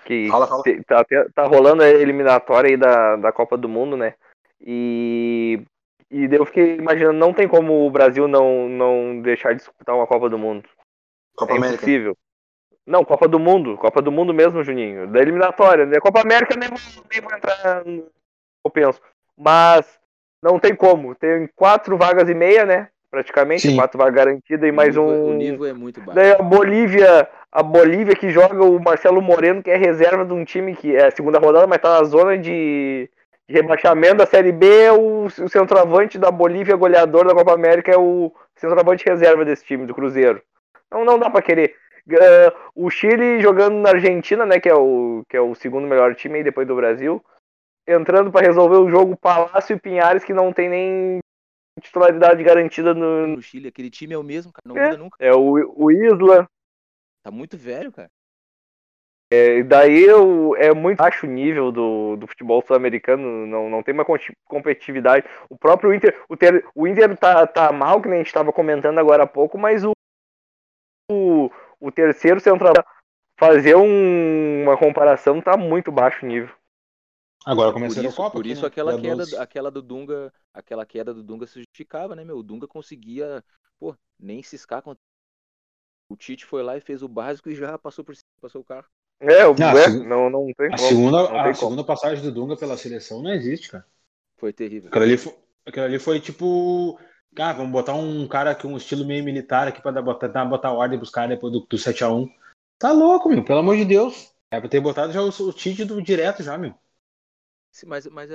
Que 0.04 0.28
Fala, 0.28 0.46
fala. 0.48 0.62
tá, 0.86 1.04
tá 1.32 1.46
rolando 1.46 1.82
a 1.82 1.88
eliminatória 1.88 2.70
aí 2.70 2.76
da, 2.76 3.16
da 3.16 3.32
Copa 3.32 3.56
do 3.56 3.68
Mundo, 3.68 3.96
né? 3.96 4.14
E. 4.60 5.62
E 6.10 6.28
eu 6.30 6.44
fiquei 6.44 6.76
imaginando, 6.76 7.18
não 7.18 7.32
tem 7.32 7.48
como 7.48 7.86
o 7.86 7.90
Brasil 7.90 8.28
não, 8.28 8.68
não 8.68 9.22
deixar 9.22 9.52
de 9.52 9.60
disputar 9.60 9.96
uma 9.96 10.06
Copa 10.06 10.28
do 10.28 10.38
Mundo. 10.38 10.68
Copa 11.34 11.54
é 11.54 11.56
América. 11.56 11.76
impossível. 11.76 12.16
Não, 12.86 13.04
Copa 13.04 13.26
do 13.26 13.38
Mundo. 13.38 13.78
Copa 13.78 14.02
do 14.02 14.12
Mundo 14.12 14.34
mesmo, 14.34 14.62
Juninho. 14.62 15.06
Da 15.06 15.20
eliminatória. 15.20 15.86
Né? 15.86 15.98
Copa 16.00 16.20
América 16.20 16.54
nem 16.54 16.68
vou, 16.68 16.78
nem 17.10 17.20
vou 17.22 17.32
entrar 17.34 17.84
no. 17.86 18.06
Eu 18.64 18.70
penso. 18.70 19.00
Mas 19.36 19.98
não 20.42 20.58
tem 20.58 20.74
como. 20.74 21.14
Tem 21.14 21.48
quatro 21.54 21.96
vagas 21.96 22.28
e 22.28 22.34
meia, 22.34 22.64
né? 22.66 22.88
Praticamente. 23.10 23.68
Sim. 23.68 23.76
Quatro 23.76 23.98
vagas 23.98 24.14
garantidas 24.14 24.66
e 24.66 24.70
O 24.70 24.74
mais 24.74 24.96
nível- 24.96 25.04
um. 25.04 25.30
O 25.30 25.34
nível 25.34 25.66
é 25.66 25.72
muito 25.72 26.00
baixo. 26.00 26.14
Daí 26.14 26.32
a 26.32 26.38
Bolívia, 26.42 27.28
a 27.50 27.62
Bolívia 27.62 28.14
que 28.16 28.30
joga 28.30 28.64
o 28.64 28.78
Marcelo 28.82 29.20
Moreno, 29.20 29.62
que 29.62 29.70
é 29.70 29.76
reserva 29.76 30.24
de 30.24 30.32
um 30.32 30.44
time 30.44 30.74
que 30.74 30.96
é 30.96 31.06
a 31.06 31.10
segunda 31.10 31.38
rodada, 31.38 31.66
mas 31.66 31.78
tá 31.78 31.98
na 32.00 32.04
zona 32.04 32.38
de, 32.38 33.08
de 33.48 33.54
rebaixamento 33.54 34.16
da 34.16 34.26
Série 34.26 34.50
B. 34.52 34.90
O, 34.92 35.24
o 35.26 35.48
centroavante 35.48 36.18
da 36.18 36.30
Bolívia, 36.30 36.74
goleador 36.76 37.26
da 37.26 37.34
Copa 37.34 37.52
América, 37.54 37.92
é 37.92 37.98
o 37.98 38.32
centroavante 38.56 39.04
reserva 39.06 39.44
desse 39.44 39.64
time, 39.64 39.86
do 39.86 39.94
Cruzeiro. 39.94 40.40
Não, 40.90 41.04
não 41.04 41.18
dá 41.18 41.28
pra 41.28 41.42
querer. 41.42 41.74
Ah, 42.10 42.52
o 42.74 42.90
Chile 42.90 43.40
jogando 43.40 43.74
na 43.76 43.90
Argentina, 43.90 44.44
né, 44.46 44.58
que 44.58 44.68
é 44.68 44.74
o, 44.74 45.22
que 45.28 45.36
é 45.36 45.40
o 45.40 45.54
segundo 45.54 45.86
melhor 45.86 46.14
time 46.14 46.38
aí 46.38 46.44
depois 46.44 46.66
do 46.66 46.74
Brasil, 46.74 47.22
entrando 47.86 48.30
pra 48.30 48.40
resolver 48.40 48.76
o 48.76 48.88
jogo 48.90 49.16
Palácio 49.16 49.76
e 49.76 49.80
Pinhares, 49.80 50.24
que 50.24 50.32
não 50.32 50.52
tem 50.52 50.68
nem 50.68 51.18
titularidade 51.80 52.42
garantida 52.42 52.94
no. 52.94 53.26
No 53.26 53.42
Chile, 53.42 53.68
aquele 53.68 53.90
time 53.90 54.14
é 54.14 54.18
o 54.18 54.22
mesmo, 54.22 54.52
cara. 54.52 54.62
Não 54.66 54.76
É. 54.76 54.86
muda 54.90 54.98
nunca. 54.98 55.16
É 55.18 55.32
o, 55.32 55.52
o 55.76 55.90
Isla. 55.90 56.48
Tá 57.24 57.30
muito 57.30 57.56
velho, 57.56 57.92
cara. 57.92 58.10
E 59.34 59.62
daí 59.62 60.04
eu, 60.04 60.54
é 60.56 60.74
muito 60.74 60.98
baixo 60.98 61.26
o 61.26 61.30
nível 61.30 61.72
do, 61.72 62.16
do 62.16 62.26
futebol 62.26 62.62
sul-americano, 62.66 63.46
não, 63.46 63.70
não 63.70 63.82
tem 63.82 63.94
uma 63.94 64.04
competitividade. 64.44 65.26
O 65.48 65.56
próprio 65.56 65.94
Inter, 65.94 66.22
o, 66.28 66.36
ter, 66.36 66.68
o 66.74 66.86
Inter 66.86 67.16
tá, 67.16 67.46
tá 67.46 67.72
mal, 67.72 68.02
que 68.02 68.08
nem 68.08 68.16
a 68.16 68.18
gente 68.18 68.26
estava 68.26 68.52
comentando 68.52 68.98
agora 68.98 69.22
há 69.22 69.26
pouco, 69.26 69.56
mas 69.56 69.84
o, 69.84 69.92
o, 71.10 71.50
o 71.80 71.90
terceiro 71.90 72.40
central 72.40 72.74
fazer 73.38 73.74
um- 73.74 74.64
uma 74.64 74.76
comparação 74.76 75.40
tá 75.40 75.56
muito 75.56 75.90
baixo 75.90 76.26
o 76.26 76.28
nível. 76.28 76.54
Agora 77.44 77.72
começou 77.72 78.08
a 78.08 78.12
Copa. 78.12 78.30
por 78.30 78.46
isso 78.46 78.62
né? 78.62 78.68
aquela, 78.68 78.92
Dia 78.92 79.02
queda, 79.02 79.16
12. 79.16 79.36
aquela 79.36 79.70
do 79.70 79.82
Dunga, 79.82 80.32
aquela 80.54 80.86
queda 80.86 81.12
do 81.12 81.22
Dunga 81.22 81.46
se 81.46 81.60
justificava, 81.60 82.14
né, 82.14 82.24
meu? 82.24 82.38
O 82.38 82.42
Dunga 82.42 82.68
conseguia, 82.68 83.44
pô, 83.78 83.96
nem 84.18 84.42
ciscar 84.42 84.82
contra. 84.82 85.00
O 86.08 86.16
Tite 86.16 86.44
foi 86.44 86.62
lá 86.62 86.76
e 86.76 86.80
fez 86.80 87.02
o 87.02 87.08
básico 87.08 87.48
e 87.48 87.54
já 87.54 87.78
passou 87.78 88.04
por 88.04 88.14
cima, 88.14 88.24
passou 88.40 88.60
o 88.60 88.64
carro. 88.64 88.86
É, 89.20 89.46
o 89.46 89.54
Não, 89.58 89.68
a 89.68 89.80
é, 89.80 89.88
não, 89.88 90.30
não 90.30 90.52
tem 90.56 90.66
A 90.66 90.76
como. 90.76 90.88
segunda, 90.88 91.18
não 91.22 91.26
tem 91.28 91.38
a 91.38 91.42
como. 91.44 91.54
segunda 91.54 91.84
passagem 91.84 92.22
do 92.22 92.32
Dunga 92.32 92.56
pela 92.56 92.76
seleção 92.76 93.22
não 93.22 93.32
existe, 93.32 93.70
cara. 93.70 93.86
Foi 94.36 94.52
terrível. 94.52 94.88
Aquilo 94.88 95.04
ali 95.04 95.16
foi, 95.16 95.34
aquilo 95.66 95.84
ali 95.86 95.98
foi 95.98 96.20
tipo. 96.20 96.98
Ah, 97.38 97.52
vamos 97.54 97.72
botar 97.72 97.94
um 97.94 98.28
cara 98.28 98.54
com 98.54 98.68
um 98.68 98.76
estilo 98.76 99.06
meio 99.06 99.24
militar 99.24 99.66
aqui 99.66 99.80
pra 99.80 99.90
dar, 99.90 100.02
botar, 100.02 100.28
dar- 100.28 100.44
botar 100.44 100.72
ordem 100.72 100.98
pros 100.98 101.10
caras 101.10 101.30
depois 101.30 101.52
do, 101.52 101.60
do 101.60 101.78
7x1. 101.78 102.28
Tá 102.78 102.92
louco, 102.92 103.28
meu, 103.28 103.42
pelo 103.44 103.60
amor 103.60 103.76
de 103.76 103.84
Deus. 103.86 104.32
É 104.50 104.60
pra 104.60 104.68
ter 104.68 104.80
botado 104.80 105.12
já 105.12 105.22
o, 105.22 105.28
o 105.28 105.52
Tite 105.52 105.84
do 105.84 106.02
direto 106.02 106.42
já, 106.42 106.58
meu. 106.58 106.74
Sim, 107.72 107.86
Mas, 107.86 108.06
mas 108.06 108.30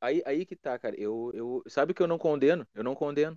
aí, 0.00 0.22
aí 0.26 0.46
que 0.46 0.54
tá, 0.54 0.78
cara. 0.78 0.94
Eu, 1.00 1.32
eu, 1.34 1.62
sabe 1.66 1.94
que 1.94 2.02
eu 2.02 2.06
não 2.06 2.18
condeno? 2.18 2.66
Eu 2.74 2.84
não 2.84 2.94
condeno. 2.94 3.36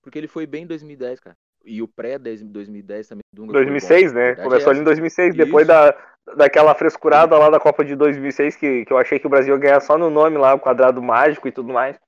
Porque 0.00 0.18
ele 0.18 0.28
foi 0.28 0.46
bem 0.46 0.62
em 0.62 0.66
2010, 0.66 1.20
cara. 1.20 1.36
E 1.64 1.82
o 1.82 1.88
pré-2010 1.88 3.08
também. 3.08 3.22
do 3.32 3.42
Dunga 3.42 3.52
foi 3.52 3.64
bom. 3.64 3.70
2006, 3.70 4.12
né? 4.12 4.20
Verdade 4.26 4.48
Começou 4.48 4.68
é 4.68 4.70
ali 4.72 4.80
em 4.80 4.84
2006, 4.84 5.28
Isso. 5.28 5.44
depois 5.44 5.66
da, 5.66 5.92
daquela 6.36 6.74
frescurada 6.74 7.36
lá 7.38 7.50
da 7.50 7.60
Copa 7.60 7.84
de 7.84 7.94
2006, 7.94 8.56
que, 8.56 8.84
que 8.84 8.92
eu 8.92 8.98
achei 8.98 9.18
que 9.18 9.26
o 9.26 9.30
Brasil 9.30 9.54
ia 9.54 9.60
ganhar 9.60 9.80
só 9.80 9.98
no 9.98 10.10
nome 10.10 10.38
lá, 10.38 10.54
o 10.54 10.60
quadrado 10.60 11.02
mágico 11.02 11.46
e 11.46 11.52
tudo 11.52 11.72
mais. 11.72 11.98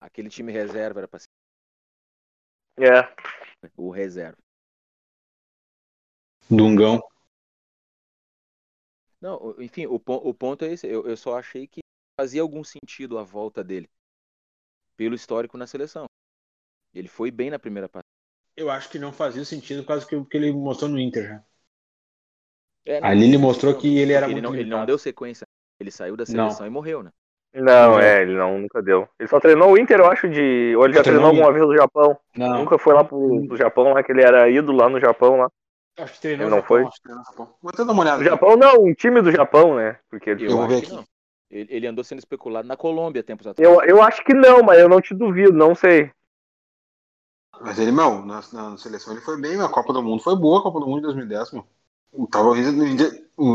Aquele 0.00 0.28
time 0.28 0.52
reserva 0.52 1.00
era 1.00 1.08
pra 1.08 1.18
ser 1.18 1.28
É, 2.78 3.08
o 3.76 3.90
reserva. 3.90 4.36
Dungão. 6.50 7.00
Não, 9.22 9.36
o- 9.42 9.62
enfim, 9.62 9.86
o, 9.86 9.94
o 9.94 10.34
ponto 10.34 10.64
é 10.66 10.72
esse. 10.72 10.86
Eu, 10.86 11.06
eu 11.06 11.16
só 11.16 11.38
achei 11.38 11.66
que 11.66 11.80
fazia 12.20 12.42
algum 12.42 12.62
sentido 12.64 13.18
a 13.18 13.22
volta 13.22 13.64
dele. 13.64 13.88
Pelo 14.96 15.14
histórico 15.14 15.58
na 15.58 15.66
seleção. 15.66 16.06
Ele 16.94 17.08
foi 17.08 17.30
bem 17.30 17.50
na 17.50 17.58
primeira 17.58 17.88
partida. 17.88 18.10
Eu 18.56 18.70
acho 18.70 18.88
que 18.88 18.98
não 18.98 19.12
fazia 19.12 19.44
sentido 19.44 19.82
por 19.82 19.88
causa 19.88 20.06
que, 20.06 20.24
que 20.24 20.36
ele 20.38 20.50
mostrou 20.52 20.88
no 20.90 20.98
Inter 20.98 21.28
já. 21.28 21.44
É, 22.84 23.00
não, 23.00 23.12
Ali 23.12 23.24
ele 23.24 23.36
não, 23.36 23.38
mostrou 23.38 23.74
não, 23.74 23.78
que 23.78 23.98
ele 23.98 24.12
era 24.12 24.26
porque 24.26 24.30
muito 24.30 24.52
não, 24.52 24.54
ele 24.54 24.68
não 24.70 24.84
deu 24.84 24.98
sequência. 24.98 25.46
Ele 25.78 25.90
saiu 25.90 26.16
da 26.16 26.26
Não. 26.26 26.26
seleção 26.26 26.66
e 26.66 26.70
morreu, 26.70 27.02
né? 27.02 27.10
não, 27.54 27.98
Não. 27.98 28.00
é, 28.00 28.22
ele 28.22 28.34
não, 28.36 28.58
nunca 28.60 28.82
deu. 28.82 29.08
Ele 29.18 29.28
só 29.28 29.40
treinou 29.40 29.72
o 29.72 29.78
Inter, 29.78 30.00
eu 30.00 30.06
acho, 30.10 30.28
de. 30.28 30.74
Ou 30.76 30.84
ele 30.86 30.94
já 30.94 31.02
Só 31.02 31.04
treinou 31.04 31.26
treinou 31.26 31.28
alguma 31.28 31.52
o 31.52 31.52
vez 31.52 31.64
no 31.66 31.76
Japão. 31.76 32.18
Não, 32.36 32.56
Nunca 32.56 32.78
foi 32.78 32.94
lá 32.94 33.04
pro, 33.04 33.44
pro 33.46 33.56
Japão, 33.56 33.92
lá, 33.94 34.02
que 34.02 34.12
ele 34.12 34.22
era 34.22 34.50
ídolo 34.50 34.78
lá 34.78 34.88
no 34.88 35.00
Japão 35.00 35.36
lá. 35.38 35.50
Acho 35.98 36.14
que 36.14 36.20
treinou 36.20 36.46
Ele 36.46 36.50
não 36.54 36.60
Japão, 36.60 36.76
foi? 36.76 36.82
acho 36.86 36.96
que 36.96 37.02
treinou 37.02 37.20
no 37.24 37.30
Japão. 37.30 37.54
Vou 37.62 37.70
até 37.70 37.84
dar 37.84 37.92
uma 37.92 38.02
olhada. 38.02 38.18
No 38.18 38.24
Japão 38.24 38.56
não, 38.56 38.84
um 38.84 38.94
time 38.94 39.22
do 39.22 39.30
Japão, 39.30 39.76
né? 39.76 39.98
Porque 40.10 40.30
ele 40.30 40.44
Eu, 40.44 40.50
Eu 40.50 40.56
vou 40.58 40.68
ver 40.68 40.78
aqui. 40.78 40.92
não. 40.92 41.04
Ele, 41.50 41.68
ele 41.70 41.86
andou 41.86 42.02
sendo 42.02 42.18
especulado 42.18 42.66
na 42.66 42.76
Colômbia 42.76 43.22
tempos 43.22 43.46
atrás. 43.46 43.68
Eu, 43.68 43.82
eu 43.82 44.02
acho 44.02 44.24
que 44.24 44.32
não, 44.32 44.62
mas 44.62 44.78
eu 44.78 44.88
não 44.88 45.00
te 45.00 45.14
duvido, 45.14 45.52
não 45.52 45.74
sei. 45.74 46.10
Mas 47.60 47.78
ele, 47.78 47.92
meu, 47.92 48.24
na, 48.24 48.42
na 48.52 48.76
seleção 48.78 49.12
ele 49.12 49.20
foi 49.22 49.40
bem, 49.40 49.60
a 49.60 49.68
Copa 49.68 49.92
do 49.92 50.02
Mundo 50.02 50.22
foi 50.22 50.34
boa, 50.34 50.60
a 50.60 50.62
Copa 50.62 50.80
do 50.80 50.86
Mundo 50.86 50.96
de 50.96 51.02
2010, 51.02 51.52
meu. 51.52 51.66
O 52.12 52.26
Tava 52.26 52.50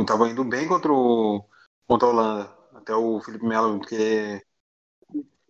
tava 0.05 0.29
indo 0.29 0.43
bem 0.43 0.67
contra, 0.67 0.91
o, 0.91 1.43
contra 1.87 2.07
a 2.07 2.11
Holanda. 2.11 2.57
Até 2.73 2.95
o 2.95 3.19
Felipe 3.21 3.45
Melo 3.45 3.79
querer 3.81 4.43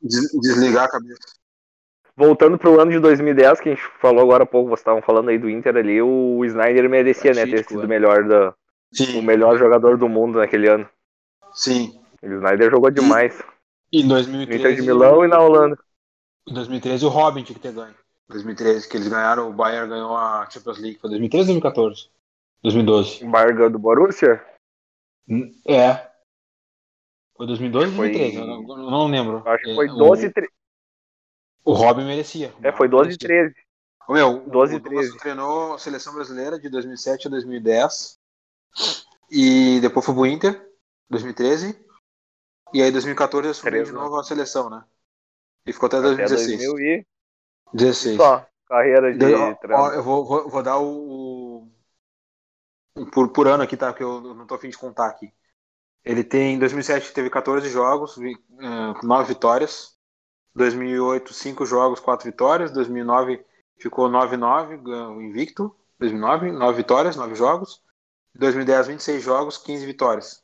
des- 0.01 0.31
desligar 0.41 0.85
a 0.85 0.89
cabeça. 0.91 1.37
Voltando 2.17 2.57
pro 2.57 2.81
ano 2.81 2.89
de 2.91 2.99
2010, 2.99 3.59
que 3.61 3.69
a 3.69 3.75
gente 3.75 3.87
falou 4.01 4.23
agora 4.23 4.43
há 4.43 4.47
pouco, 4.47 4.69
vocês 4.69 4.79
estavam 4.79 5.03
falando 5.03 5.29
aí 5.29 5.37
do 5.37 5.47
Inter 5.47 5.77
ali, 5.77 6.01
o 6.01 6.43
Snyder 6.45 6.89
merecia, 6.89 7.31
né, 7.31 7.45
ter 7.45 7.63
sido 7.63 7.77
o 7.77 7.79
ano. 7.81 7.87
melhor, 7.89 8.23
da, 8.27 8.55
o 9.15 9.21
melhor 9.21 9.55
jogador 9.59 9.97
do 9.97 10.09
mundo 10.09 10.39
naquele 10.39 10.67
ano. 10.67 10.89
sim. 11.53 11.99
O 12.23 12.25
Snyder 12.25 12.71
jogou 12.71 12.89
demais. 12.89 13.39
E 13.93 13.99
em 13.99 14.03
No 14.03 14.09
2013. 14.09 14.59
Inter 14.59 14.75
de 14.75 14.81
Milão 14.81 15.23
e 15.23 15.27
na 15.27 15.39
Holanda. 15.39 15.77
Em 16.49 16.53
2013 16.55 17.05
o 17.05 17.09
Robin 17.09 17.43
tinha 17.43 17.53
que 17.55 17.61
ter 17.61 17.71
ganho. 17.71 17.93
2013, 18.29 18.89
que 18.89 18.97
eles 18.97 19.07
ganharam, 19.07 19.47
o 19.49 19.53
Bayern 19.53 19.87
ganhou 19.87 20.17
a 20.17 20.49
Champions 20.49 20.79
League. 20.79 20.97
Foi 20.99 21.11
2013 21.11 21.51
ou 21.51 21.59
2014? 21.61 22.09
2012. 22.63 23.23
Barga 23.25 23.69
do 23.69 23.77
Borussia? 23.77 24.43
É. 25.67 26.07
Foi 27.37 27.45
2012 27.45 27.91
ou 27.91 27.95
Foi- 27.95 28.09
2013? 28.09 28.37
Eu 28.37 28.47
não, 28.47 28.61
eu 28.85 28.91
não 28.91 29.07
lembro. 29.07 29.43
Acho 29.45 29.63
que 29.63 29.69
É, 29.71 29.75
foi 29.75 29.87
o- 29.89 29.95
12 29.95 30.25
e 30.25 30.29
13. 30.31 30.51
O 31.67 31.73
Robin 31.73 32.05
merecia. 32.05 32.53
É, 32.63 32.71
foi 32.71 32.87
12 32.87 33.11
e 33.11 33.17
13. 33.17 33.53
Ô, 34.07 34.13
meu, 34.13 34.39
12 34.47 34.75
e 34.75 34.77
o 34.77 34.79
Douglas 34.79 35.07
13. 35.07 35.17
treinou 35.17 35.73
a 35.73 35.77
seleção 35.77 36.13
brasileira 36.13 36.57
de 36.57 36.69
2007 36.69 37.27
a 37.27 37.29
2010. 37.29 38.17
E 39.29 39.81
depois 39.81 40.05
foi 40.05 40.15
pro 40.15 40.25
Inter, 40.25 40.71
2013. 41.09 41.77
E 42.73 42.81
aí, 42.81 42.87
em 42.87 42.91
2014, 42.93 43.49
assumiu 43.49 43.71
Três, 43.71 43.87
de 43.89 43.93
né? 43.93 43.99
novo 43.99 44.15
a 44.17 44.23
seleção, 44.23 44.69
né? 44.69 44.81
E 45.65 45.73
ficou 45.73 45.87
até 45.87 45.97
Até 45.97 46.07
2016. 46.07 46.57
2000 46.69 46.79
e 46.79 47.05
16. 47.73 48.15
só. 48.15 48.47
Carreira 48.65 49.11
de 49.11 49.25
ó, 49.35 49.53
treinador. 49.55 49.93
eu 49.93 50.03
vou, 50.03 50.25
vou, 50.25 50.49
vou 50.49 50.63
dar 50.63 50.77
o. 50.77 51.67
o- 52.95 53.05
por, 53.11 53.27
por 53.33 53.45
ano 53.45 53.63
aqui, 53.63 53.75
tá? 53.75 53.91
Porque 53.91 54.03
eu 54.03 54.21
não 54.21 54.47
tô 54.47 54.55
afim 54.55 54.69
de 54.69 54.77
contar 54.77 55.07
aqui. 55.07 55.33
Ele 56.05 56.23
tem. 56.23 56.55
Em 56.55 56.59
2007 56.59 57.11
teve 57.11 57.29
14 57.29 57.69
jogos, 57.69 58.15
vi- 58.15 58.37
eh, 58.57 59.05
9 59.05 59.33
vitórias. 59.33 59.96
2008, 60.57 61.33
5 61.33 61.65
jogos, 61.65 61.99
4 61.99 62.25
vitórias. 62.25 62.71
2009 62.71 63.45
ficou 63.79 64.09
9-9, 64.09 64.77
ganhou 64.83 65.21
invicto. 65.21 65.75
2009, 65.99 66.51
9 66.51 66.77
vitórias, 66.77 67.15
9 67.15 67.35
jogos. 67.35 67.81
2010, 68.35 68.87
26 68.87 69.23
jogos, 69.23 69.57
15 69.57 69.85
vitórias. 69.85 70.43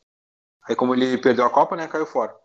Aí, 0.67 0.75
como 0.75 0.95
ele 0.95 1.17
perdeu 1.17 1.45
a 1.45 1.49
Copa, 1.49 1.75
né? 1.75 1.87
Caiu 1.87 2.05
fora. 2.05 2.35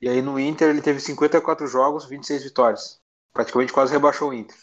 E 0.00 0.08
aí 0.08 0.22
no 0.22 0.40
Inter 0.40 0.70
ele 0.70 0.80
teve 0.82 0.98
54 0.98 1.66
jogos, 1.66 2.06
26 2.06 2.42
vitórias. 2.44 3.00
Praticamente 3.32 3.72
quase 3.72 3.92
rebaixou 3.92 4.30
o 4.30 4.34
Inter. 4.34 4.56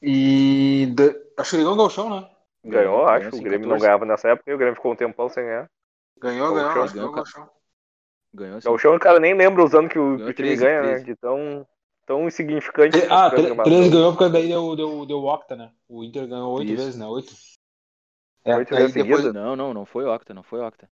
E 0.00 0.94
acho 1.36 1.50
que 1.50 1.56
ele 1.56 1.64
ganhou 1.64 1.74
o 1.74 1.78
Galchão, 1.78 2.08
né? 2.08 2.30
Ganhou, 2.64 3.04
Ganhou, 3.04 3.08
acho. 3.08 3.30
sim, 3.32 3.40
O 3.40 3.42
Grêmio 3.42 3.68
14. 3.68 3.68
não 3.68 3.78
ganhava 3.78 4.04
nessa 4.04 4.28
época 4.28 4.50
e 4.50 4.54
o 4.54 4.58
Grêmio 4.58 4.76
ficou 4.76 4.92
um 4.92 4.96
tempão 4.96 5.28
sem 5.28 5.44
ganhar. 5.44 5.70
Ganhou, 6.18 6.54
ganhou, 6.54 6.70
acho 6.70 6.92
que 6.92 6.94
ganhou 6.94 6.94
ganhou, 6.94 7.10
o 7.10 7.12
Galchão. 7.12 7.50
Ganhou 8.32 8.60
sim. 8.60 8.68
O 8.68 8.78
chão, 8.78 8.94
o 8.94 8.98
cara 9.00 9.18
nem 9.18 9.34
lembra 9.34 9.64
os 9.64 9.74
anos 9.74 9.90
que 9.90 9.98
o, 9.98 10.16
Ganhou 10.16 10.30
o 10.30 10.34
time 10.34 10.56
13, 10.56 10.64
ganha, 10.64 10.82
né? 10.82 10.88
13. 10.94 11.04
De 11.04 11.16
tão, 11.16 11.66
tão 12.06 12.26
insignificante. 12.26 12.96
Ah, 13.10 13.30
que 13.30 13.36
tre- 13.36 13.50
fica 13.50 13.62
13 13.64 13.90
gravado. 13.90 13.90
ganhou 13.90 14.12
porque 14.16 14.28
daí 14.30 14.48
deu, 14.48 14.76
deu, 14.76 15.06
deu 15.06 15.18
Octa, 15.24 15.56
né? 15.56 15.72
O 15.88 16.02
Inter 16.04 16.26
ganhou 16.28 16.52
8 16.52 16.72
Isso. 16.72 16.76
vezes, 16.82 16.96
né? 16.98 17.06
8. 17.06 17.34
É, 18.44 18.56
Oito 18.56 18.74
aí 18.74 18.80
vezes 18.82 18.94
depois... 18.94 19.20
seguida? 19.22 19.32
Não, 19.32 19.56
não, 19.56 19.74
não 19.74 19.84
foi 19.84 20.04
Octa, 20.06 20.32
não 20.32 20.42
foi 20.42 20.60
Octa. 20.60 20.88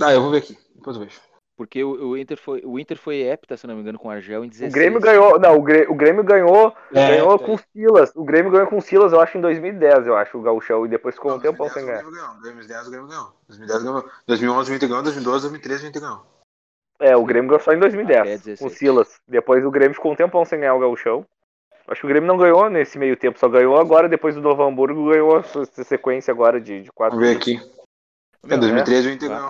Ah, 0.00 0.12
eu 0.12 0.22
vou 0.22 0.30
ver 0.30 0.38
aqui. 0.38 0.56
Depois 0.74 0.96
eu 0.96 1.02
vejo. 1.04 1.20
Porque 1.56 1.82
o, 1.82 2.10
o 2.10 2.16
Inter 2.18 2.38
foi, 2.38 2.60
o 2.66 2.78
Inter 2.78 2.98
foi 2.98 3.22
hepta, 3.22 3.56
se 3.56 3.66
não 3.66 3.74
me 3.74 3.80
engano, 3.80 3.98
com 3.98 4.08
o 4.08 4.10
Argel 4.10 4.44
em 4.44 4.48
O 4.48 4.50
16. 4.50 4.72
Grêmio 4.74 5.00
ganhou. 5.00 5.38
Não, 5.40 5.56
o 5.56 5.62
Grêmio, 5.62 5.90
o 5.90 5.94
Grêmio 5.94 6.22
ganhou. 6.22 6.74
É, 6.92 7.12
ganhou 7.12 7.38
tá 7.38 7.46
com 7.46 7.54
o 7.54 7.58
Silas. 7.58 8.12
O 8.14 8.24
Grêmio 8.24 8.52
ganhou 8.52 8.66
com 8.68 8.76
o 8.76 8.82
Silas, 8.82 9.12
eu 9.12 9.20
acho, 9.20 9.38
em 9.38 9.40
2010, 9.40 10.06
eu 10.06 10.14
acho, 10.14 10.36
o 10.36 10.42
Gauchão. 10.42 10.84
E 10.84 10.88
depois 10.90 11.14
ficou 11.14 11.30
um 11.32 11.34
Não, 11.36 11.40
tempão 11.40 11.66
2010 11.66 11.72
sem 11.72 11.82
o 11.82 11.86
ganhar. 11.86 12.02
Grêmio 12.02 12.20
ganhou. 12.20 12.40
2010 12.42 12.86
o 12.86 12.90
Grêmio 12.90 13.08
ganhou. 13.08 13.32
2010 13.48 13.82
ganhou. 13.82 14.10
2011 14.26 14.70
o 14.72 14.74
Inter 14.76 14.88
ganhou. 14.88 15.02
2012, 15.02 15.42
2013 15.48 15.84
o 15.84 15.88
Inter 15.88 16.02
ganhou. 16.02 16.35
É, 16.98 17.16
o 17.16 17.24
Grêmio 17.24 17.48
ganhou 17.50 17.62
só 17.62 17.72
em 17.72 17.78
2010, 17.78 18.20
Até 18.20 18.30
com 18.30 18.44
16. 18.44 18.60
o 18.60 18.74
Silas. 18.74 19.20
Depois 19.28 19.64
o 19.64 19.70
Grêmio 19.70 19.94
ficou 19.94 20.12
um 20.12 20.16
tempão 20.16 20.44
sem 20.44 20.60
ganhar 20.60 20.74
o 20.74 20.80
Gauchão. 20.80 21.26
Acho 21.88 22.00
que 22.00 22.06
o 22.06 22.08
Grêmio 22.08 22.26
não 22.26 22.36
ganhou 22.36 22.68
nesse 22.68 22.98
meio 22.98 23.16
tempo, 23.16 23.38
só 23.38 23.48
ganhou 23.48 23.78
agora, 23.78 24.08
depois 24.08 24.34
do 24.34 24.40
Novo 24.40 24.62
Hamburgo, 24.62 25.10
ganhou 25.10 25.38
essa 25.38 25.84
sequência 25.84 26.32
agora 26.32 26.60
de, 26.60 26.82
de 26.82 26.90
quatro. 26.92 27.16
Vamos 27.16 27.32
ver 27.32 27.36
aqui. 27.36 27.56
É, 28.42 28.48
Meu, 28.48 28.58
2013 28.58 29.08
o 29.08 29.10
Inter 29.12 29.28
ganhou. 29.28 29.48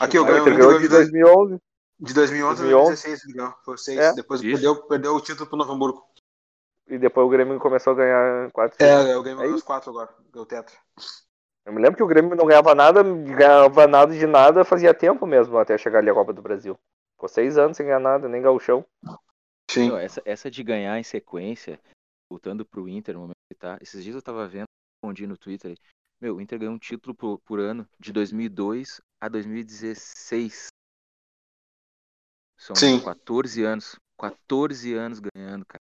Aqui, 0.00 0.18
o 0.18 0.22
O 0.22 0.24
Grêmio 0.24 0.56
ganhou 0.56 0.78
de 0.78 0.88
2011. 0.88 1.58
De 2.00 2.14
2011 2.14 2.62
a 2.62 2.64
2011. 2.64 2.86
2016 2.86 3.24
ele 3.24 3.34
ganhou. 3.34 3.54
Foi 3.64 3.78
6. 3.78 3.98
É. 3.98 4.12
Depois 4.14 4.40
Isso. 4.40 4.52
perdeu, 4.52 4.76
perdeu 4.86 5.14
o 5.14 5.20
título 5.20 5.46
pro 5.46 5.58
Novo 5.58 5.72
Hamburgo. 5.72 6.04
E 6.88 6.98
depois 6.98 7.26
o 7.26 7.30
Grêmio 7.30 7.58
começou 7.60 7.92
a 7.92 7.96
ganhar 7.96 8.50
quatro. 8.52 8.84
É, 8.84 9.16
o 9.16 9.22
Grêmio 9.22 9.40
É 9.40 9.42
ganhou 9.42 9.54
os 9.54 9.58
isso. 9.58 9.66
4 9.66 9.90
agora. 9.90 10.08
Deu 10.32 10.44
tetra. 10.46 10.74
Eu 11.70 11.74
me 11.74 11.80
lembro 11.80 11.96
que 11.96 12.02
o 12.02 12.06
Grêmio 12.08 12.34
não 12.34 12.46
ganhava 12.46 12.74
nada, 12.74 13.00
ganhava 13.00 13.86
nada 13.86 14.12
de 14.12 14.26
nada 14.26 14.64
fazia 14.64 14.92
tempo 14.92 15.24
mesmo 15.24 15.56
até 15.56 15.78
chegar 15.78 16.00
ali 16.00 16.10
a 16.10 16.14
Copa 16.14 16.32
do 16.32 16.42
Brasil. 16.42 16.76
Ficou 17.12 17.28
seis 17.28 17.56
anos 17.56 17.76
sem 17.76 17.86
ganhar 17.86 18.00
nada, 18.00 18.28
nem 18.28 18.42
gauchão. 18.42 18.84
Sim. 19.70 19.86
Meu, 19.86 19.96
essa, 19.96 20.20
essa 20.24 20.50
de 20.50 20.64
ganhar 20.64 20.98
em 20.98 21.04
sequência, 21.04 21.78
voltando 22.28 22.66
pro 22.66 22.88
Inter 22.88 23.14
no 23.14 23.20
momento 23.20 23.36
que 23.48 23.56
tá. 23.56 23.78
Esses 23.80 24.02
dias 24.02 24.16
eu 24.16 24.22
tava 24.22 24.48
vendo, 24.48 24.64
respondi 24.96 25.28
no 25.28 25.36
Twitter. 25.38 25.70
aí, 25.70 25.76
Meu, 26.20 26.34
o 26.34 26.40
Inter 26.40 26.58
ganhou 26.58 26.74
um 26.74 26.78
título 26.78 27.14
por, 27.14 27.38
por 27.46 27.60
ano 27.60 27.86
de 28.00 28.12
2002 28.12 29.00
a 29.20 29.28
2016. 29.28 30.66
São 32.58 32.74
Sim. 32.74 32.98
14 32.98 33.62
anos. 33.62 33.94
14 34.18 34.92
anos 34.94 35.20
ganhando, 35.20 35.64
cara. 35.64 35.80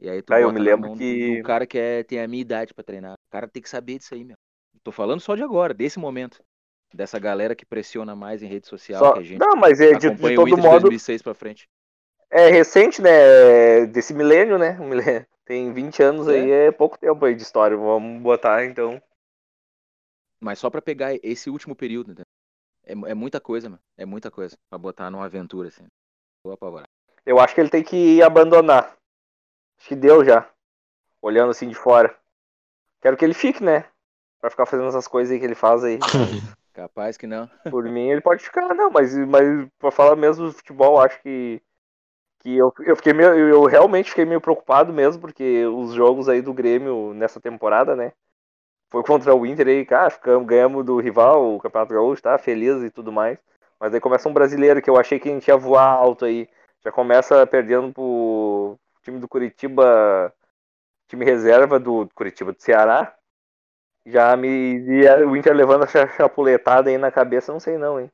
E 0.00 0.10
aí 0.10 0.20
tu 0.20 0.34
Ah, 0.34 0.40
eu 0.40 0.52
me 0.52 0.58
lembro 0.58 0.90
que- 0.96 1.36
do 1.42 1.46
cara 1.46 1.64
que 1.64 1.78
é, 1.78 2.02
tem 2.02 2.20
a 2.20 2.26
minha 2.26 2.42
idade 2.42 2.74
pra 2.74 2.82
treinar. 2.82 3.14
O 3.14 3.30
cara 3.30 3.46
tem 3.46 3.62
que 3.62 3.68
saber 3.68 3.96
disso 3.96 4.14
aí, 4.14 4.24
meu. 4.24 4.36
Tô 4.82 4.92
falando 4.92 5.20
só 5.20 5.34
de 5.34 5.42
agora, 5.42 5.74
desse 5.74 5.98
momento. 5.98 6.42
Dessa 6.92 7.18
galera 7.18 7.54
que 7.54 7.64
pressiona 7.64 8.16
mais 8.16 8.42
em 8.42 8.46
rede 8.48 8.66
social, 8.66 8.98
Só... 8.98 9.12
que 9.12 9.20
a 9.20 9.22
gente 9.22 9.38
Não, 9.38 9.54
mas 9.54 9.80
é 9.80 9.92
de, 9.92 10.10
de 10.10 10.34
todo 10.34 10.56
modo 10.58 10.80
2006 10.80 11.22
pra 11.22 11.34
frente. 11.34 11.68
é 12.28 12.48
recente, 12.48 13.00
né? 13.00 13.86
Desse 13.86 14.12
milênio, 14.12 14.58
né? 14.58 14.76
Tem 15.44 15.72
20 15.72 16.02
anos 16.02 16.28
É. 16.28 16.32
aí, 16.32 16.50
é 16.50 16.72
pouco 16.72 16.98
tempo 16.98 17.24
aí 17.24 17.34
de 17.34 17.42
história. 17.42 17.76
Vamos 17.76 18.20
botar 18.20 18.64
então. 18.64 19.00
Mas 20.40 20.58
só 20.58 20.70
pra 20.70 20.82
pegar 20.82 21.14
esse 21.22 21.50
último 21.50 21.76
período, 21.76 22.14
né? 22.16 22.22
É, 22.84 22.92
é 22.92 23.14
muita 23.14 23.40
coisa, 23.40 23.68
mano. 23.68 23.82
É 23.96 24.04
muita 24.06 24.30
coisa 24.30 24.56
pra 24.68 24.78
botar 24.78 25.10
numa 25.10 25.24
aventura, 25.26 25.68
assim. 25.68 25.86
Vou 26.42 26.54
apavorar. 26.54 26.88
Eu 27.26 27.38
acho 27.38 27.54
que 27.54 27.60
ele 27.60 27.70
tem 27.70 27.84
que 27.84 28.22
abandonar. 28.22 28.96
Acho 29.78 29.88
que 29.88 29.94
deu 29.94 30.24
já. 30.24 30.48
Olhando 31.22 31.50
assim 31.50 31.68
de 31.68 31.74
fora. 31.74 32.16
Quero 33.00 33.16
que 33.16 33.24
ele 33.24 33.34
fique, 33.34 33.62
né? 33.62 33.88
Pra 34.40 34.50
ficar 34.50 34.66
fazendo 34.66 34.88
essas 34.88 35.06
coisas 35.06 35.32
aí 35.32 35.38
que 35.38 35.44
ele 35.44 35.54
faz 35.54 35.84
aí. 35.84 35.98
Capaz 36.72 37.16
que 37.16 37.26
não. 37.26 37.48
Por 37.70 37.84
mim, 37.84 38.08
ele 38.08 38.20
pode 38.20 38.42
ficar, 38.42 38.74
não, 38.74 38.90
mas, 38.90 39.14
mas 39.26 39.68
pra 39.78 39.90
falar 39.90 40.16
mesmo 40.16 40.46
do 40.46 40.52
futebol, 40.52 41.00
acho 41.00 41.20
que, 41.20 41.60
que 42.38 42.56
eu, 42.56 42.72
eu 42.80 42.96
fiquei 42.96 43.12
meio, 43.12 43.34
eu 43.34 43.64
realmente 43.64 44.10
fiquei 44.10 44.24
meio 44.24 44.40
preocupado 44.40 44.92
mesmo, 44.92 45.20
porque 45.20 45.66
os 45.66 45.92
jogos 45.92 46.28
aí 46.28 46.40
do 46.40 46.54
Grêmio 46.54 47.12
nessa 47.12 47.40
temporada, 47.40 47.94
né? 47.94 48.12
foi 48.90 49.04
contra 49.04 49.34
o 49.34 49.46
Inter 49.46 49.68
aí, 49.68 49.86
cara, 49.86 50.10
ficamos, 50.10 50.46
ganhamos 50.46 50.84
do 50.84 50.98
rival, 50.98 51.54
o 51.54 51.60
Campeonato 51.60 51.94
Gaúcho, 51.94 52.22
tá 52.22 52.36
feliz 52.38 52.82
e 52.82 52.90
tudo 52.90 53.12
mais. 53.12 53.38
Mas 53.78 53.94
aí 53.94 54.00
começa 54.00 54.28
um 54.28 54.32
brasileiro 54.32 54.82
que 54.82 54.90
eu 54.90 54.98
achei 54.98 55.18
que 55.18 55.28
a 55.28 55.32
gente 55.32 55.48
ia 55.48 55.56
voar 55.56 55.88
alto 55.88 56.24
aí. 56.24 56.48
Já 56.84 56.90
começa 56.90 57.46
perdendo 57.46 57.92
pro 57.92 58.78
time 59.02 59.18
do 59.18 59.28
Curitiba, 59.28 60.34
time 61.08 61.24
reserva 61.24 61.78
do 61.78 62.08
Curitiba 62.14 62.52
do 62.52 62.60
Ceará. 62.60 63.14
Já 64.06 64.36
me. 64.36 64.48
E 64.48 65.08
o 65.24 65.36
Inter 65.36 65.54
levando 65.54 65.84
a 65.84 65.86
chapuletada 65.86 66.90
aí 66.90 66.98
na 66.98 67.10
cabeça, 67.10 67.52
não 67.52 67.60
sei 67.60 67.76
não, 67.76 68.00
hein. 68.00 68.10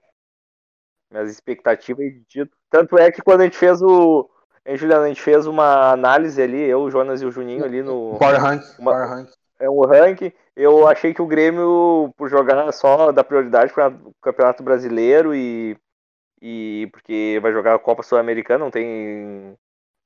Minhas 1.10 1.30
expectativas 1.30 2.04
de 2.04 2.24
título. 2.24 2.56
Tanto 2.68 2.98
é 2.98 3.10
que 3.10 3.22
quando 3.22 3.42
a 3.42 3.44
gente 3.44 3.56
fez 3.56 3.80
o. 3.80 4.28
Hein, 4.64 4.76
Juliano, 4.76 5.04
a 5.04 5.08
gente 5.08 5.22
fez 5.22 5.46
uma 5.46 5.92
análise 5.92 6.42
ali, 6.42 6.60
eu, 6.60 6.82
o 6.82 6.90
Jonas 6.90 7.22
e 7.22 7.26
o 7.26 7.30
Juninho 7.30 7.64
ali 7.64 7.82
no. 7.82 8.18
Power 8.18 8.40
Rank. 8.40 8.62
Uma- 8.78 8.92
Power 8.92 9.08
Rank. 9.08 9.28
É 9.58 9.70
um 9.70 9.80
ranking. 9.86 10.32
Eu 10.54 10.86
achei 10.86 11.14
que 11.14 11.22
o 11.22 11.26
Grêmio, 11.26 12.12
por 12.16 12.28
jogar 12.28 12.70
só 12.72 13.10
da 13.10 13.24
prioridade 13.24 13.72
para 13.72 13.88
o 13.88 14.12
Campeonato 14.22 14.62
Brasileiro 14.62 15.34
e, 15.34 15.76
e 16.40 16.88
porque 16.92 17.38
vai 17.40 17.52
jogar 17.52 17.74
a 17.74 17.78
Copa 17.78 18.02
Sul-Americana, 18.02 18.64
não 18.64 18.70
tem 18.70 19.56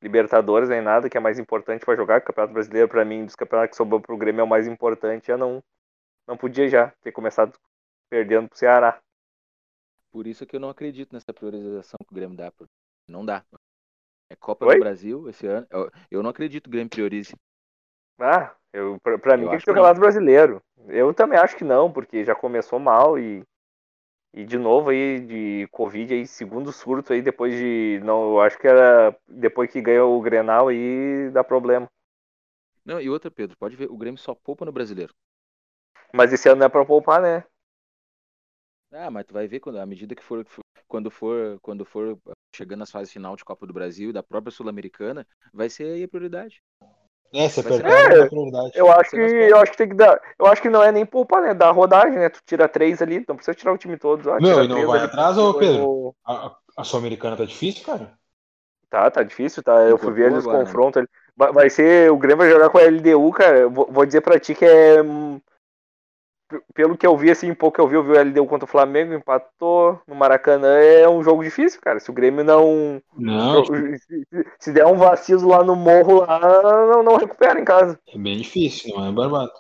Libertadores 0.03 0.69
nem 0.69 0.81
nada, 0.81 1.11
que 1.11 1.17
é 1.17 1.21
mais 1.21 1.39
importante 1.39 1.85
para 1.85 1.97
jogar. 1.97 2.21
O 2.21 2.25
Campeonato 2.25 2.55
Brasileiro, 2.55 2.89
para 2.89 3.05
mim, 3.05 3.25
dos 3.25 3.37
campeonatos 3.37 3.73
que 3.73 3.77
sobrou 3.77 4.01
para 4.01 4.15
o 4.15 4.19
Grêmio 4.19 4.41
é 4.41 4.45
o 4.45 4.49
mais 4.49 4.67
importante. 4.67 5.31
Eu 5.31 5.37
não, 5.37 5.63
não 6.27 6.37
podia 6.37 6.69
já 6.69 6.91
ter 7.03 7.13
começado 7.13 7.59
perdendo 8.09 8.49
para 8.49 8.55
o 8.57 8.59
Ceará. 8.59 9.01
Por 10.11 10.27
isso 10.27 10.47
que 10.47 10.57
eu 10.57 10.61
não 10.61 10.71
acredito 10.71 11.13
nessa 11.13 11.33
priorização 11.33 11.99
que 12.05 12.13
o 12.13 12.15
Grêmio 12.15 12.37
dá. 12.37 12.51
Não 13.09 13.25
dá. 13.25 13.45
É 14.31 14.37
Copa 14.37 14.67
Oi? 14.67 14.77
do 14.77 14.81
Brasil 14.81 15.29
esse 15.29 15.47
ano. 15.47 15.67
Eu, 16.11 16.23
não 16.23 16.31
acredito 16.31 16.65
que 16.65 16.69
o 16.71 16.73
Grêmio 16.73 16.91
priorize. 16.91 17.35
Ah, 18.19 18.55
eu, 18.73 18.99
pra, 19.03 19.19
pra 19.19 19.37
mim 19.37 19.49
tem 19.49 19.59
que 19.59 19.65
ser 19.65 19.71
o. 19.71 19.75
Campeonato 19.75 20.01
Brasileiro. 20.01 20.63
Eu 20.89 21.13
também 21.13 21.39
acho 21.39 21.57
que 21.57 21.65
não, 21.65 21.93
porque 21.93 22.25
já 22.25 22.35
começou 22.35 22.79
mal 22.79 23.19
e, 23.19 23.45
e 24.33 24.45
de 24.45 24.59
novo 24.59 24.91
aí 24.91 25.21
de 25.21 25.69
Covid 25.73 26.15
aí, 26.15 26.27
segundo 26.27 26.73
surto 26.73 27.13
aí, 27.13 27.23
depois 27.23 27.53
de. 27.55 28.01
Não, 28.05 28.33
eu 28.33 28.41
acho 28.41 28.59
que 28.59 28.67
era 28.67 29.17
depois 29.29 29.71
que 29.71 29.81
ganhou 29.81 30.17
o 30.17 30.23
Grenal 30.23 30.69
aí 30.69 31.31
dá 31.31 31.43
problema. 31.43 31.89
Não, 32.85 33.01
e 33.01 33.11
outra, 33.11 33.31
Pedro, 33.31 33.57
pode 33.57 33.77
ver, 33.77 33.91
o 33.91 33.97
Grêmio 33.97 34.19
só 34.19 34.35
poupa 34.35 34.65
no 34.65 34.73
brasileiro. 34.73 35.15
Mas 36.15 36.33
esse 36.33 36.49
ano 36.49 36.61
não 36.61 36.67
é 36.67 36.69
pra 36.69 36.85
poupar, 36.85 37.21
né? 37.21 37.45
Ah, 38.93 39.11
mas 39.11 39.25
tu 39.25 39.33
vai 39.33 39.47
ver 39.47 39.61
quando, 39.61 39.79
à 39.79 39.87
medida 39.87 40.15
que 40.15 40.23
for, 40.23 40.45
quando 40.89 41.11
for, 41.11 41.59
quando 41.61 41.85
for 41.85 42.19
chegando 42.55 42.81
nas 42.81 42.91
fases 42.91 43.13
final 43.13 43.37
de 43.37 43.45
Copa 43.45 43.67
do 43.67 43.73
Brasil 43.73 44.11
e 44.11 44.13
da 44.13 44.23
própria 44.23 44.51
Sul-Americana, 44.51 45.27
vai 45.53 45.71
ser 45.71 45.85
aí 45.85 46.03
a 46.03 46.09
prioridade. 46.09 46.61
É, 47.33 47.49
ser- 47.49 47.61
apertar, 47.61 48.13
É, 48.13 48.23
é, 48.23 48.29
prioridade. 48.29 48.73
Eu 48.75 48.91
acho 48.93 49.11
que 49.11 49.17
Você 49.17 49.53
eu 49.53 49.57
acho 49.59 49.73
que 49.73 49.79
tem 49.79 49.89
que 49.89 49.95
dar. 49.95 50.21
Eu 50.39 50.47
acho 50.47 50.63
que 50.63 50.69
não 50.71 50.83
é 50.83 50.93
nem 50.93 51.05
poupar, 51.07 51.43
né? 51.43 51.55
Dar 51.55 51.71
rodagem, 51.73 52.19
né? 52.19 52.29
Tu 52.29 52.41
tira 52.47 52.69
três 52.69 53.03
ali, 53.03 53.25
não 53.29 53.37
precisa 53.37 53.55
tirar 53.55 53.73
o 53.73 53.79
time 53.79 53.97
todo. 53.97 54.23
Meu, 54.41 54.63
tira 54.63 54.65
e 54.65 54.69
não 54.69 54.87
vai 54.87 54.99
ali, 54.99 55.07
atrás, 55.07 55.37
ô, 55.39 55.55
Pedro? 55.55 56.15
A, 56.25 56.47
a- 56.47 56.57
a 56.79 56.85
Sul-Americana 56.85 57.37
tá 57.37 57.45
difícil, 57.45 57.85
cara? 57.85 58.19
Tá, 58.89 59.11
tá 59.11 59.23
difícil, 59.23 59.63
tá? 59.63 59.73
Eu 59.83 59.97
fui 59.99 60.13
ver 60.13 60.27
ali 60.27 60.37
os 60.39 60.47
né? 60.47 60.53
confrontos 60.53 60.99
ali. 60.99 61.09
Vai- 61.37 61.71
ser. 61.71 62.11
O 62.11 62.17
Grêmio 62.19 62.39
vai 62.39 62.51
jogar 62.51 62.71
com 62.71 62.79
a 62.79 62.83
LDU, 62.83 63.31
cara. 63.33 63.59
Eu 63.59 63.71
Vou, 63.71 63.87
vou 63.91 64.05
dizer 64.05 64.21
pra 64.21 64.39
ti 64.39 64.55
que 64.55 64.65
é. 64.65 64.99
Pelo 66.75 66.97
que 66.97 67.07
eu 67.07 67.17
vi, 67.17 67.31
assim, 67.31 67.55
pouco 67.55 67.77
que 67.77 67.81
eu 67.81 67.89
vi, 67.89 67.95
eu 67.97 68.03
vi 68.05 68.11
o 68.11 68.17
LDU 68.17 68.47
contra 68.47 68.65
o 68.65 68.69
Flamengo, 68.69 69.15
empatou 69.15 70.01
no 70.07 70.15
Maracanã. 70.15 70.79
É 70.79 71.09
um 71.09 71.23
jogo 71.23 71.43
difícil, 71.45 71.81
cara. 71.81 72.01
Se 72.01 72.11
o 72.11 72.15
Grêmio 72.15 72.45
não. 72.45 73.01
Não, 73.17 73.65
se, 73.65 73.99
se- 73.99 74.27
se 74.59 74.73
der 74.73 74.87
um 74.87 74.97
vacilo 74.97 75.49
lá 75.49 75.65
no 75.65 75.77
morro, 75.77 76.21
lá, 76.21 76.39
não, 76.87 77.03
não 77.03 77.17
recupera 77.17 77.61
em 77.61 77.65
casa. 77.65 77.99
é 78.09 78.19
bem 78.19 78.37
difícil, 78.37 78.95
não 78.95 79.07
é 79.07 79.13
barbado. 79.13 79.53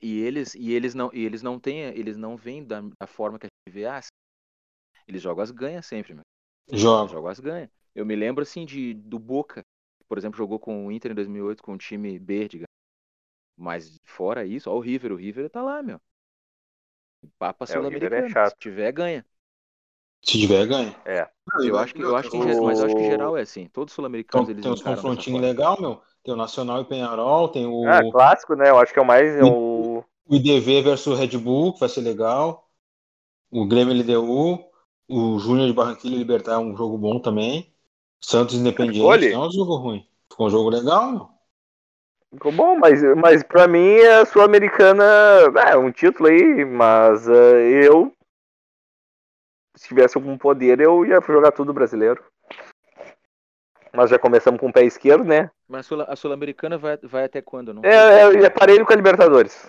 E 0.00 0.20
eles, 0.20 0.54
e 0.54 0.72
eles 0.72 0.94
não, 0.94 1.10
e 1.12 1.24
eles 1.24 1.42
não 1.42 1.58
têm, 1.58 1.80
eles 1.98 2.16
não 2.16 2.36
vêm 2.36 2.64
da, 2.64 2.80
da 3.00 3.06
forma 3.06 3.38
que 3.38 3.46
a 3.46 3.48
gente 3.68 3.74
vê, 3.74 3.86
ah, 3.86 4.00
eles 5.06 5.22
jogam 5.22 5.42
as 5.42 5.50
ganhas 5.50 5.86
sempre, 5.86 6.14
meu. 6.14 6.22
Eles 6.68 6.82
Joga. 6.82 7.12
jogam 7.12 7.30
as 7.30 7.40
ganhas. 7.40 7.70
Eu 7.94 8.04
me 8.06 8.16
lembro 8.16 8.42
assim 8.42 8.64
de 8.66 8.94
do 8.94 9.18
Boca, 9.18 9.62
que, 9.98 10.04
por 10.08 10.18
exemplo, 10.18 10.36
jogou 10.36 10.58
com 10.58 10.86
o 10.86 10.92
Inter 10.92 11.12
em 11.12 11.14
2008 11.14 11.62
com 11.62 11.74
o 11.74 11.78
time 11.78 12.18
B, 12.18 12.48
digamos. 12.48 12.68
Mas 13.56 13.98
fora 14.04 14.46
isso, 14.46 14.70
ó 14.70 14.76
o 14.76 14.80
River, 14.80 15.12
o 15.12 15.16
River 15.16 15.50
tá 15.50 15.62
lá, 15.62 15.82
meu. 15.82 16.00
Papa 17.38 17.66
É, 17.68 17.78
o 17.78 17.84
River 17.86 18.12
é 18.14 18.22
sul-americano. 18.22 18.28
chato. 18.28 18.54
Se 18.54 18.56
tiver, 18.58 18.92
ganha. 18.92 19.24
Se 20.22 20.38
tiver, 20.40 20.66
ganha. 20.66 20.94
É. 21.04 21.28
Eu 21.62 21.78
acho 21.78 21.94
que, 21.94 22.02
eu 22.02 22.16
acho 22.16 22.30
que, 22.30 22.36
em 22.36 22.44
o- 22.46 22.62
mas 22.62 22.78
eu 22.78 22.84
acho 22.86 22.96
que 22.96 23.02
em 23.02 23.06
geral 23.06 23.36
é 23.36 23.42
assim. 23.42 23.68
Todos 23.68 23.92
os 23.92 23.96
Então, 24.28 24.46
sul-americanos 24.46 24.48
eles 24.48 24.66
tem 24.66 24.70
uns 24.70 24.82
confrontinhos 24.82 25.40
legais, 25.40 25.78
meu. 25.80 26.02
Tem 26.22 26.34
o 26.34 26.36
Nacional 26.36 26.80
e 26.80 26.84
Penharol, 26.84 27.48
tem 27.48 27.66
o, 27.66 27.72
Ah, 27.86 28.02
clássico, 28.02 28.54
né? 28.56 28.70
Eu 28.70 28.78
acho 28.78 28.92
que 28.92 28.98
é 28.98 29.02
o 29.02 29.06
mais. 29.06 29.28
é 29.38 29.44
o... 29.44 30.04
o 30.26 30.34
IDV 30.36 30.82
versus 30.82 31.18
Red 31.18 31.36
Bull, 31.38 31.74
que 31.74 31.80
vai 31.80 31.88
ser 31.88 32.00
legal. 32.02 32.68
O 33.52 33.66
Grêmio 33.66 33.94
LDU. 33.94 34.70
O 35.08 35.38
Júnior 35.40 35.68
de 35.68 35.74
Barranquilla 35.74 36.16
Libertar 36.16 36.54
é 36.54 36.58
um 36.58 36.76
jogo 36.76 36.98
bom 36.98 37.20
também. 37.20 37.72
Santos 38.22 38.56
Independiente 38.56 39.30
não 39.30 39.44
é 39.44 39.48
um 39.48 39.52
jogo 39.52 39.76
ruim. 39.76 40.08
Ficou 40.30 40.48
um 40.48 40.50
jogo 40.50 40.70
legal, 40.70 41.12
meu. 41.12 41.30
Ficou 42.34 42.52
bom, 42.52 42.76
mas, 42.76 43.00
mas 43.16 43.42
pra 43.42 43.66
mim 43.68 43.98
a 44.00 44.24
Sul-Americana 44.26 45.04
é 45.68 45.76
um 45.76 45.90
título 45.92 46.28
aí, 46.28 46.64
mas 46.64 47.28
eh, 47.28 47.84
eu, 47.86 48.12
se 49.76 49.88
tivesse 49.88 50.16
algum 50.18 50.36
poder, 50.36 50.80
eu 50.80 51.06
ia 51.06 51.20
jogar 51.20 51.52
tudo 51.52 51.72
brasileiro. 51.72 52.22
Mas 53.92 54.10
já 54.10 54.18
começamos 54.18 54.60
com 54.60 54.68
o 54.68 54.72
pé 54.72 54.82
esquerdo, 54.84 55.24
né? 55.24 55.48
Mas 55.68 55.80
a 55.80 55.88
Sul- 55.88 56.02
a 56.08 56.16
sul-americana 56.16 56.76
vai, 56.76 56.96
vai 56.98 57.24
até 57.24 57.40
quando? 57.40 57.72
Não 57.72 57.82
É, 57.84 58.22
é, 58.22 58.44
é 58.44 58.50
parelho 58.50 58.84
com 58.84 58.92
a 58.92 58.96
Libertadores. 58.96 59.66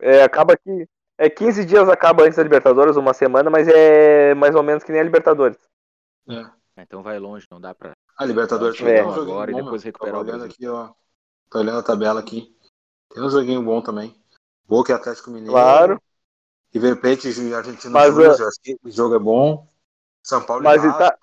É, 0.00 0.22
acaba 0.22 0.56
que. 0.56 0.88
É 1.16 1.28
15 1.28 1.64
dias 1.66 1.86
acaba 1.88 2.24
antes 2.24 2.36
da 2.36 2.42
Libertadores, 2.42 2.96
uma 2.96 3.12
semana, 3.12 3.50
mas 3.50 3.68
é 3.68 4.34
mais 4.34 4.54
ou 4.54 4.62
menos 4.62 4.82
que 4.82 4.90
nem 4.90 5.00
a 5.00 5.04
Libertadores. 5.04 5.58
É. 6.28 6.44
Então 6.78 7.02
vai 7.02 7.18
longe, 7.18 7.46
não 7.50 7.60
dá 7.60 7.74
pra. 7.74 7.92
A 8.18 8.24
Libertadores 8.24 8.80
É. 8.80 9.04
um 9.04 9.10
joguinho 9.12 9.22
Agora 9.34 9.50
e 9.52 9.54
depois 9.54 9.82
recuperar 9.84 10.20
o 10.20 10.24
Brasil. 10.24 10.46
aqui, 10.46 10.66
ó. 10.66 10.90
Tô 11.50 11.58
olhando 11.58 11.78
a 11.78 11.82
tabela 11.82 12.20
aqui. 12.20 12.56
Tem 13.10 13.22
um 13.22 13.30
joguinho 13.30 13.62
bom 13.64 13.82
também. 13.82 14.14
Boca 14.68 14.92
e 14.92 14.94
Atlético 14.96 15.30
Mineiro. 15.30 15.52
Claro. 15.52 16.00
River 16.72 17.00
Plate 17.00 17.28
e 17.28 17.54
Argentino 17.54 17.94
Mas, 17.94 18.00
Júnior, 18.00 18.32
uh, 18.32 18.36
esse 18.48 18.78
jogo 18.86 19.14
é 19.16 19.18
bom. 19.18 19.68
São 20.24 20.44
Paulo 20.44 20.64
e 20.64 20.68
Mas, 20.68 20.74
Vasco, 20.74 20.98
tá, 20.98 21.18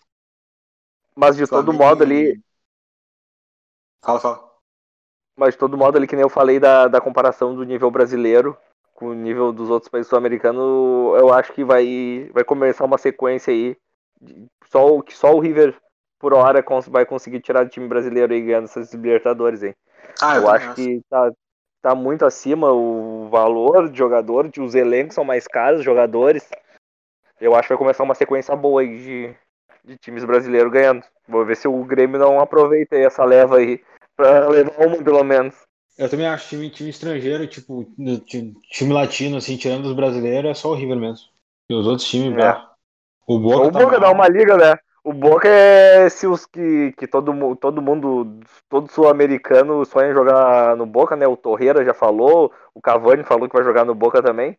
mas 1.15 1.35
de 1.35 1.45
todo 1.47 1.73
Flamengo 1.73 1.73
modo 1.73 2.03
e- 2.03 2.03
ali, 2.03 2.41
Fala, 4.01 4.19
fala. 4.19 4.57
Mas 5.35 5.53
de 5.53 5.59
todo 5.59 5.77
modo 5.77 5.97
ali, 5.97 6.07
que 6.07 6.15
nem 6.15 6.23
eu 6.23 6.29
falei 6.29 6.59
da, 6.59 6.87
da 6.87 6.99
comparação 7.01 7.55
do 7.55 7.63
nível 7.63 7.91
brasileiro 7.91 8.57
com 8.93 9.09
o 9.09 9.13
nível 9.13 9.51
dos 9.53 9.69
outros 9.69 9.89
países 9.91 10.09
sul-americanos, 10.09 10.63
eu 11.19 11.31
acho 11.31 11.53
que 11.53 11.63
vai, 11.63 12.29
vai 12.33 12.43
começar 12.43 12.83
uma 12.85 12.97
sequência 12.97 13.53
aí. 13.53 13.77
Só, 14.71 14.87
o- 14.97 15.03
que 15.03 15.15
só 15.15 15.35
o 15.35 15.39
River, 15.39 15.77
por 16.19 16.33
hora, 16.33 16.63
vai 16.89 17.05
conseguir 17.05 17.39
tirar 17.41 17.63
do 17.63 17.69
time 17.69 17.87
brasileiro 17.87 18.33
aí 18.33 18.41
ganhando 18.41 18.65
essas 18.65 18.91
Libertadores, 18.93 19.61
hein? 19.61 19.75
Ah, 20.21 20.35
Eu, 20.35 20.45
também 20.47 20.67
acho 20.67 20.75
que 20.75 21.01
tá, 21.09 21.31
tá 21.81 21.95
muito 21.95 22.25
acima 22.25 22.71
o 22.71 23.29
valor 23.29 23.89
de 23.89 23.97
jogador, 23.97 24.47
de- 24.49 24.61
os 24.61 24.75
elencos 24.75 25.15
são 25.15 25.23
mais 25.23 25.47
caros, 25.47 25.79
os 25.79 25.85
jogadores. 25.85 26.49
Eu 27.39 27.55
acho 27.55 27.67
que 27.67 27.73
vai 27.73 27.77
começar 27.77 28.03
uma 28.03 28.15
sequência 28.15 28.55
boa 28.55 28.81
aí 28.81 28.97
de, 28.97 29.35
de 29.83 29.97
times 29.97 30.25
brasileiros 30.25 30.71
ganhando. 30.71 31.03
Vou 31.27 31.45
ver 31.45 31.55
se 31.55 31.67
o 31.67 31.83
Grêmio 31.83 32.19
não 32.19 32.39
aproveita 32.39 32.95
aí 32.95 33.03
essa 33.03 33.23
leva 33.23 33.57
aí 33.57 33.81
pra 34.15 34.47
levar 34.47 34.85
uma 34.85 35.03
pelo 35.03 35.23
menos. 35.23 35.55
Eu 35.97 36.09
também 36.09 36.27
acho 36.27 36.49
time, 36.49 36.69
time 36.69 36.89
estrangeiro, 36.89 37.47
tipo, 37.47 37.85
time, 38.25 38.53
time 38.71 38.93
latino, 38.93 39.37
assim, 39.37 39.57
tirando 39.57 39.85
os 39.85 39.95
brasileiros, 39.95 40.51
é 40.51 40.53
só 40.53 40.69
o 40.69 40.75
River 40.75 40.97
mesmo. 40.97 41.27
E 41.69 41.73
os 41.73 41.87
outros 41.87 42.07
times, 42.07 42.37
É. 42.37 42.55
O 43.27 43.39
Boca, 43.39 43.67
o 43.67 43.71
tá 43.71 43.79
Boca 43.79 43.99
mal. 43.99 44.01
dá 44.01 44.11
uma 44.11 44.27
liga, 44.29 44.55
né? 44.55 44.77
O 45.07 45.13
Boca 45.13 45.47
é 45.47 46.09
se 46.09 46.27
os 46.27 46.45
que, 46.45 46.91
que 46.91 47.07
todo, 47.07 47.55
todo 47.55 47.81
mundo, 47.81 48.41
todo 48.67 48.91
sul-americano 48.91 49.85
sonha 49.85 50.09
em 50.11 50.13
jogar 50.13 50.75
no 50.75 50.85
Boca, 50.85 51.15
né? 51.15 51.25
O 51.25 51.37
Torreira 51.37 51.85
já 51.85 51.93
falou, 51.93 52.51
o 52.73 52.81
Cavani 52.81 53.23
falou 53.23 53.47
que 53.47 53.55
vai 53.55 53.63
jogar 53.63 53.85
no 53.85 53.95
Boca 53.95 54.21
também. 54.21 54.57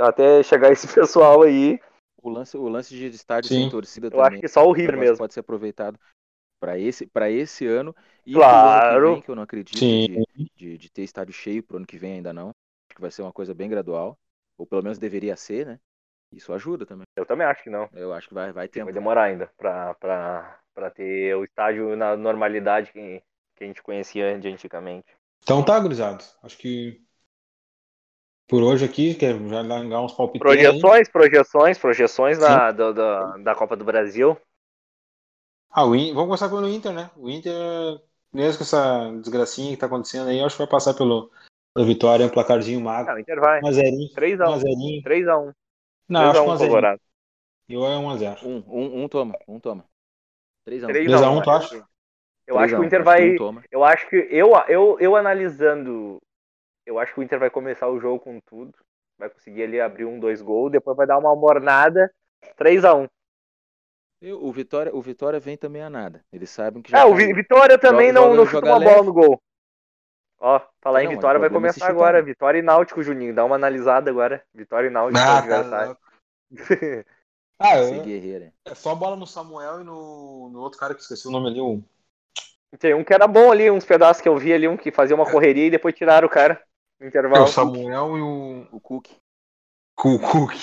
Até 0.00 0.42
chegar 0.42 0.72
esse 0.72 0.88
pessoal 0.88 1.42
aí, 1.42 1.78
O 2.22 2.30
lance, 2.30 2.56
o 2.56 2.66
lance 2.66 2.94
de 2.94 3.08
estádio 3.08 3.50
Sim. 3.50 3.60
sem 3.60 3.70
torcida 3.70 4.06
eu 4.06 4.10
também. 4.12 4.26
acho 4.26 4.40
que 4.40 4.48
só 4.48 4.66
o 4.66 4.72
River 4.72 4.96
mesmo. 4.98 5.18
pode 5.18 5.34
ser 5.34 5.40
aproveitado 5.40 5.98
para 6.58 6.78
esse, 6.78 7.06
pra 7.06 7.30
esse 7.30 7.66
ano 7.66 7.94
e 8.24 8.32
Claro. 8.32 9.04
que 9.04 9.12
vem, 9.12 9.20
que 9.20 9.30
eu 9.30 9.34
não 9.34 9.42
acredito 9.42 9.78
de, 9.82 10.24
de, 10.56 10.78
de 10.78 10.90
ter 10.90 11.02
estádio 11.02 11.34
cheio 11.34 11.62
pro 11.62 11.76
ano 11.76 11.86
que 11.86 11.98
vem 11.98 12.14
ainda 12.14 12.32
não. 12.32 12.48
Acho 12.48 12.96
que 12.96 13.02
vai 13.02 13.10
ser 13.10 13.20
uma 13.20 13.34
coisa 13.34 13.52
bem 13.52 13.68
gradual. 13.68 14.16
Ou 14.56 14.66
pelo 14.66 14.82
menos 14.82 14.96
deveria 14.98 15.36
ser, 15.36 15.66
né? 15.66 15.78
Isso 16.32 16.52
ajuda 16.52 16.86
também. 16.86 17.04
Eu 17.16 17.26
também 17.26 17.46
acho 17.46 17.62
que 17.62 17.70
não. 17.70 17.88
Eu 17.92 18.12
acho 18.12 18.28
que 18.28 18.34
vai, 18.34 18.52
vai 18.52 18.68
tempo. 18.68 18.86
Vai 18.86 18.94
demorar 18.94 19.24
ainda 19.24 19.50
pra, 19.56 19.94
pra, 19.94 20.58
pra 20.74 20.90
ter 20.90 21.34
o 21.36 21.44
estádio 21.44 21.96
na 21.96 22.16
normalidade 22.16 22.92
que, 22.92 23.22
que 23.56 23.64
a 23.64 23.66
gente 23.66 23.82
conhecia 23.82 24.38
de 24.38 24.48
antigamente. 24.48 25.08
Então 25.42 25.64
tá, 25.64 25.78
gurizado. 25.78 26.22
Acho 26.42 26.56
que 26.56 27.02
por 28.46 28.62
hoje 28.62 28.84
aqui, 28.84 29.14
quer 29.14 29.38
já 29.48 29.62
dar 29.62 30.00
uns 30.02 30.12
palpites 30.12 30.44
aí. 30.46 30.56
Projeções, 30.56 31.08
projeções, 31.08 31.78
projeções 31.78 32.38
da, 32.38 32.72
da, 32.72 32.92
da, 32.92 33.36
da 33.38 33.54
Copa 33.54 33.76
do 33.76 33.84
Brasil. 33.84 34.36
Ah, 35.70 35.84
o 35.84 35.94
In- 35.94 36.12
Vamos 36.12 36.26
começar 36.28 36.48
pelo 36.48 36.68
Inter, 36.68 36.92
né? 36.92 37.10
O 37.16 37.30
Inter, 37.30 37.52
mesmo 38.32 38.58
com 38.58 38.64
essa 38.64 39.10
desgracinha 39.20 39.70
que 39.70 39.76
tá 39.76 39.86
acontecendo 39.86 40.28
aí, 40.28 40.38
eu 40.38 40.46
acho 40.46 40.56
que 40.56 40.62
vai 40.62 40.70
passar 40.70 40.94
pelo, 40.94 41.30
A 41.76 41.82
vitória 41.84 42.24
é 42.24 42.26
um 42.26 42.30
placarzinho 42.30 42.80
Não, 42.80 42.86
magro. 42.86 43.14
o 43.14 43.18
Inter 43.20 43.38
vai. 43.40 43.60
1x0. 43.60 44.12
3x1. 44.14 44.58
1x0. 44.58 45.02
3x1. 45.04 45.54
Não, 46.10 46.30
acho 46.30 46.40
que 46.42 46.46
3x1 46.48 46.56
1x0. 46.56 46.66
Colorado. 46.68 47.00
Eu 47.68 47.86
é 47.86 47.90
1x0. 47.90 48.42
Um, 48.44 48.64
um, 48.66 49.02
um 49.04 49.08
toma, 49.08 49.38
um 49.46 49.60
toma. 49.60 49.84
3 50.64 50.84
a 50.84 50.86
1 50.88 50.90
3x1. 50.90 51.06
3x1, 51.06 51.42
tu 51.44 51.50
acha? 51.50 51.88
Eu 52.46 52.58
acho 52.58 52.74
que 52.74 52.80
o 52.80 52.84
Inter 52.84 53.04
vai. 53.04 53.36
Eu 53.70 53.84
acho 53.84 54.08
que. 54.08 54.16
Eu, 54.30 54.50
eu, 54.68 54.96
eu 54.98 55.14
analisando. 55.16 56.18
Eu 56.84 56.98
acho 56.98 57.14
que 57.14 57.20
o 57.20 57.22
Inter 57.22 57.38
vai 57.38 57.48
começar 57.50 57.88
o 57.88 58.00
jogo 58.00 58.18
com 58.18 58.40
tudo. 58.40 58.72
Vai 59.18 59.30
conseguir 59.30 59.62
ali 59.62 59.80
abrir 59.80 60.04
um, 60.04 60.18
dois 60.18 60.42
gols. 60.42 60.72
Depois 60.72 60.96
vai 60.96 61.06
dar 61.06 61.18
uma 61.18 61.34
mornada. 61.36 62.10
3x1. 62.58 63.08
Eu- 64.22 64.44
o, 64.44 64.50
Vitória, 64.52 64.94
o 64.94 65.00
Vitória 65.00 65.38
vem 65.40 65.56
também 65.56 65.80
a 65.82 65.88
nada. 65.88 66.22
Eles 66.32 66.50
sabem 66.50 66.82
que 66.82 66.90
já 66.90 66.98
É, 67.00 67.04
o. 67.04 67.14
Vi- 67.14 67.32
Vitória 67.32 67.78
também 67.78 68.08
Joga- 68.08 68.20
não, 68.20 68.22
joga- 68.24 68.36
não 68.36 68.46
joga 68.46 68.56
chuta 68.58 68.66
uma 68.72 68.78
leve. 68.78 68.92
bola 68.92 69.06
no 69.06 69.12
gol. 69.12 69.42
Ó, 70.40 70.58
falar 70.80 71.02
em 71.02 71.06
Não, 71.06 71.14
Vitória 71.14 71.36
o 71.36 71.40
vai 71.40 71.50
é 71.50 71.52
começar 71.52 71.86
agora. 71.86 72.22
Vitória 72.22 72.58
e 72.58 72.62
Náutico, 72.62 73.02
Juninho. 73.02 73.34
Dá 73.34 73.44
uma 73.44 73.56
analisada 73.56 74.10
agora. 74.10 74.42
Vitória 74.54 74.88
e 74.88 74.90
Náutico. 74.90 75.20
Ah, 75.22 75.38
adversário. 75.38 75.94
tá 75.94 76.00
Ah, 77.62 77.76
eu, 77.76 78.02
é 78.64 78.74
só 78.74 78.94
bola 78.94 79.16
no 79.16 79.26
Samuel 79.26 79.82
e 79.82 79.84
no, 79.84 80.48
no 80.50 80.60
outro 80.60 80.80
cara 80.80 80.94
que 80.94 81.02
esqueci 81.02 81.28
o 81.28 81.30
nome 81.30 81.48
ali. 81.50 81.60
O... 81.60 81.84
Tem 82.78 82.94
um 82.94 83.04
que 83.04 83.12
era 83.12 83.26
bom 83.26 83.52
ali, 83.52 83.70
uns 83.70 83.84
pedaços 83.84 84.22
que 84.22 84.28
eu 84.30 84.38
vi 84.38 84.54
ali, 84.54 84.66
um 84.66 84.78
que 84.78 84.90
fazia 84.90 85.14
uma 85.14 85.30
correria 85.30 85.66
e 85.66 85.70
depois 85.70 85.94
tiraram 85.94 86.26
o 86.26 86.30
cara 86.30 86.58
no 86.98 87.04
É, 87.04 87.08
intervalo. 87.08 87.44
o 87.44 87.46
Samuel 87.46 88.16
e 88.16 88.20
o. 88.22 88.66
O 88.72 88.80
Cook. 88.80 89.08
O 90.02 90.18
Cook. 90.18 90.54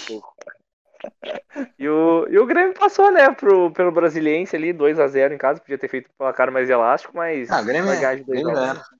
E 1.77 1.87
o, 1.87 2.27
e 2.27 2.39
o 2.39 2.47
Grêmio 2.47 2.73
passou, 2.73 3.11
né, 3.11 3.29
pro, 3.31 3.69
pelo 3.71 3.91
Brasiliense 3.91 4.55
ali, 4.55 4.73
2x0 4.73 5.33
em 5.33 5.37
casa. 5.37 5.59
Podia 5.59 5.77
ter 5.77 5.87
feito 5.87 6.09
um 6.09 6.17
placar 6.17 6.51
mais 6.51 6.67
elástico, 6.67 7.15
mas. 7.15 7.51
Ah, 7.51 7.61
Grêmio 7.61 7.91
é. 7.91 7.95
ganhar 7.95 8.15
de 8.15 8.23
2 8.23 8.39
a 8.39 8.51
Grêmio 8.51 8.71
1. 8.71 8.96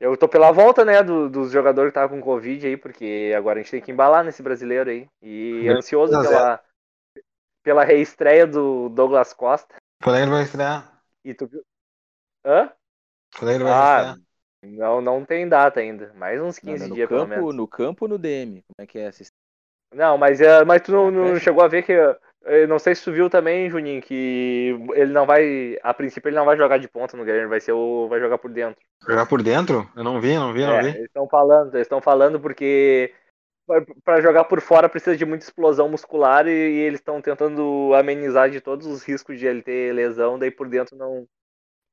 Eu 0.00 0.16
tô 0.16 0.26
pela 0.26 0.50
volta, 0.50 0.82
né, 0.84 1.02
do- 1.02 1.28
dos 1.28 1.52
jogadores 1.52 1.92
que 1.92 1.98
estavam 1.98 2.18
com 2.18 2.24
Covid 2.24 2.66
aí, 2.66 2.76
porque 2.76 3.34
agora 3.36 3.60
a 3.60 3.62
gente 3.62 3.70
tem 3.70 3.82
que 3.82 3.92
embalar 3.92 4.24
nesse 4.24 4.42
brasileiro 4.42 4.88
aí. 4.88 5.06
E 5.22 5.68
ansioso 5.68 6.12
2 6.12 6.20
a 6.20 6.22
0. 6.24 6.30
pela, 6.30 6.60
pela 7.62 7.84
reestreia 7.84 8.46
do 8.46 8.88
Douglas 8.88 9.34
Costa. 9.34 9.76
Quando 10.02 10.16
é 10.16 10.20
que 10.20 10.24
ele 10.24 10.30
vai 10.32 10.42
estrear? 10.42 11.02
E 11.24 11.34
tu 11.34 11.46
viu. 11.46 11.62
Hã? 12.44 12.72
Quando 13.38 13.50
é 13.50 13.52
que 13.52 13.56
ele 13.62 13.64
vai 13.64 13.72
Ah, 13.72 13.84
estrear? 13.84 14.18
não, 14.64 15.00
não 15.00 15.24
tem 15.24 15.48
data 15.48 15.80
ainda. 15.80 16.12
Mais 16.14 16.40
uns 16.40 16.58
Não, 16.58 16.72
15 16.72 16.88
não, 16.88 16.88
no, 16.88 16.94
dias, 16.94 17.08
pelo 17.08 17.20
campo, 17.20 17.28
menos. 17.28 17.54
no 17.54 17.68
campo 17.68 18.04
ou 18.04 18.08
no 18.08 18.18
DM? 18.18 18.62
Como 18.62 18.84
é 18.84 18.86
que 18.86 18.98
é 18.98 19.02
essa 19.02 19.24
Não, 19.92 20.16
mas, 20.16 20.40
é, 20.40 20.64
mas 20.64 20.82
tu 20.82 20.92
não, 20.92 21.10
não 21.10 21.38
chegou 21.38 21.62
a 21.62 21.68
ver 21.68 21.82
que. 21.82 21.92
Eu 22.42 22.66
não 22.66 22.78
sei 22.78 22.94
se 22.94 23.04
tu 23.04 23.12
viu 23.12 23.28
também, 23.28 23.68
Juninho, 23.70 24.00
que 24.00 24.74
ele 24.94 25.12
não 25.12 25.26
vai. 25.26 25.76
A 25.82 25.92
princípio 25.92 26.28
ele 26.28 26.36
não 26.36 26.44
vai 26.46 26.56
jogar 26.56 26.78
de 26.78 26.88
ponta 26.88 27.16
no 27.16 27.24
Grêmio, 27.24 27.48
vai 27.48 27.60
ser 27.60 27.72
o. 27.72 28.08
vai 28.08 28.18
jogar 28.18 28.38
por 28.38 28.50
dentro. 28.50 28.80
Jogar 29.06 29.26
por 29.26 29.42
dentro? 29.42 29.90
Eu 29.94 30.02
não 30.04 30.20
vi, 30.20 30.34
não 30.34 30.52
vi, 30.52 30.60
não 30.64 30.76
É, 30.76 30.82
vi. 30.82 30.88
eles 30.88 31.06
estão 31.06 31.28
falando, 31.28 31.74
eles 31.74 31.84
estão 31.86 32.00
falando 32.00 32.40
porque 32.40 33.12
pra- 33.66 33.84
pra 34.04 34.20
jogar 34.20 34.44
por 34.44 34.60
fora 34.60 34.88
precisa 34.88 35.16
de 35.16 35.26
muita 35.26 35.44
explosão 35.44 35.88
muscular 35.88 36.46
e, 36.46 36.50
e 36.50 36.78
eles 36.80 37.00
estão 37.00 37.20
tentando 37.22 37.92
amenizar 37.94 38.50
de 38.50 38.60
todos 38.60 38.86
os 38.86 39.02
riscos 39.02 39.38
de 39.38 39.46
ele 39.46 39.62
ter 39.62 39.94
lesão, 39.94 40.38
daí 40.38 40.50
por 40.50 40.68
dentro 40.68 40.96
não. 40.96 41.26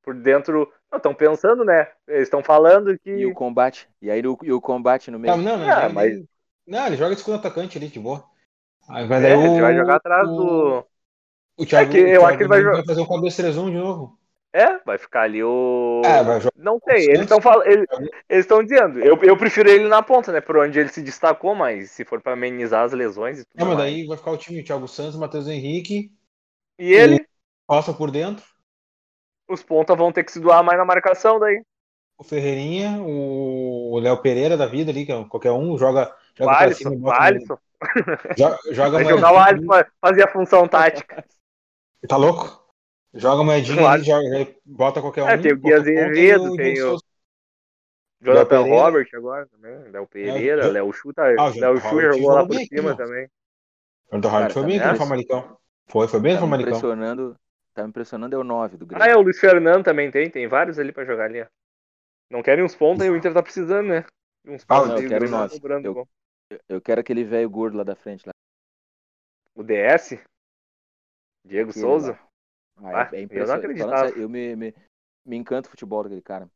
Por 0.02 0.14
dentro. 0.14 0.72
Não, 0.90 0.96
estão 0.96 1.14
pensando, 1.14 1.64
né? 1.64 1.88
Eles 2.06 2.22
estão 2.24 2.42
falando 2.42 2.98
que. 2.98 3.10
E 3.10 3.26
o 3.26 3.34
combate? 3.34 3.88
E 4.00 4.10
aí 4.10 4.26
o, 4.26 4.38
e 4.42 4.52
o 4.52 4.60
combate 4.60 5.10
no 5.10 5.18
Não, 5.18 5.36
meio? 5.36 5.44
não, 5.44 5.58
não, 5.58 5.70
Ah, 5.70 5.84
ele- 5.84 5.94
mas- 5.94 6.24
não, 6.66 6.86
ele 6.86 6.96
joga 6.96 7.14
de 7.14 7.20
segundo 7.20 7.38
atacante 7.38 7.76
ali, 7.76 7.88
de 7.88 8.00
boa. 8.00 8.24
Aí 8.88 9.06
vai 9.06 9.20
É, 9.20 9.34
daí 9.34 9.34
ele 9.34 9.36
o, 9.36 9.42
vai 9.60 9.74
jogar 9.74 9.96
atrás 9.96 10.30
o, 10.30 10.32
do. 10.34 10.86
O 11.58 11.66
Thiago, 11.66 11.82
É 11.82 11.86
que 11.86 11.98
eu 11.98 12.26
o 12.26 12.26
acho 12.26 12.36
que 12.38 12.44
ele 12.44 12.48
vai 12.48 12.62
Nunes 12.62 12.84
jogar- 12.84 12.84
fazer 12.86 13.00
um 13.02 13.06
4-2-3-1 13.06 13.70
de 13.70 13.76
novo. 13.78 14.18
É, 14.52 14.78
vai 14.84 14.98
ficar 14.98 15.22
ali 15.22 15.42
o. 15.44 16.04
É, 16.04 16.22
vai 16.22 16.40
jogar. 16.40 16.52
Não 16.54 16.80
sei, 16.88 17.04
Santos. 17.04 17.10
eles 17.10 17.22
estão 17.22 17.40
falando. 17.40 17.66
Eles 18.28 18.44
estão 18.44 18.62
dizendo. 18.62 18.98
Eu, 19.00 19.18
eu 19.22 19.36
prefiro 19.36 19.68
ele 19.70 19.88
na 19.88 20.02
ponta, 20.02 20.32
né? 20.32 20.40
Por 20.40 20.56
onde 20.56 20.78
ele 20.78 20.88
se 20.88 21.02
destacou, 21.02 21.54
mas 21.54 21.90
se 21.92 22.04
for 22.04 22.20
pra 22.22 22.32
amenizar 22.32 22.84
as 22.84 22.92
lesões 22.92 23.40
e 23.40 23.44
tudo 23.44 23.58
Não, 23.58 23.66
mas 23.66 23.76
mais. 23.76 23.92
daí 23.92 24.06
vai 24.06 24.16
ficar 24.16 24.30
o 24.32 24.38
time 24.38 24.62
Thiago 24.64 24.88
Santos, 24.88 25.16
Matheus 25.18 25.46
Henrique, 25.48 26.10
E 26.78 26.92
ele, 26.94 27.26
Costa 27.66 27.94
por 27.94 28.10
dentro, 28.10 28.44
os 29.46 29.62
pontas 29.62 29.96
vão 29.96 30.10
ter 30.10 30.24
que 30.24 30.32
se 30.32 30.40
doar 30.40 30.62
mais 30.64 30.78
na 30.78 30.84
marcação 30.86 31.38
daí. 31.38 31.62
o 32.16 32.24
Ferreirinha, 32.24 33.00
o 33.02 33.98
Léo 34.00 34.20
Pereira 34.22 34.56
da 34.56 34.66
vida 34.66 34.90
ali, 34.90 35.06
que 35.06 35.12
é 35.12 35.24
qualquer 35.28 35.52
um, 35.52 35.76
joga, 35.78 36.14
O 36.40 36.48
joga 36.48 36.54
Alisson, 36.60 36.90
cima, 36.90 36.96
o 37.02 37.10
Alisson. 37.12 37.58
No- 37.80 38.36
joga, 38.36 38.58
joga 38.72 39.04
jogar 39.04 39.32
o 39.32 39.38
ali. 39.38 39.48
Alisson 39.50 39.66
pra 39.66 39.90
fazer 40.00 40.22
a 40.24 40.28
função 40.32 40.68
tática. 40.68 41.24
Tá 42.08 42.16
louco? 42.16 42.66
Joga 43.14 43.42
moedinha 43.44 43.82
O 43.82 43.86
ali, 43.86 44.10
Alisson. 44.10 44.12
joga, 44.12 44.54
bota 44.64 45.00
qualquer 45.00 45.22
um. 45.24 45.28
É, 45.28 45.36
tem 45.38 45.52
o 45.52 45.58
Guias 45.58 45.80
ponta 45.80 45.90
e 45.90 45.98
Azevedo, 45.98 46.52
o 46.52 46.56
tem 46.56 46.82
o-. 46.82 46.98
Jonathan. 48.20 48.62
Robert 48.62 49.08
agora 49.14 49.46
também. 49.46 49.90
Léo 49.90 50.06
Pereira, 50.06 50.64
É, 50.66 50.68
Léo 50.68 50.92
Chuta. 50.92 51.22
Ah, 51.38 51.50
o 51.50 51.58
Léo 51.58 51.80
Chu 51.80 52.00
jogou 52.00 52.30
lá 52.32 52.46
por 52.46 52.54
cima 52.56 52.96
também. 52.96 53.28
Jonathan 54.10 54.28
Robert 54.28 54.52
foi 54.52 54.62
tá 54.62 54.66
bem 54.66 54.76
aqui 54.78 54.90
no 54.92 54.92
mesmo? 54.92 55.06
Famalicão. 55.06 55.58
Foi, 55.88 56.08
foi 56.08 56.20
bem 56.20 56.34
no 56.34 56.40
Tá 56.40 56.46
me 56.46 56.50
Famalicão. 56.50 56.78
impressionando. 56.78 57.36
Tá 57.74 57.82
me 57.82 57.88
impressionando 57.90 58.34
é 58.34 58.38
o 58.38 58.44
9 58.44 58.76
do 58.76 58.86
Grêmio. 58.86 59.04
Ah, 59.04 59.08
é, 59.10 59.16
o 59.16 59.20
Luiz 59.22 59.38
Fernando 59.38 59.84
também 59.84 60.10
tem. 60.10 60.30
Tem 60.30 60.48
vários 60.48 60.78
ali 60.78 60.92
pra 60.92 61.04
jogar 61.04 61.24
ali. 61.26 61.42
ó. 61.42 61.46
Não 62.30 62.42
querem 62.42 62.64
uns 62.64 62.74
pontos 62.74 63.04
e 63.06 63.10
o 63.10 63.16
Inter 63.16 63.32
tá 63.32 63.42
precisando, 63.42 63.88
né? 63.88 64.04
Uns 64.46 64.64
Ah, 64.68 64.82
pontos 64.82 64.88
não, 64.88 64.96
aí, 64.96 65.04
eu 65.04 65.06
o 65.06 65.08
quero 65.08 65.20
Grêmio 65.20 65.30
tá 65.30 65.38
nove. 65.42 65.54
cobrando 65.54 65.86
Eu- 65.88 65.94
bom. 65.94 66.06
Eu 66.68 66.80
quero 66.80 67.00
aquele 67.00 67.24
velho 67.24 67.48
gordo 67.48 67.76
lá 67.76 67.84
da 67.84 67.94
frente. 67.94 68.26
Lá. 68.26 68.32
O 69.54 69.62
DS? 69.62 70.18
Diego 71.44 71.70
Aquele 71.70 71.84
Souza? 71.84 72.18
Ah, 72.78 73.00
Ah, 73.00 73.10
é, 73.12 73.22
é 73.22 73.28
eu 73.30 73.46
não 73.46 73.54
acreditava. 73.54 74.10
Eu 74.18 74.28
me, 74.28 74.56
me, 74.56 74.74
me 75.26 75.36
encanta 75.36 75.68
o 75.68 75.70
futebol 75.70 76.02
daquele 76.02 76.22
cara. 76.22 76.48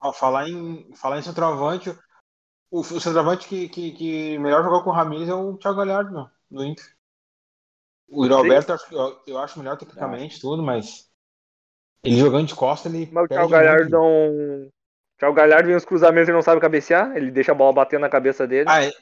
Ó, 0.00 0.12
falar 0.12 0.48
em, 0.48 0.94
falar 0.94 1.18
em 1.18 1.22
centroavante, 1.22 1.90
o, 2.70 2.80
o 2.80 2.84
centroavante 3.00 3.48
que, 3.48 3.68
que, 3.68 3.92
que 3.92 4.38
melhor 4.38 4.62
jogou 4.62 4.82
com 4.82 4.90
o 4.90 4.92
Ramires 4.92 5.28
é 5.28 5.34
o 5.34 5.56
Thiago 5.56 5.78
Galhardo, 5.78 6.12
meu, 6.12 6.28
do 6.50 6.64
Inter. 6.64 6.84
O. 8.08 8.24
Alberto 8.32 8.70
eu, 8.70 8.74
acho- 8.76 9.22
eu, 9.26 9.38
acho 9.38 9.58
melhor 9.58 9.76
tecnicamente, 9.76 10.40
tudo, 10.40 10.62
mas 10.62 11.10
ele 12.04 12.16
jogando 12.16 12.46
de 12.46 12.54
costa, 12.54 12.88
ele 12.88 13.08
Mas 13.10 13.24
o 13.24 13.28
Thiago 13.28 13.48
Galhardo 13.48 13.90
não. 13.90 14.66
O 14.66 15.18
Thiago 15.18 15.34
Galhardo 15.34 15.66
vem 15.66 15.76
os 15.76 15.84
cruzamentos 15.84 16.28
e 16.28 16.32
não 16.32 16.42
sabe 16.42 16.60
cabecear. 16.60 17.16
Ele 17.16 17.30
deixa 17.30 17.52
a 17.52 17.54
bola 17.54 17.72
bater 17.72 17.98
na 17.98 18.08
cabeça 18.08 18.46
dele. 18.46 18.68
Ah, 18.68 18.84
é- 18.84 18.92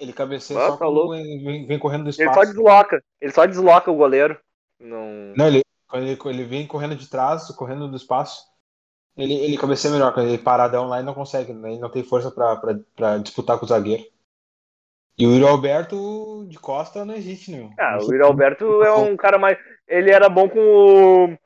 ele 0.00 0.12
cabeceia 0.12 0.58
Ah, 0.58 0.66
só 0.68 0.72
tá 0.72 0.78
quando 0.78 1.14
ele 1.14 1.44
vem, 1.44 1.66
vem 1.66 1.78
correndo 1.78 2.04
do 2.04 2.08
ele 2.10 2.16
espaço. 2.16 2.34
só 2.40 2.44
desloca. 2.44 3.04
Ele 3.20 3.32
só 3.32 3.46
desloca 3.46 3.90
o 3.90 3.96
goleiro. 3.96 4.38
Não. 4.80 5.32
Não, 5.36 5.46
ele, 5.46 5.62
ele, 5.92 6.18
ele 6.24 6.44
vem 6.44 6.66
correndo 6.66 6.96
de 6.96 7.08
trás, 7.08 7.48
correndo 7.50 7.86
do 7.88 7.96
espaço, 7.96 8.44
ele, 9.16 9.34
ele 9.34 9.58
cabeceia 9.58 9.92
melhor. 9.92 10.14
Quando 10.14 10.28
ele 10.28 10.38
paradão 10.38 10.88
lá, 10.88 10.96
ele 10.96 11.06
não 11.06 11.14
consegue, 11.14 11.52
né? 11.52 11.72
ele 11.72 11.80
não 11.80 11.90
tem 11.90 12.02
força 12.02 12.30
pra 12.30 13.18
disputar 13.18 13.58
com 13.58 13.66
o 13.66 13.68
zagueiro. 13.68 14.04
E 15.18 15.26
o 15.26 15.32
Yuri 15.32 15.46
Alberto 15.46 16.46
de 16.48 16.58
costa 16.58 17.04
não 17.04 17.14
existe, 17.14 17.50
né? 17.50 17.58
meu? 17.58 17.70
Ah, 17.78 17.98
Não 17.98 18.06
o 18.06 18.12
Yuri 18.12 18.22
Alberto 18.22 18.82
é 18.82 18.94
um 18.94 19.16
cara 19.16 19.38
mais. 19.38 19.58
Ele 19.86 20.10
era 20.10 20.28
bom 20.30 20.48
com 20.48 20.58
o. 20.58 21.38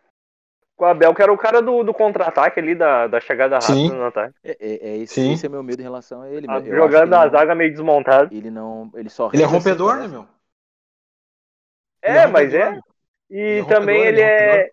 Com 0.77 0.85
o 0.85 0.89
Abel, 0.89 1.15
que 1.15 1.23
era 1.23 1.33
o 1.33 1.39
cara 1.39 1.63
do, 1.63 1.85
do 1.85 1.95
contra-ataque 1.95 2.59
ali, 2.59 2.75
da, 2.75 3.07
da 3.07 3.21
chegada 3.21 3.57
rápida 3.59 3.75
Sim. 3.75 3.91
no 3.91 4.05
ataque. 4.05 4.35
É, 4.43 4.57
é, 4.61 4.89
é 4.91 4.97
esse, 4.99 5.15
Sim. 5.15 5.33
esse 5.33 5.47
é 5.47 5.49
meu 5.49 5.63
medo 5.63 5.81
em 5.81 5.85
relação 5.85 6.23
a 6.23 6.29
ele. 6.29 6.47
Ah, 6.51 6.61
jogando 6.61 7.15
a 7.15 7.25
não- 7.25 7.31
zaga 7.31 7.55
meio 7.55 7.71
desmontada. 7.71 8.35
Ele 8.35 8.51
não. 8.51 8.91
Ele 8.95 9.09
só 9.09 9.31
Ele 9.33 9.43
é 9.43 9.47
assim, 9.47 9.55
rompedor, 9.55 9.97
né, 9.97 10.09
meu? 10.09 10.27
É, 12.03 12.25
Ele 12.25 12.33
mas 12.33 12.53
é. 12.55 12.79
E 13.31 13.39
Ele 13.39 13.61
é 13.61 13.65
também 13.65 13.99
rompedor, 13.99 14.07
ele 14.07 14.21
é 14.21 14.57
é. 14.67 14.71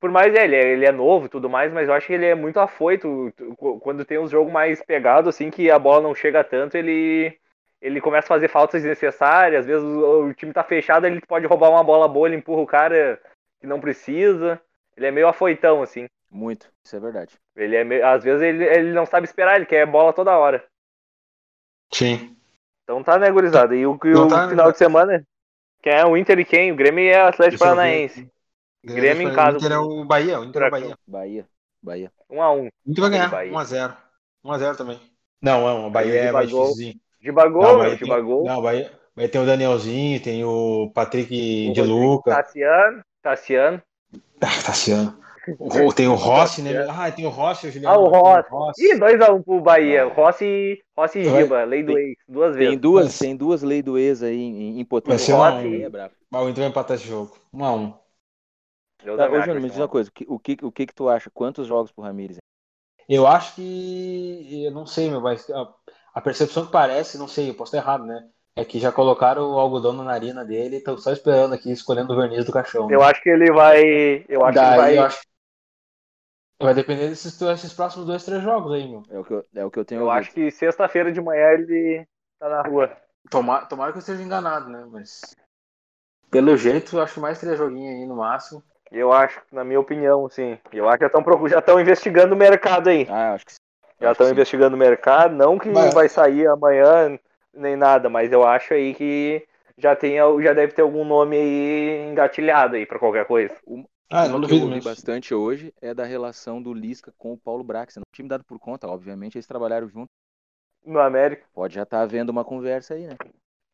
Por 0.00 0.10
mais 0.10 0.34
é, 0.34 0.44
ele 0.44 0.56
é, 0.56 0.72
ele 0.72 0.84
é 0.84 0.90
novo 0.92 1.26
e 1.26 1.28
tudo 1.28 1.48
mais, 1.48 1.72
mas 1.72 1.88
eu 1.88 1.94
acho 1.94 2.08
que 2.08 2.12
ele 2.12 2.26
é 2.26 2.34
muito 2.34 2.58
afoito. 2.58 3.32
Quando 3.80 4.04
tem 4.04 4.18
uns 4.18 4.30
jogos 4.32 4.52
mais 4.52 4.82
pegados, 4.82 5.28
assim, 5.28 5.50
que 5.50 5.70
a 5.70 5.78
bola 5.78 6.02
não 6.02 6.14
chega 6.14 6.42
tanto, 6.42 6.76
ele. 6.76 7.38
Ele 7.80 8.00
começa 8.00 8.26
a 8.26 8.28
fazer 8.28 8.46
faltas 8.48 8.82
desnecessárias, 8.82 9.60
às 9.60 9.66
vezes 9.66 9.82
o, 9.82 10.26
o 10.26 10.34
time 10.34 10.52
tá 10.52 10.62
fechado, 10.62 11.04
ele 11.04 11.20
pode 11.20 11.46
roubar 11.46 11.68
uma 11.68 11.82
bola 11.82 12.06
boa, 12.06 12.28
ele 12.28 12.36
empurra 12.36 12.62
o 12.62 12.66
cara 12.66 13.20
que 13.60 13.66
não 13.66 13.80
precisa. 13.80 14.60
Ele 14.96 15.06
é 15.06 15.10
meio 15.10 15.28
afoitão, 15.28 15.82
assim. 15.82 16.06
Muito, 16.30 16.70
isso 16.84 16.96
é 16.96 17.00
verdade. 17.00 17.38
Ele 17.54 17.76
é 17.76 17.84
meio, 17.84 18.06
às 18.06 18.24
vezes 18.24 18.42
ele, 18.42 18.64
ele 18.64 18.92
não 18.92 19.04
sabe 19.04 19.26
esperar, 19.26 19.56
ele 19.56 19.66
quer 19.66 19.86
bola 19.86 20.12
toda 20.12 20.36
hora. 20.36 20.64
Sim. 21.92 22.36
Então 22.84 23.02
tá, 23.02 23.18
né, 23.18 23.30
gurizada? 23.30 23.74
E 23.76 23.86
o, 23.86 23.98
e 24.04 24.10
Não 24.10 24.26
o 24.26 24.28
tá, 24.28 24.48
final 24.48 24.66
né? 24.66 24.72
de 24.72 24.78
semana, 24.78 25.26
quem 25.82 25.92
é 25.92 26.04
o 26.06 26.16
Inter 26.16 26.38
e 26.38 26.44
quem? 26.44 26.72
O 26.72 26.76
Grêmio 26.76 27.04
é 27.10 27.20
Atlético 27.20 27.64
Deixa 27.64 27.64
eu 27.64 27.70
ver 27.70 27.76
Paranaense. 27.76 28.30
O 28.84 28.94
Grêmio 28.94 29.28
em 29.28 29.32
casa. 29.32 29.56
Inter 29.58 29.72
é 29.72 29.78
o 29.78 30.04
Bahia, 30.04 30.40
o 30.40 30.44
Inter 30.44 30.62
é 30.62 30.66
o 30.66 30.70
Bahia. 30.70 30.98
Bahia. 31.06 31.46
Bahia. 31.82 32.12
Um 32.30 32.42
a 32.42 32.52
um. 32.52 32.66
O 32.66 32.90
Inter 32.90 33.02
vai 33.02 33.10
ganhar, 33.10 33.28
Bahia. 33.28 33.52
1x0. 33.52 33.96
1x0 34.44 34.76
também. 34.76 35.00
Não, 35.40 35.60
não, 35.60 35.86
o 35.88 35.90
Bahia 35.90 36.14
é 36.20 36.32
mais 36.32 36.50
Bagol. 36.50 36.62
difícilzinho. 36.66 37.00
Gibagol, 37.20 37.62
Não, 37.62 37.78
Bahia 37.78 37.98
tem, 37.98 37.98
Gibagol. 37.98 38.44
não, 38.44 38.62
Bahia, 38.62 38.92
Bahia 39.14 39.28
tem 39.28 39.40
o 39.40 39.46
Danielzinho, 39.46 40.22
tem 40.22 40.44
o 40.44 40.90
Patrick 40.94 41.68
O 41.68 41.72
de 41.72 41.80
Rodrigo 41.80 41.98
Luca. 41.98 42.30
Tassiano. 42.34 43.04
Tassiano. 43.22 43.82
Ah, 44.40 44.62
Tassiano. 44.64 45.20
O- 45.58 45.92
Tem 45.92 46.06
o 46.06 46.14
Rossi, 46.14 46.62
né? 46.62 46.86
Ah, 46.88 47.10
tem 47.10 47.26
o 47.26 47.28
Rossi, 47.28 47.66
o 47.66 47.70
Juliano. 47.72 47.96
Ah, 47.96 47.98
o 47.98 48.10
Martins, 48.22 48.50
Rossi. 48.52 48.84
Ih, 48.92 48.94
2x1 48.98 49.42
pro 49.42 49.60
Bahia. 49.60 50.04
Ah. 50.04 50.08
Rossi, 50.14 50.80
Rossi 50.96 51.18
e 51.18 51.24
Vai- 51.24 51.42
Giba, 51.42 51.64
lei 51.64 51.82
do 51.82 51.98
ex, 51.98 52.16
duas 52.28 52.54
vezes. 52.54 52.70
Tem 52.70 52.78
duas, 52.78 53.04
Mas- 53.06 53.18
tem 53.18 53.36
duas 53.36 53.62
leis 53.62 53.82
do 53.82 53.98
ex 53.98 54.22
aí 54.22 54.36
em, 54.40 54.70
em 54.70 54.74
Vai 54.76 54.84
potência. 54.84 55.18
ser 55.26 55.32
um 55.34 55.42
a 55.42 55.50
Rossi. 55.50 55.66
um. 55.66 55.82
É 55.82 55.88
brabo. 55.88 56.14
Mas 56.30 56.42
o 56.42 56.48
Inter 56.48 56.62
vai 56.62 56.70
empatar 56.70 56.96
esse 56.96 57.06
jogo. 57.08 57.36
1x1. 57.52 57.94
Eu 59.04 59.16
Tá, 59.16 59.24
também 59.24 59.38
ô, 59.38 59.42
acho 59.42 59.46
Júnior, 59.48 59.62
me 59.62 59.68
diz 59.68 59.78
uma 59.78 59.88
coisa. 59.88 60.08
O 60.10 60.12
que, 60.12 60.24
o, 60.28 60.38
que, 60.38 60.56
o 60.64 60.70
que 60.72 60.86
que 60.86 60.94
tu 60.94 61.08
acha? 61.08 61.28
Quantos 61.34 61.66
jogos 61.66 61.90
pro 61.90 62.04
Ramires? 62.04 62.36
Eu 63.08 63.26
acho 63.26 63.56
que. 63.56 64.64
Eu 64.64 64.70
não 64.70 64.86
sei, 64.86 65.10
meu, 65.10 65.20
mas 65.20 65.50
a, 65.50 65.68
a 66.14 66.20
percepção 66.20 66.64
que 66.64 66.70
parece, 66.70 67.18
não 67.18 67.26
sei, 67.26 67.50
eu 67.50 67.54
posso 67.54 67.74
estar 67.76 67.84
errado, 67.84 68.06
né? 68.06 68.28
É 68.54 68.64
que 68.64 68.78
já 68.78 68.92
colocaram 68.92 69.50
o 69.50 69.58
algodão 69.58 69.92
na 69.94 70.04
narina 70.04 70.44
dele 70.44 70.76
e 70.76 70.78
estão 70.78 70.96
só 70.98 71.10
esperando 71.10 71.54
aqui, 71.54 71.70
escolhendo 71.72 72.12
o 72.12 72.16
verniz 72.16 72.44
do 72.44 72.52
caixão. 72.52 72.86
né? 72.86 72.94
Eu 72.94 73.02
acho 73.02 73.22
que 73.22 73.30
ele 73.30 73.50
vai. 73.50 74.24
Eu 74.28 74.44
acho 74.44 74.54
Daí, 74.54 74.70
que 74.70 74.76
vai. 74.76 74.98
acho- 74.98 75.22
Vai 76.60 76.74
depender 76.74 77.08
desses, 77.08 77.36
desses 77.38 77.72
próximos 77.72 78.06
dois, 78.06 78.24
três 78.24 78.40
jogos 78.42 78.72
aí, 78.72 78.86
meu. 78.88 79.02
É 79.10 79.18
o 79.18 79.24
que 79.24 79.32
eu, 79.32 79.44
é 79.56 79.64
o 79.64 79.70
que 79.70 79.78
eu 79.80 79.84
tenho 79.84 80.02
Eu 80.02 80.06
ouvido. 80.06 80.20
acho 80.20 80.30
que 80.32 80.50
sexta-feira 80.50 81.10
de 81.10 81.20
manhã 81.20 81.48
ele 81.52 82.06
tá 82.38 82.48
na 82.48 82.62
rua. 82.62 82.96
Tomara, 83.30 83.66
tomara 83.66 83.90
que 83.92 83.98
eu 83.98 84.00
esteja 84.00 84.22
enganado, 84.22 84.68
né? 84.68 84.86
Mas. 84.88 85.22
Pelo 86.30 86.56
jeito, 86.56 86.96
eu 86.96 87.02
acho 87.02 87.20
mais 87.20 87.40
três 87.40 87.58
joguinhos 87.58 87.94
aí 88.00 88.06
no 88.06 88.16
máximo. 88.16 88.62
Eu 88.92 89.12
acho, 89.12 89.40
na 89.50 89.64
minha 89.64 89.80
opinião, 89.80 90.28
sim. 90.28 90.58
Eu 90.72 90.88
acho 90.88 90.98
que 90.98 91.04
já 91.04 91.06
estão 91.18 91.48
já 91.48 91.58
estão 91.58 91.80
investigando 91.80 92.34
o 92.34 92.38
mercado 92.38 92.88
aí. 92.90 93.06
Ah, 93.10 93.30
eu 93.30 93.34
acho 93.34 93.46
que 93.46 93.52
sim. 93.52 93.58
Já 94.00 94.12
estão 94.12 94.30
investigando 94.30 94.76
o 94.76 94.78
mercado, 94.78 95.34
não 95.34 95.58
que 95.58 95.68
Mas- 95.70 95.94
vai 95.94 96.08
sair 96.08 96.46
amanhã 96.46 97.18
nem 97.54 97.76
nada, 97.76 98.08
mas 98.08 98.32
eu 98.32 98.44
acho 98.46 98.74
aí 98.74 98.94
que 98.94 99.46
já 99.78 99.96
tem 99.96 100.16
já 100.42 100.52
deve 100.52 100.72
ter 100.74 100.82
algum 100.82 101.04
nome 101.04 101.36
aí 101.36 102.10
engatilhado 102.10 102.76
aí 102.76 102.86
pra 102.86 102.98
qualquer 102.98 103.26
coisa. 103.26 103.54
Ah, 104.10 104.28
Uma 104.28 104.38
não 104.38 104.40
que 104.40 104.52
eu 104.52 104.60
ouvi 104.60 104.80
bastante 104.80 105.34
hoje 105.34 105.74
é 105.80 105.92
da 105.92 106.04
relação 106.04 106.62
do 106.62 106.72
Lisca 106.72 107.12
com 107.18 107.32
o 107.32 107.38
Paulo 107.38 107.64
Brax. 107.64 107.96
Um 107.96 108.02
time 108.14 108.28
dado 108.28 108.44
por 108.44 108.58
conta, 108.60 108.86
obviamente, 108.86 109.36
eles 109.36 109.46
trabalharam 109.46 109.88
junto. 109.88 110.08
No 110.84 111.00
América, 111.00 111.46
Pode 111.54 111.74
já 111.76 111.82
estar 111.84 112.02
havendo 112.02 112.30
uma 112.30 112.44
conversa 112.44 112.92
aí, 112.92 113.06
né? 113.06 113.16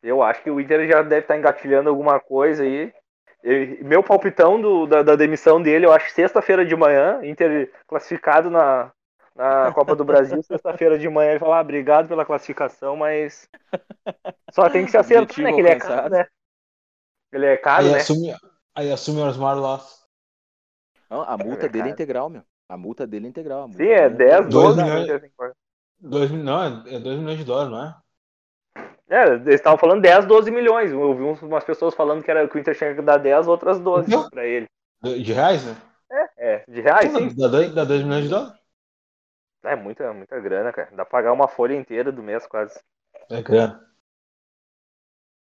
eu 0.01 0.21
acho 0.23 0.41
que 0.43 0.49
o 0.49 0.59
Inter 0.59 0.87
já 0.87 1.01
deve 1.01 1.21
estar 1.21 1.37
engatilhando 1.37 1.89
alguma 1.89 2.19
coisa 2.19 2.63
aí. 2.63 2.93
E 3.43 3.83
meu 3.83 4.03
palpitão 4.03 4.59
do- 4.61 4.85
da, 4.85 5.01
da 5.03 5.15
demissão 5.15 5.61
dele, 5.61 5.85
eu 5.85 5.93
acho 5.93 6.11
sexta-feira 6.11 6.65
de 6.65 6.75
manhã, 6.75 7.19
Inter 7.23 7.71
classificado 7.87 8.49
na, 8.49 8.91
na 9.39 9.71
Copa 9.73 9.95
do 9.95 10.05
Brasil, 10.05 10.43
sexta-feira 10.43 10.99
de 10.99 11.09
manhã 11.09 11.31
ele 11.31 11.39
fala, 11.39 11.57
ah, 11.59 11.61
obrigado 11.61 12.07
pela 12.09 12.25
classificação, 12.25 12.95
mas 12.97 13.49
só 14.51 14.69
tem 14.69 14.85
que 14.85 14.91
se 14.91 14.97
acertar, 14.97 15.23
Objetivo 15.23 15.43
né? 15.43 15.53
Que 15.53 15.61
ele 15.61 15.69
é 15.69 15.75
caro, 15.75 16.09
né? 16.09 16.27
Ele 17.31 17.45
é 17.45 17.57
caro, 17.57 17.87
Aí 17.87 17.89
né? 17.89 17.99
assume, 18.01 18.35
aí 18.75 18.91
assume 18.91 19.21
o 19.21 19.25
Osmar 19.27 19.57
Loss. 19.57 20.07
Não, 21.09 21.21
a 21.21 21.37
multa 21.37 21.67
É, 21.67 21.69
dele 21.69 21.89
é 21.89 21.91
integral, 21.91 22.29
meu. 22.29 22.43
A 22.67 22.77
multa 22.77 23.05
dele 23.07 23.25
é 23.27 23.29
integral. 23.29 23.63
a 23.63 23.67
multa 23.67 23.77
Sim, 23.77 23.87
é 23.87 24.09
dele 24.09 24.09
10, 24.09 24.47
Dois 24.49 24.75
12 24.75 24.75
milhões. 24.75 25.03
Inter 25.03 25.19
tem 25.21 25.29
que 25.29 25.35
pagar. 25.35 25.55
Dois, 25.99 26.31
não, 26.31 26.63
é 26.87 26.99
2 26.99 27.19
milhões 27.19 27.39
de 27.39 27.45
dólares, 27.45 27.71
não 27.71 27.85
é? 27.85 27.95
É, 29.09 29.23
eles 29.33 29.55
estavam 29.55 29.77
falando 29.77 30.01
10, 30.01 30.25
12 30.25 30.51
milhões. 30.51 30.91
Eu 30.91 31.01
ouvi 31.01 31.23
umas 31.45 31.63
pessoas 31.63 31.95
falando 31.95 32.23
que, 32.23 32.29
era, 32.29 32.47
que 32.47 32.55
o 32.55 32.59
Inter 32.59 32.77
tinha 32.77 32.93
que 32.95 33.01
dar 33.01 33.17
10, 33.17 33.47
outras 33.47 33.79
12 33.79 34.09
Não. 34.09 34.29
pra 34.29 34.45
ele. 34.45 34.67
De 35.03 35.33
reais, 35.33 35.63
né? 35.65 35.75
É, 36.37 36.63
de 36.67 36.81
reais, 36.81 37.11
sim. 37.13 37.35
Dá 37.37 37.47
2 37.47 37.73
dá 37.73 37.83
dois 37.85 38.03
milhões 38.03 38.23
de 38.23 38.29
dólares. 38.29 38.58
É 39.63 39.75
muita, 39.75 40.13
muita 40.13 40.39
grana, 40.39 40.71
cara. 40.71 40.89
Dá 40.91 41.05
pra 41.05 41.05
pagar 41.05 41.33
uma 41.33 41.47
folha 41.47 41.75
inteira 41.75 42.11
do 42.11 42.23
mês 42.23 42.45
quase. 42.47 42.79
É 43.29 43.41
grana. 43.41 43.89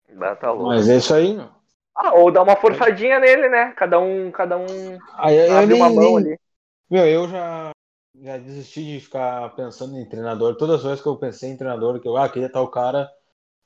Dá, 0.10 0.36
tá 0.36 0.52
louco. 0.52 0.70
Mas 0.70 0.90
é 0.90 0.98
isso 0.98 1.14
aí, 1.14 1.34
meu. 1.34 1.50
Ah, 1.96 2.14
ou 2.16 2.32
dá 2.32 2.42
uma 2.42 2.56
forçadinha 2.56 3.20
nele, 3.20 3.50
né? 3.50 3.72
Cada 3.74 4.00
um, 4.00 4.32
cada 4.32 4.58
um 4.58 4.98
Aí 5.18 5.36
eu 5.38 5.58
abre 5.58 5.74
nem, 5.74 5.82
uma 5.82 5.90
mão 5.90 6.16
nem- 6.16 6.18
ali. 6.18 6.40
Meu, 6.90 7.06
eu 7.08 7.28
já, 7.28 7.72
já 8.16 8.38
desisti 8.38 8.84
de 8.84 9.00
ficar 9.00 9.56
pensando 9.56 9.98
em 9.98 10.08
treinador. 10.08 10.56
Todas 10.58 10.78
as 10.78 10.84
vezes 10.84 11.02
que 11.02 11.08
eu 11.08 11.18
pensei 11.18 11.52
em 11.52 11.58
treinador, 11.58 12.00
que 12.00 12.08
eu 12.08 12.18
ah, 12.18 12.30
queria 12.30 12.52
tal 12.52 12.70
cara, 12.70 13.10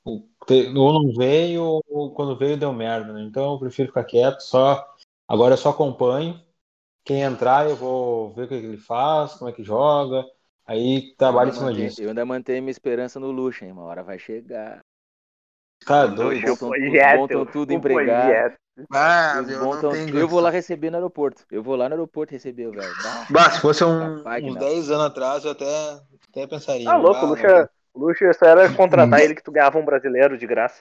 ou 0.04 0.92
não 0.92 1.12
veio, 1.14 1.82
ou 1.88 2.14
quando 2.14 2.36
veio 2.36 2.56
deu 2.58 2.72
merda, 2.72 3.12
né? 3.12 3.22
Então 3.22 3.52
eu 3.54 3.58
prefiro 3.58 3.88
ficar 3.88 4.04
quieto, 4.04 4.40
só. 4.40 4.86
Agora 5.28 5.54
eu 5.54 5.58
só 5.58 5.70
acompanho. 5.70 6.40
Quem 7.04 7.22
entrar, 7.22 7.68
eu 7.68 7.76
vou 7.76 8.32
ver 8.34 8.44
o 8.44 8.48
que 8.48 8.54
ele 8.54 8.78
faz, 8.78 9.34
como 9.34 9.50
é 9.50 9.52
que 9.52 9.64
joga. 9.64 10.24
Aí 10.66 11.10
Eu 11.10 11.16
trabalho 11.16 11.50
em 11.50 11.52
cima 11.52 11.66
mantenho- 11.70 11.88
disso. 11.88 12.02
Eu 12.02 12.08
ainda 12.08 12.24
mantenho 12.24 12.62
minha 12.62 12.70
esperança 12.70 13.20
no 13.20 13.30
Luxem. 13.30 13.70
Uma 13.70 13.82
hora 13.82 14.02
vai 14.02 14.18
chegar. 14.18 14.80
Cara, 15.84 16.06
Luxo, 16.08 16.56
doido. 16.58 17.16
Botam 17.16 17.46
tudo- 17.46 17.72
empregado. 17.72 18.54
Ah, 18.92 19.34
Eles 19.38 19.58
botam- 19.58 19.94
eu 19.94 20.26
vou 20.26 20.40
lá 20.40 20.50
receber 20.50 20.90
no 20.90 20.96
aeroporto. 20.96 21.44
Eu 21.50 21.62
vou 21.62 21.76
lá 21.76 21.88
no 21.88 21.94
aeroporto 21.94 22.32
receber 22.32 22.66
o 22.66 22.72
velho. 22.72 22.92
Ah, 23.06 23.26
Bah, 23.30 23.50
se 23.50 23.60
fosse 23.60 23.84
um- 23.84 24.16
Capaz 24.16 24.42
que 24.42 24.50
uns 24.50 24.54
não. 24.54 24.60
10 24.60 24.90
anos 24.90 25.04
atrás, 25.04 25.44
eu 25.44 25.52
até, 25.52 26.00
até 26.30 26.46
pensaria. 26.46 26.90
Ah, 26.90 26.96
louco, 26.96 27.20
Ah, 27.20 27.24
o 27.24 27.28
Lucha, 27.28 27.70
o 27.94 27.98
Lucha 28.00 28.32
só 28.32 28.46
era 28.46 28.72
contratar 28.74 29.20
ele 29.20 29.34
que 29.34 29.42
tu 29.44 29.52
ganhava 29.52 29.78
um 29.78 29.84
brasileiro 29.84 30.36
de 30.38 30.46
graça. 30.46 30.78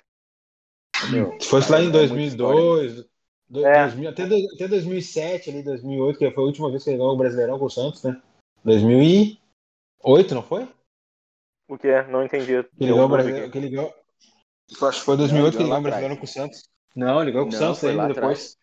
meu, 1.11 1.35
Se 1.39 1.49
fosse 1.49 1.69
lá 1.71 1.79
em 1.79 1.81
é 1.81 1.83
muita 1.91 2.03
história, 2.03 2.15
2002, 2.61 3.05
do- 3.49 3.67
É. 3.67 3.81
2000, 3.83 4.09
até, 4.09 4.25
do- 4.25 4.53
até 4.55 4.67
2007, 4.69 5.49
ali, 5.49 5.61
2008, 5.61 6.17
que 6.17 6.31
foi 6.31 6.43
a 6.43 6.47
última 6.47 6.69
vez 6.71 6.83
que 6.83 6.89
ele 6.89 6.97
ganhou 6.97 7.13
o 7.13 7.17
Brasileirão 7.17 7.59
com 7.59 7.65
o 7.65 7.69
Santos, 7.69 8.01
né? 8.03 8.19
2008, 10.03 10.35
não 10.35 10.43
foi? 10.43 10.67
O 11.67 11.77
que? 11.77 12.01
Não 12.03 12.23
entendi. 12.23 12.63
Que 12.63 12.69
ganhou 12.79 13.09
o 13.09 13.15
aqui. 13.15 13.49
Que. 13.51 13.67
Eu 14.81 14.87
acho 14.87 14.99
que 14.99 15.05
foi 15.05 15.17
2008 15.17 15.53
Não, 15.53 15.57
que 15.57 15.63
ele 15.63 15.63
ele 15.63 15.69
ganhou 15.69 15.79
o 15.79 15.83
Brasileirão 15.83 16.15
com 16.17 16.23
o 16.23 16.27
Santos. 16.27 16.69
Não, 16.95 17.21
ele 17.21 17.31
ganhou 17.31 17.45
com 17.47 17.53
o 17.53 17.57
Santos 17.57 17.83
ainda 17.83 18.07
depois. 18.07 18.17
atrás. 18.17 18.57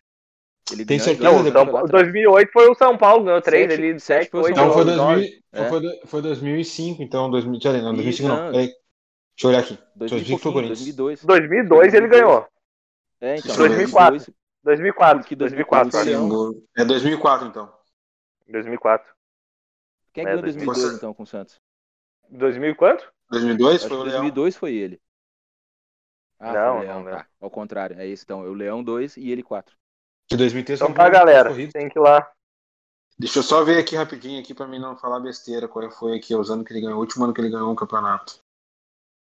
Ele 0.71 0.85
Tem 0.85 0.99
certeza 0.99 1.29
ele 1.29 1.37
Não, 1.37 1.43
depois? 1.43 1.53
São 1.53 1.65
foi 1.65 1.65
lá 1.65 1.71
Paulo, 1.71 1.85
atrás. 1.87 2.05
2008 2.05 2.51
foi 2.51 2.69
o 2.69 2.75
São 2.75 2.97
Paulo, 2.97 3.23
ganhou 3.25 3.41
3 3.41 3.69
Sete- 3.69 3.81
ali, 3.81 3.99
sete 3.99 4.23
7, 4.23 4.31
foi 4.31 4.39
o 4.39 4.43
8, 4.43 4.55
São 4.55 4.63
Então 4.65 4.73
foi, 4.73 4.85
Paulo, 4.85 4.97
2000, 4.97 5.15
9. 5.25 5.43
então 5.51 5.65
É. 5.65 5.69
foi, 5.69 6.07
foi 6.07 6.21
2005, 6.21 7.03
então 7.03 7.29
2000, 7.29 7.51
deixa 7.53 7.67
eu 7.67 7.73
ver, 7.73 7.81
não, 7.81 7.91
Ih, 7.91 7.95
2005 7.95 8.29
não. 8.29 8.35
não. 8.45 8.51
Peraí. 8.51 8.67
Deixa 8.67 8.77
eu 9.43 9.49
olhar 9.49 9.59
aqui. 9.59 9.73
2000 9.73 9.95
e 9.95 10.09
2005 10.09 10.41
foi 10.41 10.51
o 10.51 10.53
Corinthians. 10.53 10.79
2002. 10.79 11.25
2002 11.25 11.93
ele 11.93 12.07
ganhou. 12.07 12.47
É, 13.19 13.35
então. 13.37 13.55
2004. 13.55 14.11
2002, 14.17 14.29
2004. 14.63 15.19
Porque 15.19 15.35
2004, 15.35 15.91
foi 15.91 15.99
acho. 16.01 16.09
Leão. 16.09 16.53
É 16.77 16.85
2004, 16.85 17.47
então. 17.47 17.73
2004. 18.47 19.07
Quem 20.13 20.23
É, 20.23 20.25
ganhou 20.27 20.41
2002. 20.41 20.65
2002 20.77 20.97
então 20.97 21.13
com 21.13 21.23
o 21.23 21.27
Santos? 21.27 21.55
2000 22.29 22.71
e 22.71 22.75
quanto? 22.75 23.11
2002 23.29 23.75
Acho 23.75 23.87
foi 23.87 23.89
que 23.89 23.93
o 23.95 23.97
Leão. 24.05 24.11
2002 24.21 24.55
foi 24.57 24.73
ele. 24.75 25.01
Ah, 26.39 26.53
Não, 26.53 26.71
foi 26.77 26.77
o 26.77 26.81
Leão, 26.89 27.03
não, 27.03 27.11
tá. 27.11 27.27
Ao 27.39 27.49
contrário, 27.51 27.99
é 27.99 28.05
isso 28.07 28.23
então. 28.23 28.41
O 28.41 28.53
Leão 28.53 28.83
2 28.83 29.15
e 29.17 29.31
ele 29.31 29.43
4. 29.43 29.75
De 30.29 30.37
2003 30.37 30.79
Então 30.79 30.87
foi 30.87 30.95
tá, 30.95 31.07
o 31.07 31.11
galera. 31.11 31.49
corrido. 31.49 31.71
Tem 31.73 31.87
que 31.89 31.97
ir 31.99 32.01
lá. 32.01 32.31
Deixa 33.19 33.39
eu 33.39 33.43
só 33.43 33.63
ver 33.63 33.77
aqui 33.77 33.95
rapidinho 33.95 34.41
aqui 34.41 34.53
para 34.53 34.65
mim 34.67 34.79
não 34.79 34.97
falar 34.97 35.19
besteira 35.19 35.67
qual 35.67 35.89
foi 35.91 36.17
aqui 36.17 36.33
os 36.35 36.49
anos 36.49 36.65
que 36.65 36.73
ele 36.73 36.81
ganhou, 36.81 36.97
o 36.97 37.01
último 37.01 37.23
ano 37.23 37.33
que 37.33 37.39
ele 37.41 37.49
ganhou 37.51 37.71
um 37.71 37.75
campeonato. 37.75 38.39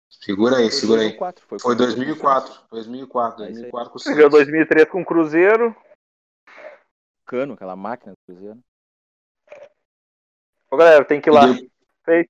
Segura 0.10 0.58
aí, 0.58 0.64
Foi 0.70 0.72
segura 0.72 1.02
aí. 1.02 1.08
2004, 1.18 1.46
foi, 1.46 1.60
Foi 1.60 1.76
com- 1.76 1.78
com 1.78 1.84
o 1.84 1.88
2004, 1.88 2.54
2004, 2.70 3.44
É 3.44 3.48
aí. 3.48 3.54
2004 3.54 3.92
com 3.92 3.98
o 4.00 4.04
ganhou 4.04 4.22
Santos. 4.32 4.32
2003 4.46 4.90
com 4.90 5.02
o 5.02 5.06
Cruzeiro. 5.06 5.76
Cano, 7.26 7.54
aquela 7.54 7.76
máquina 7.76 8.12
do 8.14 8.18
Cruzeiro. 8.26 8.60
Ô, 10.76 10.78
galera, 10.78 11.06
tem 11.06 11.22
que 11.22 11.30
ir 11.30 11.32
lá. 11.34 11.48
E, 11.48 11.54
de- 11.56 11.72
Feito. 12.04 12.30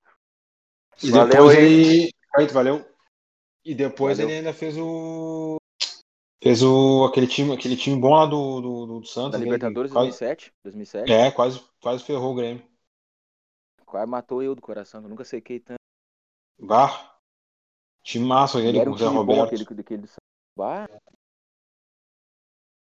e 1.02 1.10
Valeu 1.10 1.28
depois 1.28 1.58
aí. 1.58 1.64
ele, 1.64 2.12
Feito, 2.36 2.54
valeu. 2.54 2.88
E 3.64 3.74
depois 3.74 4.18
Valeu. 4.18 4.30
ele 4.30 4.38
ainda 4.38 4.54
fez 4.54 4.76
o 4.78 5.56
fez 6.40 6.62
o 6.62 7.04
aquele 7.06 7.26
time, 7.26 7.52
aquele 7.52 7.76
time 7.76 8.00
bom 8.00 8.14
lá 8.14 8.24
do 8.24 8.60
do, 8.60 8.86
do 9.00 9.04
Santos, 9.04 9.32
Da 9.32 9.38
que 9.38 9.44
Libertadores 9.44 9.90
quase, 9.90 10.10
2007. 10.10 10.52
2007. 10.62 11.12
É, 11.12 11.30
quase 11.32 11.60
quase 11.80 12.04
ferrou 12.04 12.32
o 12.32 12.34
Grêmio. 12.36 12.64
Quase 13.84 14.08
matou 14.08 14.40
eu 14.44 14.54
do 14.54 14.62
coração. 14.62 15.02
Eu 15.02 15.08
nunca 15.08 15.24
sequei 15.24 15.58
tanto. 15.58 15.80
Bah. 16.60 17.14
Time 18.04 18.24
massa 18.24 18.60
Ele 18.60 18.84
com 18.84 18.90
o 18.92 18.98
Zé 18.98 19.04
time 19.06 19.16
bom 19.16 19.18
Roberto. 19.34 19.46
aquele, 19.62 19.80
aquele 19.80 20.02
do 20.02 20.06
Santos. 20.06 20.20
Bah, 20.56 20.88